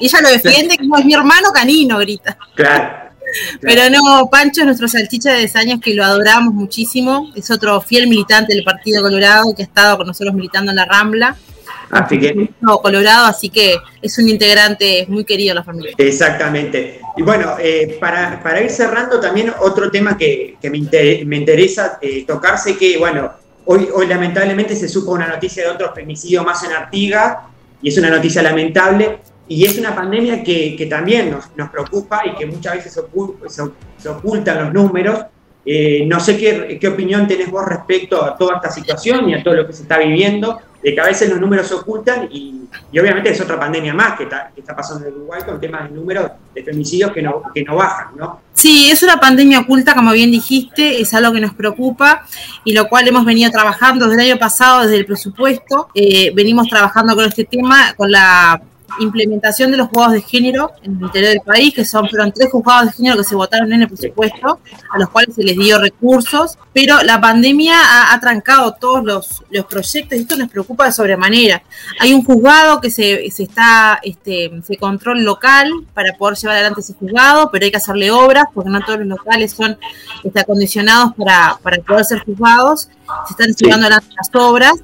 Y 0.00 0.06
ella 0.06 0.20
lo 0.22 0.28
defiende 0.28 0.76
como 0.78 0.96
es 0.96 1.04
mi 1.04 1.12
hermano 1.14 1.50
canino, 1.52 1.98
grita. 1.98 2.38
Claro. 2.54 3.02
Pero 3.60 3.88
no, 3.90 4.28
Pancho 4.30 4.60
es 4.60 4.66
nuestro 4.66 4.88
salchicha 4.88 5.32
de 5.32 5.38
10 5.38 5.56
años 5.56 5.80
que 5.80 5.94
lo 5.94 6.04
adoramos 6.04 6.52
muchísimo. 6.54 7.30
Es 7.34 7.50
otro 7.50 7.80
fiel 7.80 8.06
militante 8.06 8.54
del 8.54 8.64
Partido 8.64 9.02
Colorado 9.02 9.54
que 9.54 9.62
ha 9.62 9.66
estado 9.66 9.98
con 9.98 10.06
nosotros 10.06 10.34
militando 10.34 10.70
en 10.70 10.76
la 10.76 10.84
Rambla. 10.84 11.36
Así 11.92 12.18
que. 12.18 12.50
Colorado, 12.82 13.26
así 13.26 13.50
que 13.50 13.76
es 14.00 14.18
un 14.18 14.26
integrante 14.26 15.04
muy 15.08 15.24
querido 15.24 15.50
de 15.50 15.56
la 15.56 15.62
familia. 15.62 15.92
Exactamente. 15.98 17.00
Y 17.18 17.22
bueno, 17.22 17.56
eh, 17.60 17.98
para, 18.00 18.62
ir 18.62 18.70
cerrando, 18.70 19.20
también 19.20 19.52
otro 19.60 19.90
tema 19.90 20.16
que, 20.16 20.56
me, 20.62 21.36
interesa 21.36 21.98
eh, 22.00 22.24
tocarse, 22.26 22.78
que 22.78 22.96
bueno, 22.96 23.30
hoy, 23.66 23.88
hoy 23.94 24.06
lamentablemente 24.06 24.74
se 24.74 24.88
supo 24.88 25.12
una 25.12 25.28
noticia 25.28 25.64
de 25.64 25.68
otro 25.68 25.92
femicidio 25.94 26.42
más 26.42 26.64
en 26.64 26.72
Artiga, 26.72 27.48
y 27.82 27.90
es 27.90 27.98
una 27.98 28.08
noticia 28.08 28.42
lamentable, 28.42 29.18
y 29.46 29.66
es 29.66 29.76
una 29.76 29.94
pandemia 29.94 30.42
que, 30.42 30.86
también 30.88 31.36
nos, 31.54 31.68
preocupa 31.68 32.22
y 32.24 32.34
que 32.36 32.46
muchas 32.46 32.76
veces 32.76 32.98
se, 33.48 34.08
ocultan 34.08 34.64
los 34.64 34.72
números. 34.72 35.26
Eh, 35.66 36.06
no 36.06 36.18
sé 36.20 36.38
qué, 36.38 36.78
qué 36.80 36.88
opinión 36.88 37.28
tenés 37.28 37.50
vos 37.50 37.66
respecto 37.66 38.24
a 38.24 38.36
toda 38.36 38.56
esta 38.56 38.70
situación 38.70 39.28
y 39.28 39.34
a 39.34 39.42
todo 39.42 39.54
lo 39.54 39.66
que 39.66 39.74
se 39.74 39.82
está 39.82 39.98
viviendo 39.98 40.58
de 40.82 40.94
que 40.94 41.00
a 41.00 41.04
veces 41.04 41.30
los 41.30 41.40
números 41.40 41.66
se 41.66 41.74
ocultan 41.74 42.28
y, 42.30 42.60
obviamente 42.98 43.30
es 43.30 43.40
otra 43.40 43.58
pandemia 43.58 43.94
más 43.94 44.16
que 44.16 44.24
está, 44.24 44.50
que 44.54 44.60
está 44.60 44.74
pasando 44.74 45.06
en 45.06 45.14
Uruguay 45.14 45.42
con 45.44 45.60
temas 45.60 45.88
de 45.88 45.94
números 45.94 46.30
de 46.54 46.62
femicidios 46.62 47.12
que 47.12 47.22
no, 47.22 47.42
que 47.54 47.62
no 47.64 47.76
bajan, 47.76 48.16
¿no? 48.16 48.40
Sí, 48.54 48.90
es 48.90 49.02
una 49.02 49.18
pandemia 49.18 49.60
oculta, 49.60 49.94
como 49.94 50.12
bien 50.12 50.30
dijiste, 50.30 51.00
es 51.00 51.14
algo 51.14 51.32
que 51.32 51.40
nos 51.40 51.54
preocupa 51.54 52.26
y 52.64 52.72
lo 52.72 52.88
cual 52.88 53.08
hemos 53.08 53.24
venido 53.24 53.50
trabajando 53.50 54.08
desde 54.08 54.22
el 54.22 54.30
año 54.32 54.38
pasado, 54.38 54.82
desde 54.82 54.96
el 54.96 55.06
presupuesto. 55.06 55.88
Eh, 55.94 56.32
venimos 56.34 56.68
trabajando 56.68 57.14
con 57.14 57.24
este 57.24 57.44
tema, 57.44 57.94
con 57.94 58.10
la 58.10 58.60
implementación 59.00 59.70
de 59.70 59.76
los 59.78 59.88
juzgados 59.88 60.14
de 60.14 60.22
género 60.22 60.72
en 60.82 60.96
el 60.96 61.02
interior 61.02 61.30
del 61.30 61.40
país, 61.40 61.74
que 61.74 61.84
son 61.84 62.08
fueron 62.08 62.32
tres 62.32 62.50
juzgados 62.50 62.86
de 62.86 62.92
género 62.92 63.16
que 63.18 63.24
se 63.24 63.34
votaron 63.34 63.72
en 63.72 63.82
el 63.82 63.88
presupuesto, 63.88 64.60
a 64.90 64.98
los 64.98 65.08
cuales 65.10 65.34
se 65.34 65.42
les 65.42 65.56
dio 65.56 65.78
recursos, 65.78 66.58
pero 66.72 67.02
la 67.02 67.20
pandemia 67.20 67.74
ha, 67.78 68.14
ha 68.14 68.20
trancado 68.20 68.72
todos 68.72 69.04
los, 69.04 69.42
los 69.50 69.64
proyectos 69.66 70.18
y 70.18 70.22
esto 70.22 70.36
nos 70.36 70.50
preocupa 70.50 70.86
de 70.86 70.92
sobremanera. 70.92 71.62
Hay 72.00 72.12
un 72.12 72.24
juzgado 72.24 72.80
que 72.80 72.90
se, 72.90 73.30
se 73.30 73.44
está, 73.44 74.00
este, 74.02 74.50
se 74.64 74.76
control 74.76 75.24
local 75.24 75.70
para 75.94 76.12
poder 76.14 76.36
llevar 76.36 76.56
adelante 76.56 76.80
ese 76.80 76.94
juzgado, 76.94 77.50
pero 77.50 77.64
hay 77.64 77.70
que 77.70 77.76
hacerle 77.76 78.10
obras 78.10 78.44
porque 78.52 78.70
no 78.70 78.80
todos 78.80 79.00
los 79.00 79.08
locales 79.08 79.52
son 79.52 79.78
este, 80.22 80.40
acondicionados 80.40 81.14
para, 81.16 81.58
para 81.62 81.78
poder 81.82 82.04
ser 82.04 82.24
juzgados, 82.24 82.88
se 83.26 83.32
están 83.32 83.54
llevando 83.54 83.86
adelante 83.86 84.14
las 84.16 84.30
obras. 84.34 84.74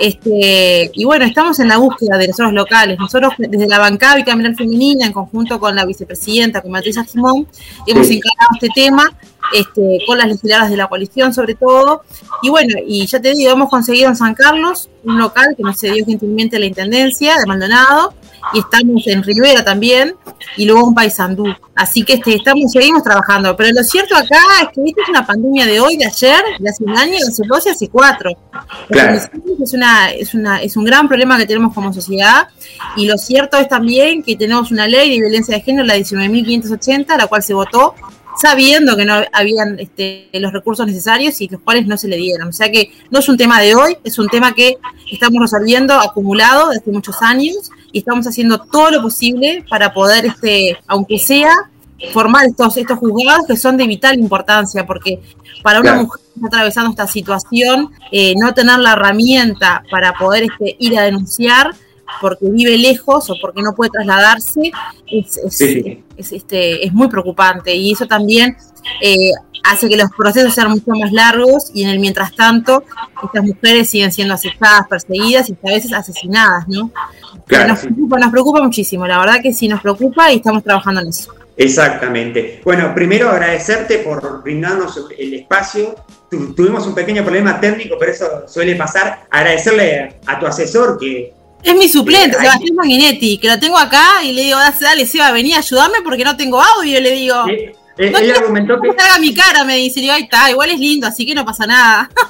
Este, 0.00 0.90
y 0.92 1.04
bueno, 1.04 1.24
estamos 1.24 1.58
en 1.60 1.68
la 1.68 1.78
búsqueda 1.78 2.18
de 2.18 2.28
nosotros 2.28 2.52
locales. 2.52 2.98
Nosotros 2.98 3.32
desde 3.38 3.66
la 3.66 3.78
bancada 3.78 4.16
bicameral 4.16 4.54
femenina, 4.54 5.06
en 5.06 5.12
conjunto 5.12 5.58
con 5.58 5.74
la 5.74 5.84
vicepresidenta, 5.84 6.60
con 6.60 6.70
Matricia 6.70 7.04
Simón, 7.04 7.46
hemos 7.86 8.10
encargado 8.10 8.50
este 8.54 8.68
tema 8.74 9.10
este, 9.52 9.98
con 10.06 10.18
las 10.18 10.28
legisladoras 10.28 10.70
de 10.70 10.76
la 10.76 10.86
coalición 10.88 11.32
sobre 11.32 11.54
todo. 11.54 12.02
Y 12.42 12.50
bueno, 12.50 12.74
y 12.86 13.06
ya 13.06 13.20
te 13.20 13.34
digo, 13.34 13.52
hemos 13.52 13.70
conseguido 13.70 14.08
en 14.08 14.16
San 14.16 14.34
Carlos 14.34 14.90
un 15.04 15.18
local 15.18 15.54
que 15.56 15.62
nos 15.62 15.78
cedió 15.78 16.04
gentilmente 16.04 16.58
la 16.58 16.66
Intendencia 16.66 17.38
de 17.38 17.46
Maldonado 17.46 18.14
y 18.52 18.58
estamos 18.60 19.06
en 19.06 19.22
Rivera 19.22 19.64
también 19.64 20.14
y 20.56 20.66
luego 20.66 20.88
en 20.88 20.94
Paysandú. 20.94 21.46
Así 21.74 22.04
que 22.04 22.14
este, 22.14 22.36
estamos, 22.36 22.72
seguimos 22.72 23.02
trabajando. 23.02 23.54
Pero 23.56 23.70
lo 23.72 23.84
cierto 23.84 24.16
acá 24.16 24.38
es 24.62 24.68
que 24.74 24.82
esta 24.86 25.02
es 25.02 25.08
una 25.08 25.26
pandemia 25.26 25.66
de 25.66 25.80
hoy, 25.80 25.96
de 25.96 26.06
ayer, 26.06 26.42
de 26.58 26.68
hace 26.68 26.84
un 26.84 26.96
año, 26.96 27.12
de 27.12 27.28
hace 27.28 27.42
dos 27.46 27.66
y 27.66 27.68
hace 27.70 27.88
cuatro. 27.88 28.30
Claro. 28.88 29.18
Es, 29.62 29.72
una, 29.74 30.10
es, 30.10 30.34
una, 30.34 30.62
es 30.62 30.76
un 30.76 30.84
gran 30.84 31.08
problema 31.08 31.36
que 31.38 31.46
tenemos 31.46 31.74
como 31.74 31.92
sociedad 31.92 32.48
y 32.96 33.06
lo 33.06 33.18
cierto 33.18 33.58
es 33.58 33.68
también 33.68 34.22
que 34.22 34.36
tenemos 34.36 34.70
una 34.70 34.86
ley 34.86 35.10
de 35.10 35.20
violencia 35.20 35.54
de 35.54 35.60
género, 35.60 35.84
la 35.84 35.96
19.580, 35.96 37.16
la 37.16 37.26
cual 37.26 37.42
se 37.42 37.54
votó 37.54 37.94
sabiendo 38.40 38.96
que 38.96 39.04
no 39.04 39.14
habían 39.32 39.78
este, 39.78 40.28
los 40.34 40.52
recursos 40.52 40.86
necesarios 40.86 41.40
y 41.40 41.48
los 41.48 41.60
cuales 41.62 41.86
no 41.86 41.96
se 41.96 42.08
le 42.08 42.16
dieron. 42.16 42.48
O 42.48 42.52
sea 42.52 42.70
que 42.70 42.90
no 43.10 43.18
es 43.18 43.28
un 43.28 43.36
tema 43.36 43.60
de 43.60 43.74
hoy, 43.74 43.96
es 44.04 44.18
un 44.18 44.28
tema 44.28 44.52
que 44.52 44.76
estamos 45.10 45.40
resolviendo 45.40 45.94
acumulado 45.94 46.70
desde 46.70 46.92
muchos 46.92 47.22
años 47.22 47.70
y 47.92 47.98
estamos 48.00 48.26
haciendo 48.26 48.58
todo 48.58 48.90
lo 48.90 49.02
posible 49.02 49.64
para 49.68 49.92
poder, 49.94 50.26
este, 50.26 50.76
aunque 50.86 51.18
sea, 51.18 51.50
formar 52.12 52.46
estos, 52.46 52.76
estos 52.76 52.98
juzgados 52.98 53.46
que 53.46 53.56
son 53.56 53.76
de 53.78 53.86
vital 53.86 54.18
importancia, 54.18 54.86
porque 54.86 55.20
para 55.62 55.80
una 55.80 55.92
Claro. 55.92 56.04
mujer 56.04 56.20
que 56.20 56.32
está 56.36 56.46
atravesando 56.48 56.90
esta 56.90 57.06
situación, 57.06 57.90
eh, 58.12 58.34
no 58.36 58.52
tener 58.52 58.78
la 58.80 58.92
herramienta 58.92 59.82
para 59.90 60.12
poder 60.12 60.44
este, 60.44 60.76
ir 60.78 60.98
a 60.98 61.02
denunciar 61.04 61.74
porque 62.20 62.46
vive 62.48 62.76
lejos 62.78 63.28
o 63.30 63.34
porque 63.40 63.62
no 63.62 63.74
puede 63.74 63.90
trasladarse, 63.90 64.70
es, 65.06 65.36
es, 65.36 65.56
Sí, 65.56 65.82
sí. 65.82 66.04
es, 66.16 66.32
este, 66.32 66.84
es 66.86 66.92
muy 66.92 67.08
preocupante 67.08 67.74
y 67.74 67.92
eso 67.92 68.06
también 68.06 68.56
eh, 69.02 69.30
hace 69.64 69.88
que 69.88 69.96
los 69.96 70.10
procesos 70.16 70.54
sean 70.54 70.70
mucho 70.70 70.90
más 70.92 71.10
largos 71.12 71.70
y 71.74 71.82
en 71.82 71.90
el 71.90 71.98
mientras 71.98 72.34
tanto 72.36 72.84
estas 73.22 73.42
mujeres 73.44 73.90
siguen 73.90 74.12
siendo 74.12 74.34
aceptadas, 74.34 74.86
perseguidas 74.88 75.48
y 75.50 75.52
a 75.54 75.70
veces 75.70 75.92
asesinadas, 75.92 76.68
¿no? 76.68 76.90
Claro, 77.46 77.68
nos, 77.68 77.80
sí. 77.80 77.86
preocupa, 77.88 78.18
nos 78.18 78.30
preocupa 78.30 78.62
muchísimo, 78.62 79.06
la 79.06 79.18
verdad 79.18 79.40
que 79.42 79.52
sí 79.52 79.66
nos 79.68 79.80
preocupa 79.80 80.32
y 80.32 80.36
estamos 80.36 80.62
trabajando 80.62 81.00
en 81.00 81.08
eso. 81.08 81.32
Exactamente. 81.58 82.60
Bueno, 82.64 82.94
primero 82.94 83.30
agradecerte 83.30 83.98
por 83.98 84.42
brindarnos 84.42 84.98
el 85.18 85.34
espacio. 85.34 85.94
Tu- 86.30 86.54
tuvimos 86.54 86.86
un 86.86 86.94
pequeño 86.94 87.22
problema 87.24 87.58
técnico, 87.60 87.96
pero 87.98 88.12
eso 88.12 88.26
suele 88.46 88.74
pasar. 88.76 89.26
Agradecerle 89.30 90.16
a 90.26 90.38
tu 90.38 90.46
asesor 90.46 90.98
que 90.98 91.32
Es 91.66 91.76
mi 91.76 91.88
suplente, 91.88 92.36
Eh, 92.36 92.40
Sebastián 92.40 92.76
Sanguinetti, 92.76 93.38
que 93.38 93.48
lo 93.48 93.58
tengo 93.58 93.76
acá 93.76 94.22
y 94.22 94.32
le 94.32 94.42
digo, 94.42 94.58
dale, 94.58 94.76
dale, 94.80 95.06
Seba, 95.06 95.32
vení 95.32 95.52
a 95.52 95.58
ayudarme 95.58 95.98
porque 96.04 96.24
no 96.24 96.36
tengo 96.36 96.60
audio, 96.62 97.00
le 97.00 97.10
digo. 97.10 97.48
eh, 97.48 97.74
eh, 97.98 98.10
No 98.10 98.18
él 98.18 98.30
argumentó 98.30 98.80
que 98.80 98.90
haga 98.90 99.18
mi 99.18 99.34
cara, 99.34 99.64
me 99.64 99.76
dice, 99.76 99.96
le 100.00 100.02
digo, 100.02 100.14
ahí 100.14 100.22
está, 100.22 100.50
igual 100.50 100.70
es 100.70 100.78
lindo, 100.78 101.06
así 101.06 101.26
que 101.26 101.34
no 101.34 101.44
pasa 101.44 101.66
nada. 101.66 102.08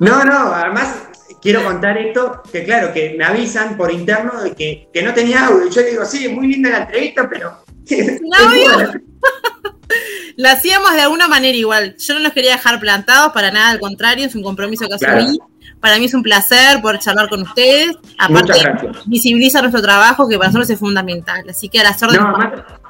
No, 0.00 0.22
no, 0.22 0.52
además 0.52 0.94
quiero 1.40 1.64
contar 1.64 1.96
esto, 1.98 2.42
que 2.52 2.62
claro, 2.64 2.92
que 2.92 3.14
me 3.16 3.24
avisan 3.24 3.76
por 3.76 3.90
interno 3.90 4.42
de 4.42 4.52
que, 4.52 4.88
que 4.92 5.02
no 5.02 5.14
tenía 5.14 5.46
audio. 5.46 5.66
Y 5.66 5.70
yo 5.70 5.82
digo, 5.82 6.04
sí, 6.04 6.28
muy 6.28 6.46
linda 6.48 6.70
la 6.70 6.78
entrevista, 6.78 7.28
pero... 7.28 7.64
audio? 8.38 8.92
La 10.36 10.52
hacíamos 10.52 10.92
de 10.92 11.00
alguna 11.00 11.26
manera 11.26 11.56
igual. 11.56 11.96
Yo 11.98 12.14
no 12.14 12.20
los 12.20 12.32
quería 12.32 12.52
dejar 12.52 12.78
plantados 12.80 13.32
para 13.32 13.50
nada, 13.50 13.70
al 13.70 13.80
contrario, 13.80 14.26
es 14.26 14.34
un 14.34 14.42
compromiso 14.42 14.86
que 14.88 14.96
Claro. 14.98 15.26
Para 15.80 15.98
mí 15.98 16.06
es 16.06 16.14
un 16.14 16.22
placer 16.22 16.80
poder 16.80 16.98
charlar 16.98 17.28
con 17.28 17.42
ustedes. 17.42 17.96
Aparte, 18.18 18.52
visibiliza 19.06 19.60
nuestro 19.60 19.80
trabajo, 19.80 20.28
que 20.28 20.36
para 20.36 20.48
nosotros 20.48 20.70
es 20.70 20.78
fundamental. 20.78 21.44
Así 21.48 21.68
que 21.68 21.80
a 21.80 21.84
las 21.84 22.02
órdenes. 22.02 22.26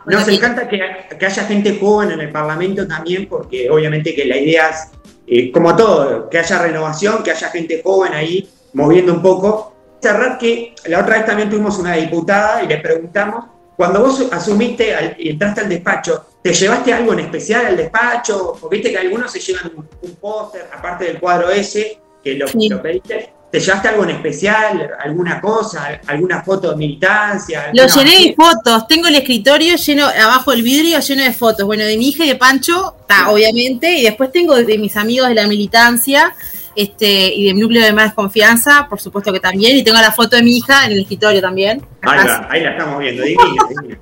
No, 0.06 0.18
nos 0.18 0.28
encanta 0.28 0.66
que, 0.68 0.80
que 1.18 1.26
haya 1.26 1.44
gente 1.44 1.78
joven 1.78 2.12
en 2.12 2.20
el 2.20 2.30
Parlamento 2.30 2.86
también, 2.86 3.26
porque 3.28 3.68
obviamente 3.70 4.14
que 4.14 4.24
la 4.24 4.38
idea 4.38 4.70
es, 4.70 4.88
eh, 5.26 5.52
como 5.52 5.76
todo, 5.76 6.30
que 6.30 6.38
haya 6.38 6.62
renovación, 6.62 7.22
que 7.22 7.30
haya 7.30 7.50
gente 7.50 7.82
joven 7.84 8.14
ahí 8.14 8.48
moviendo 8.72 9.12
un 9.12 9.20
poco. 9.20 9.74
Cerrar 10.00 10.38
que 10.38 10.74
la 10.86 11.00
otra 11.00 11.16
vez 11.16 11.26
también 11.26 11.50
tuvimos 11.50 11.78
una 11.78 11.94
diputada 11.94 12.62
y 12.62 12.68
le 12.68 12.78
preguntamos, 12.78 13.44
cuando 13.76 14.00
vos 14.00 14.26
asumiste 14.32 15.16
y 15.18 15.30
entraste 15.30 15.60
al 15.60 15.68
despacho, 15.68 16.26
¿te 16.42 16.52
llevaste 16.52 16.92
algo 16.92 17.12
en 17.12 17.20
especial 17.20 17.66
al 17.66 17.76
despacho? 17.76 18.56
Porque 18.60 18.76
viste 18.76 18.90
que 18.92 18.98
algunos 18.98 19.30
se 19.30 19.40
llevan 19.40 19.72
un, 19.76 19.88
un 20.02 20.16
póster, 20.16 20.68
aparte 20.72 21.04
del 21.04 21.20
cuadro 21.20 21.50
ese, 21.50 21.98
que 22.22 22.34
lo, 22.34 22.46
Sí. 22.48 22.68
lo 22.68 22.80
pediste. 22.82 23.32
¿Te 23.50 23.60
llevaste 23.60 23.88
algo 23.88 24.04
en 24.04 24.10
especial? 24.10 24.90
¿Alguna 25.02 25.40
cosa? 25.40 26.00
¿Alguna 26.06 26.42
foto 26.42 26.70
de 26.72 26.76
militancia? 26.76 27.70
Lo 27.72 27.86
llené 27.86 28.10
de 28.26 28.34
fotos. 28.34 28.86
Tengo 28.86 29.06
el 29.08 29.14
escritorio 29.14 29.74
lleno, 29.76 30.04
abajo 30.06 30.52
el 30.52 30.62
vidrio 30.62 31.00
lleno 31.00 31.22
de 31.22 31.32
fotos. 31.32 31.64
Bueno, 31.64 31.84
de 31.84 31.96
mi 31.96 32.08
hija 32.10 32.24
y 32.24 32.28
de 32.28 32.34
Pancho, 32.34 32.94
está, 33.00 33.30
obviamente. 33.30 33.90
Y 33.96 34.02
después 34.02 34.30
tengo 34.32 34.54
de 34.54 34.76
mis 34.76 34.94
amigos 34.98 35.28
de 35.30 35.34
la 35.34 35.46
militancia 35.46 36.34
este, 36.76 37.34
y 37.34 37.46
del 37.46 37.58
núcleo 37.58 37.82
de 37.82 37.92
más 37.94 38.12
confianza, 38.12 38.86
por 38.86 39.00
supuesto 39.00 39.32
que 39.32 39.40
también. 39.40 39.78
Y 39.78 39.82
tengo 39.82 39.98
la 39.98 40.12
foto 40.12 40.36
de 40.36 40.42
mi 40.42 40.58
hija 40.58 40.84
en 40.84 40.92
el 40.92 41.00
escritorio 41.00 41.40
también. 41.40 41.80
Ahí, 42.02 42.18
Así- 42.18 42.28
va, 42.28 42.48
ahí 42.50 42.62
la 42.62 42.70
estamos 42.72 42.98
viendo, 42.98 43.22
divina, 43.22 43.44
divina. 43.70 43.98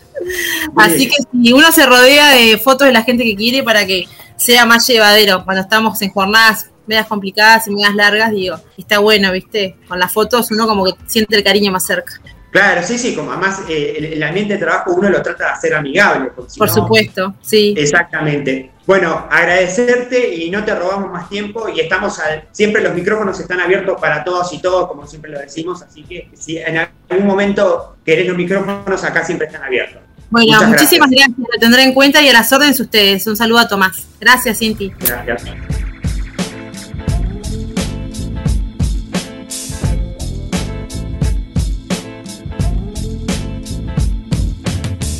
Así 0.76 1.06
que 1.08 1.16
si 1.30 1.52
uno 1.52 1.70
se 1.70 1.84
rodea 1.86 2.30
de 2.30 2.56
fotos 2.58 2.86
de 2.86 2.92
la 2.94 3.02
gente 3.02 3.24
que 3.24 3.36
quiere 3.36 3.62
para 3.62 3.86
que 3.86 4.04
sea 4.36 4.64
más 4.64 4.86
llevadero 4.86 5.44
cuando 5.44 5.62
estamos 5.62 6.00
en 6.02 6.10
jornadas 6.10 6.70
medias 6.86 7.06
complicadas 7.06 7.66
y 7.68 7.70
medias 7.70 7.94
largas, 7.94 8.30
digo, 8.30 8.56
está 8.76 8.98
bueno, 8.98 9.32
¿viste? 9.32 9.76
Con 9.88 9.98
las 9.98 10.12
fotos 10.12 10.50
uno 10.50 10.66
como 10.66 10.84
que 10.84 10.92
siente 11.06 11.36
el 11.36 11.44
cariño 11.44 11.70
más 11.72 11.84
cerca. 11.86 12.14
Claro, 12.52 12.80
sí, 12.82 12.96
sí, 12.96 13.14
como 13.14 13.32
además 13.32 13.60
eh, 13.68 13.96
el, 13.98 14.04
el 14.06 14.22
ambiente 14.22 14.54
de 14.54 14.60
trabajo 14.60 14.94
uno 14.94 15.10
lo 15.10 15.20
trata 15.20 15.44
de 15.44 15.50
hacer 15.50 15.74
amigable. 15.74 16.30
si 16.48 16.58
Por 16.58 16.68
no- 16.68 16.74
supuesto, 16.74 17.34
sí. 17.42 17.74
Exactamente. 17.76 18.70
Bueno, 18.86 19.26
agradecerte 19.30 20.32
y 20.34 20.48
no 20.48 20.64
te 20.64 20.74
robamos 20.74 21.10
más 21.12 21.28
tiempo 21.28 21.68
y 21.68 21.80
estamos 21.80 22.18
al, 22.20 22.44
siempre 22.52 22.82
los 22.82 22.94
micrófonos 22.94 23.38
están 23.40 23.60
abiertos 23.60 24.00
para 24.00 24.22
todos 24.24 24.52
y 24.54 24.58
todos, 24.62 24.86
como 24.88 25.06
siempre 25.06 25.32
lo 25.32 25.40
decimos, 25.40 25.82
así 25.82 26.04
que 26.04 26.30
si 26.34 26.56
en 26.58 26.78
algún 27.10 27.26
momento 27.26 27.96
querés 28.04 28.26
los 28.28 28.36
micrófonos, 28.36 29.02
acá 29.04 29.24
siempre 29.24 29.48
están 29.48 29.64
abiertos. 29.64 30.00
Bueno, 30.30 30.52
Muchas 30.54 30.68
muchísimas 30.68 31.10
gracias. 31.10 31.36
lo 31.38 31.60
tendré 31.60 31.82
en 31.82 31.92
cuenta 31.94 32.22
y 32.22 32.28
a 32.28 32.32
las 32.32 32.50
órdenes 32.52 32.78
ustedes. 32.80 33.26
Un 33.26 33.36
saludo 33.36 33.58
a 33.58 33.68
Tomás. 33.68 34.06
Gracias, 34.20 34.58
Cinti. 34.58 34.92
Gracias. 34.98 35.85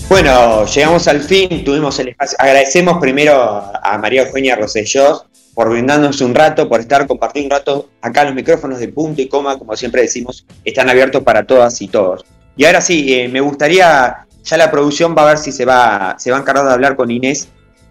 Bueno, 0.08 0.64
llegamos 0.66 1.08
al 1.08 1.20
fin, 1.20 1.64
tuvimos 1.64 1.98
el 1.98 2.08
espacio. 2.08 2.38
Agradecemos 2.38 2.98
primero 3.00 3.60
a 3.82 3.98
María 3.98 4.22
Eugenia 4.22 4.54
Rosellós 4.54 5.24
por 5.52 5.68
brindarnos 5.68 6.20
un 6.20 6.32
rato, 6.32 6.68
por 6.68 6.78
estar 6.78 7.08
compartiendo 7.08 7.52
un 7.52 7.58
rato 7.58 7.88
acá 8.00 8.22
los 8.22 8.34
micrófonos 8.34 8.78
de 8.78 8.86
punto 8.86 9.20
y 9.20 9.28
coma, 9.28 9.58
como 9.58 9.74
siempre 9.74 10.02
decimos, 10.02 10.46
están 10.64 10.88
abiertos 10.88 11.24
para 11.24 11.44
todas 11.44 11.82
y 11.82 11.88
todos. 11.88 12.24
Y 12.56 12.66
ahora 12.66 12.80
sí, 12.82 13.12
eh, 13.14 13.28
me 13.28 13.40
gustaría, 13.40 14.26
ya 14.44 14.56
la 14.56 14.70
producción 14.70 15.16
va 15.18 15.22
a 15.22 15.26
ver 15.26 15.38
si 15.38 15.50
se 15.50 15.64
va, 15.64 16.14
se 16.20 16.30
va 16.30 16.36
a 16.36 16.40
encargar 16.40 16.66
de 16.66 16.72
hablar 16.72 16.94
con 16.94 17.10
Inés, 17.10 17.48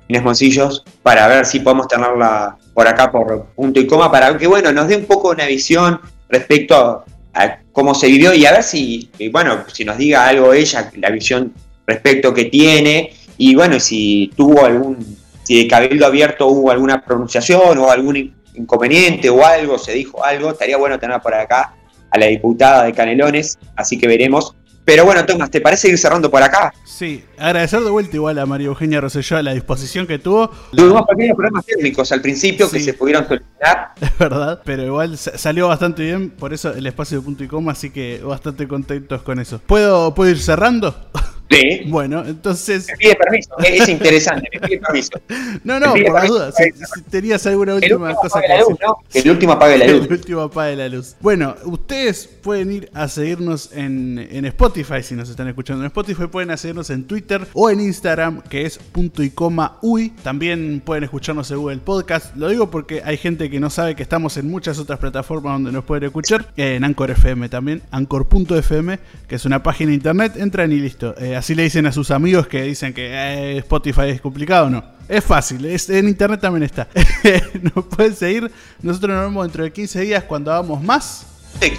Inés 0.07 0.23
Moncillos, 0.23 0.85
para 1.03 1.27
ver 1.27 1.45
si 1.45 1.59
podemos 1.59 1.89
tenerla 1.89 2.55
por 2.73 2.87
acá 2.87 3.11
por 3.11 3.47
punto 3.47 3.81
y 3.81 3.87
coma, 3.87 4.09
para 4.09 4.37
que 4.37 4.47
bueno, 4.47 4.71
nos 4.71 4.87
dé 4.87 4.95
un 4.95 5.05
poco 5.05 5.31
una 5.31 5.47
visión 5.47 5.99
respecto 6.29 6.75
a, 6.77 7.03
a 7.33 7.59
cómo 7.73 7.93
se 7.93 8.07
vivió 8.07 8.33
y 8.33 8.45
a 8.45 8.53
ver 8.53 8.63
si, 8.63 9.09
y 9.17 9.27
bueno, 9.27 9.65
si 9.73 9.83
nos 9.83 9.97
diga 9.97 10.25
algo 10.25 10.53
ella, 10.53 10.89
la 10.95 11.09
visión 11.09 11.53
respecto 11.87 12.33
que 12.33 12.45
tiene, 12.45 13.13
y 13.37 13.55
bueno, 13.55 13.79
si 13.79 14.31
tuvo 14.35 14.65
algún, 14.65 14.97
si 15.43 15.61
de 15.63 15.67
Cabildo 15.67 16.05
Abierto 16.05 16.47
hubo 16.47 16.71
alguna 16.71 17.03
pronunciación 17.03 17.77
o 17.77 17.91
algún 17.91 18.33
inconveniente 18.53 19.29
o 19.29 19.45
algo, 19.45 19.77
se 19.77 19.93
dijo 19.93 20.23
algo, 20.23 20.51
estaría 20.51 20.77
bueno 20.77 20.97
tener 20.99 21.19
por 21.21 21.33
acá 21.33 21.73
a 22.09 22.17
la 22.17 22.27
diputada 22.27 22.83
de 22.85 22.93
Canelones, 22.93 23.57
así 23.75 23.97
que 23.97 24.07
veremos. 24.07 24.55
Pero 24.85 25.03
bueno, 25.03 25.25
Tomás, 25.25 25.49
¿te 25.49 25.61
parece 25.61 25.89
ir 25.89 25.97
cerrando 25.97 26.29
por 26.29 26.43
acá? 26.43 26.71
Sí, 26.85 27.23
agradecer 27.39 27.81
de 27.81 27.89
vuelta 27.89 28.15
igual 28.17 28.37
a 28.37 28.45
María 28.45 28.67
Eugenia 28.67 29.01
Rosselló 29.01 29.41
la 29.41 29.51
disposición 29.55 30.05
que 30.05 30.19
tuvo. 30.19 30.51
Tuvimos 30.71 31.01
pequeños 31.07 31.35
problemas 31.35 31.65
técnicos 31.65 32.11
al 32.11 32.21
principio 32.21 32.69
que 32.69 32.79
se 32.79 32.93
pudieron 32.93 33.27
solucionar. 33.27 33.93
Es 34.01 34.15
verdad, 34.19 34.61
pero 34.63 34.83
igual 34.83 35.17
sa- 35.17 35.37
salió 35.39 35.67
bastante 35.69 36.03
bien, 36.03 36.29
por 36.29 36.53
eso 36.53 36.71
el 36.71 36.85
espacio 36.85 37.17
de 37.17 37.25
punto 37.25 37.43
y 37.43 37.47
coma, 37.47 37.71
así 37.71 37.89
que 37.89 38.21
bastante 38.23 38.67
contentos 38.67 39.23
con 39.23 39.39
eso. 39.39 39.59
¿Puedo, 39.65 40.13
¿puedo 40.13 40.29
ir 40.29 40.39
cerrando? 40.39 40.95
Sí. 41.49 41.81
Bueno, 41.87 42.23
entonces... 42.25 42.87
Me 42.87 42.97
pide 42.97 43.15
permiso, 43.15 43.49
es 43.59 43.81
es 43.81 43.89
interesante, 43.89 44.49
me 44.53 44.59
pide 44.59 44.79
permiso. 44.79 45.11
No, 45.63 45.79
no, 45.79 45.93
por 45.93 46.13
las 46.13 46.27
dudas, 46.27 46.55
si, 46.55 46.71
si 46.71 47.01
tenías 47.03 47.45
alguna 47.47 47.75
última 47.75 48.13
cosa 48.15 48.41
que 48.41 48.57
luz, 48.59 48.77
decir. 49.09 49.25
el 49.25 49.31
último 49.31 49.53
apague 49.53 49.77
la 49.77 49.87
luz. 49.93 50.05
El 50.05 50.11
último 50.13 50.41
apague 50.41 50.75
la 50.75 50.89
luz. 50.89 51.15
Bueno, 51.21 51.55
ustedes 51.65 52.27
pueden 52.27 52.71
ir 52.71 52.89
a 52.93 53.07
seguirnos 53.07 53.71
en, 53.73 54.27
en 54.31 54.45
Spotify, 54.45 55.01
si 55.01 55.15
nos 55.15 55.29
están 55.29 55.47
escuchando 55.47 55.83
en 55.83 55.87
Spotify, 55.87 56.27
pueden 56.27 56.51
a 56.51 56.57
seguirnos 56.57 56.89
en 56.89 57.05
Twitter 57.05 57.45
o 57.53 57.69
en 57.69 57.79
Instagram, 57.79 58.41
que 58.41 58.65
es 58.65 58.77
punto 58.77 59.23
y 59.23 59.29
coma 59.29 59.77
uy. 59.81 60.09
También 60.23 60.81
pueden 60.83 61.03
escucharnos 61.03 61.49
en 61.51 61.57
Google 61.57 61.77
Podcast. 61.77 62.35
Lo 62.35 62.49
digo 62.49 62.69
porque 62.69 63.01
hay 63.03 63.17
gente 63.17 63.49
que 63.49 63.59
no 63.59 63.69
sabe 63.69 63.95
que 63.95 64.03
estamos 64.03 64.37
en 64.37 64.49
muchas 64.49 64.79
otras 64.79 64.99
plataformas 64.99 65.53
donde 65.53 65.71
nos 65.71 65.83
pueden 65.83 66.05
escuchar. 66.05 66.51
En 66.57 66.83
Anchor 66.83 67.11
FM 67.11 67.49
también, 67.49 67.81
anchor.fm, 67.91 68.99
que 69.27 69.35
es 69.35 69.45
una 69.45 69.63
página 69.63 69.89
de 69.89 69.95
internet. 69.95 70.33
Entran 70.37 70.71
y 70.71 70.79
listo. 70.79 71.15
Eh, 71.17 71.34
así 71.35 71.55
le 71.55 71.63
dicen 71.63 71.85
a 71.85 71.91
sus 71.91 72.11
amigos 72.11 72.47
que 72.47 72.63
dicen 72.63 72.93
que 72.93 73.07
eh, 73.07 73.57
Spotify 73.59 74.09
es 74.09 74.21
complicado, 74.21 74.69
no. 74.69 74.83
Es 75.07 75.23
fácil, 75.23 75.65
en 75.65 76.07
internet 76.07 76.41
también 76.41 76.63
está. 76.63 76.87
nos 77.75 77.85
pueden 77.85 78.15
seguir. 78.15 78.51
Nosotros 78.81 79.15
nos 79.15 79.25
vemos 79.25 79.45
dentro 79.45 79.63
de 79.63 79.71
15 79.71 80.01
días 80.01 80.23
cuando 80.23 80.51
hagamos 80.51 80.81
más. 80.83 81.25
Te. 81.59 81.73